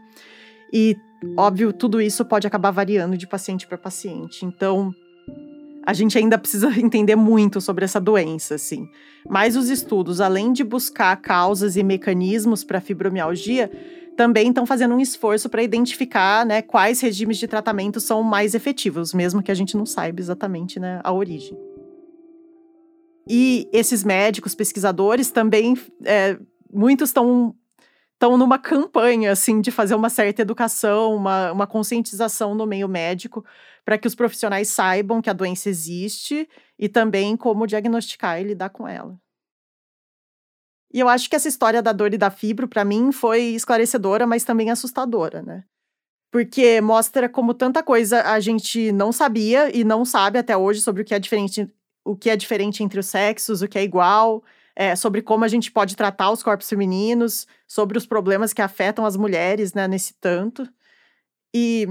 E, 0.72 0.96
óbvio, 1.38 1.74
tudo 1.74 2.02
isso 2.02 2.24
pode 2.26 2.46
acabar 2.48 2.72
variando 2.72 3.18
de 3.18 3.28
paciente 3.28 3.68
para 3.68 3.78
paciente. 3.78 4.46
Então, 4.46 4.94
a 5.86 5.94
gente 5.94 6.18
ainda 6.18 6.38
precisa 6.38 6.70
entender 6.80 7.16
muito 7.16 7.60
sobre 7.60 7.86
essa 7.86 8.00
doença, 8.00 8.56
assim. 8.56 8.88
Mas 9.28 9.56
os 9.56 9.70
estudos, 9.70 10.22
além 10.22 10.54
de 10.54 10.64
buscar 10.64 11.16
causas 11.18 11.76
e 11.76 11.84
mecanismos 11.84 12.64
para 12.64 12.80
fibromialgia, 12.80 13.72
também 14.16 14.50
estão 14.50 14.66
fazendo 14.66 14.94
um 14.94 15.00
esforço 15.00 15.50
para 15.50 15.64
identificar 15.64 16.46
né, 16.46 16.62
quais 16.62 17.00
regimes 17.00 17.38
de 17.38 17.48
tratamento 17.48 18.00
são 18.02 18.22
mais 18.22 18.54
efetivos, 18.54 19.14
mesmo 19.14 19.42
que 19.42 19.52
a 19.52 19.56
gente 19.56 19.78
não 19.78 19.86
saiba 19.86 20.20
exatamente 20.20 20.80
né, 20.80 21.00
a 21.04 21.14
origem. 21.14 21.58
E 23.28 23.70
esses 23.72 24.04
médicos, 24.04 24.56
pesquisadores, 24.56 25.32
também, 25.32 25.78
é, 26.04 26.38
muitos 26.72 27.10
estão 27.10 27.56
estão 28.20 28.38
numa 28.38 28.60
campanha 28.60 29.32
assim 29.32 29.62
de 29.62 29.72
fazer 29.72 29.96
uma 29.96 30.10
certa 30.10 30.42
educação, 30.42 31.16
uma, 31.16 31.54
uma 31.54 31.66
conscientização 31.66 32.54
no 32.54 32.68
meio 32.68 32.90
médico 32.90 33.46
para 33.86 33.98
que 33.98 34.08
os 34.08 34.14
profissionais 34.14 34.68
saibam 34.68 35.22
que 35.22 35.30
a 35.30 35.34
doença 35.34 35.70
existe 35.70 36.48
e 36.78 36.90
também 36.90 37.38
como 37.38 37.66
diagnosticar 37.66 38.42
e 38.42 38.44
lidar 38.44 38.72
com 38.72 38.86
ela. 38.86 39.18
E 40.94 41.00
eu 41.00 41.08
acho 41.08 41.30
que 41.30 41.36
essa 41.36 41.48
história 41.48 41.82
da 41.82 41.94
dor 41.94 42.14
e 42.14 42.18
da 42.18 42.30
fibro 42.30 42.68
para 42.68 42.84
mim 42.84 43.14
foi 43.14 43.42
esclarecedora, 43.42 44.28
mas 44.28 44.44
também 44.44 44.70
assustadora, 44.70 45.42
né? 45.42 45.64
Porque 46.30 46.82
mostra 46.82 47.30
como 47.30 47.54
tanta 47.54 47.82
coisa 47.82 48.22
a 48.24 48.40
gente 48.42 48.92
não 48.92 49.14
sabia 49.14 49.76
e 49.76 49.86
não 49.86 50.04
sabe 50.04 50.38
até 50.38 50.58
hoje 50.58 50.82
sobre 50.82 51.04
o 51.04 51.06
que 51.06 51.14
é 51.14 51.20
diferente, 51.20 51.72
o 52.04 52.18
que 52.18 52.30
é 52.30 52.36
diferente 52.36 52.84
entre 52.84 53.00
os 53.00 53.06
sexos, 53.06 53.62
o 53.62 53.68
que 53.68 53.78
é 53.80 53.84
igual, 53.84 54.44
é, 54.80 54.96
sobre 54.96 55.22
como 55.22 55.44
a 55.44 55.48
gente 55.50 55.70
pode 55.70 55.94
tratar 55.94 56.32
os 56.32 56.42
corpos 56.42 56.70
femininos, 56.70 57.46
sobre 57.68 57.98
os 57.98 58.06
problemas 58.06 58.54
que 58.54 58.62
afetam 58.62 59.06
as 59.06 59.18
mulheres, 59.18 59.74
né, 59.74 59.90
nesse 59.90 60.14
tanto. 60.14 60.66
E 61.54 61.86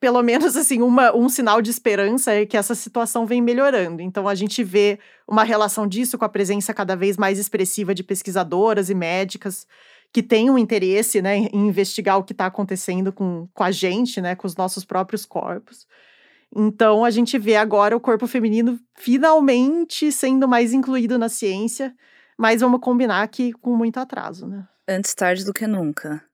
pelo 0.00 0.20
menos 0.20 0.56
assim, 0.56 0.82
uma, 0.82 1.14
um 1.14 1.28
sinal 1.28 1.62
de 1.62 1.70
esperança 1.70 2.32
é 2.32 2.44
que 2.44 2.56
essa 2.56 2.74
situação 2.74 3.24
vem 3.24 3.40
melhorando. 3.40 4.02
Então 4.02 4.26
a 4.26 4.34
gente 4.34 4.64
vê 4.64 4.98
uma 5.28 5.44
relação 5.44 5.86
disso 5.86 6.18
com 6.18 6.24
a 6.24 6.28
presença 6.28 6.74
cada 6.74 6.96
vez 6.96 7.16
mais 7.16 7.38
expressiva 7.38 7.94
de 7.94 8.02
pesquisadoras 8.02 8.90
e 8.90 8.94
médicas 8.94 9.64
que 10.12 10.24
têm 10.24 10.50
um 10.50 10.58
interesse 10.58 11.22
né, 11.22 11.36
em 11.36 11.68
investigar 11.68 12.18
o 12.18 12.24
que 12.24 12.32
está 12.32 12.46
acontecendo 12.46 13.12
com, 13.12 13.46
com 13.54 13.62
a 13.62 13.70
gente, 13.70 14.20
né, 14.20 14.34
com 14.34 14.48
os 14.48 14.56
nossos 14.56 14.84
próprios 14.84 15.24
corpos. 15.24 15.86
Então 16.54 17.04
a 17.04 17.10
gente 17.10 17.38
vê 17.38 17.56
agora 17.56 17.96
o 17.96 18.00
corpo 18.00 18.26
feminino 18.26 18.78
finalmente 18.94 20.10
sendo 20.10 20.48
mais 20.48 20.72
incluído 20.72 21.18
na 21.18 21.28
ciência, 21.28 21.94
mas 22.38 22.60
vamos 22.60 22.80
combinar 22.80 23.26
que 23.28 23.52
com 23.52 23.76
muito 23.76 23.98
atraso, 23.98 24.46
né? 24.46 24.66
Antes 24.88 25.14
tarde 25.14 25.44
do 25.44 25.52
que 25.52 25.66
nunca. 25.66 26.24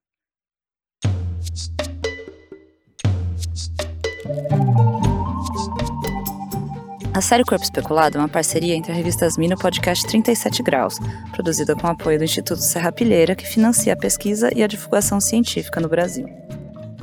A 7.14 7.20
série 7.20 7.44
Corpo 7.44 7.62
Especulado 7.62 8.16
é 8.16 8.20
uma 8.20 8.28
parceria 8.28 8.74
entre 8.74 8.90
a 8.90 8.94
revista 8.94 9.26
Asmina 9.26 9.52
e 9.52 9.56
o 9.56 9.58
podcast 9.58 10.06
37 10.06 10.62
Graus, 10.62 10.98
produzida 11.30 11.76
com 11.76 11.86
apoio 11.86 12.16
do 12.16 12.24
Instituto 12.24 12.62
Serra 12.62 12.90
Pilheira, 12.90 13.34
que 13.34 13.46
financia 13.46 13.92
a 13.92 13.96
pesquisa 13.96 14.50
e 14.56 14.62
a 14.62 14.66
divulgação 14.66 15.20
científica 15.20 15.78
no 15.78 15.90
Brasil. 15.90 16.26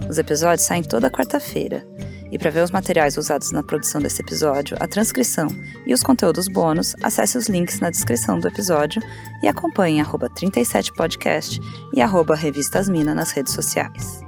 Os 0.10 0.18
episódios 0.18 0.66
saem 0.66 0.82
toda 0.82 1.12
quarta-feira. 1.12 1.86
E 2.32 2.38
para 2.38 2.52
ver 2.52 2.64
os 2.64 2.72
materiais 2.72 3.18
usados 3.18 3.52
na 3.52 3.64
produção 3.64 4.02
desse 4.02 4.22
episódio, 4.22 4.78
a 4.80 4.88
transcrição 4.88 5.48
e 5.86 5.94
os 5.94 6.04
conteúdos 6.04 6.48
bônus, 6.48 6.96
acesse 7.02 7.38
os 7.38 7.48
links 7.48 7.80
na 7.80 7.90
descrição 7.90 8.40
do 8.40 8.48
episódio 8.48 9.02
e 9.42 9.48
acompanhe 9.48 10.04
37podcast 10.04 11.60
e 11.94 12.02
Revistasmina 12.36 13.16
nas 13.16 13.32
redes 13.32 13.54
sociais. 13.54 14.22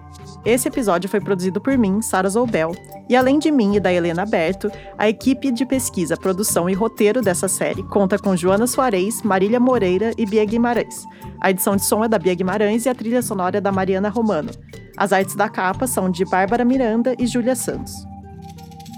Esse 0.44 0.68
episódio 0.68 1.08
foi 1.08 1.22
produzido 1.22 1.62
por 1.62 1.78
mim, 1.78 2.02
Sara 2.02 2.28
Zoubel, 2.28 2.72
e 3.08 3.16
além 3.16 3.38
de 3.38 3.52
mim 3.52 3.76
e 3.76 3.80
da 3.80 3.94
Helena 3.94 4.26
Berto, 4.26 4.72
a 4.98 5.08
equipe 5.08 5.52
de 5.52 5.66
pesquisa, 5.66 6.18
produção 6.18 6.68
e 6.68 6.74
roteiro 6.74 7.22
dessa 7.22 7.48
série 7.48 7.84
conta 7.84 8.18
com 8.18 8.36
Joana 8.36 8.66
Soares, 8.66 9.22
Marília 9.22 9.60
Moreira 9.60 10.12
e 10.18 10.26
Bia 10.26 10.44
Guimarães. 10.44 11.06
A 11.40 11.52
edição 11.52 11.76
de 11.76 11.86
som 11.86 12.04
é 12.04 12.08
da 12.08 12.18
Bia 12.18 12.34
Guimarães 12.34 12.86
e 12.86 12.90
a 12.90 12.96
trilha 12.96 13.22
sonora 13.22 13.60
é 13.60 13.62
da 13.62 13.72
Mariana 13.72 14.10
Romano. 14.10 14.50
As 14.98 15.14
artes 15.14 15.36
da 15.36 15.50
capa 15.50 15.88
são 15.88 16.10
de 16.10 16.26
Bárbara 16.26 16.66
Miranda 16.66 17.16
e 17.18 17.26
Júlia 17.26 17.56
Santos. 17.56 17.94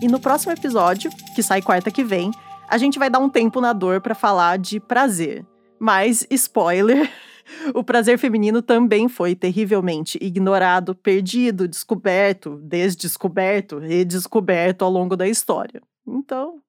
E 0.02 0.08
no 0.08 0.20
próximo 0.20 0.52
episódio, 0.52 1.12
que 1.36 1.42
sai 1.42 1.62
quarta 1.62 1.92
que 1.92 2.04
vem, 2.04 2.32
a 2.68 2.78
gente 2.78 3.00
vai 3.00 3.10
dar 3.10 3.20
um 3.20 3.30
tempo 3.30 3.62
na 3.62 3.72
dor 3.72 4.02
para 4.02 4.16
falar 4.16 4.58
de 4.58 4.80
prazer. 4.80 5.46
Mas, 5.80 6.26
spoiler, 6.30 7.10
o 7.74 7.84
prazer 7.84 8.18
feminino 8.18 8.62
também 8.62 9.08
foi 9.08 9.36
terrivelmente 9.36 10.18
ignorado, 10.22 10.96
perdido, 10.96 11.68
descoberto, 11.68 12.60
desdescoberto, 12.64 13.78
redescoberto 13.78 14.84
ao 14.84 14.92
longo 14.92 15.16
da 15.16 15.28
história. 15.28 15.82
Então, 16.08 16.60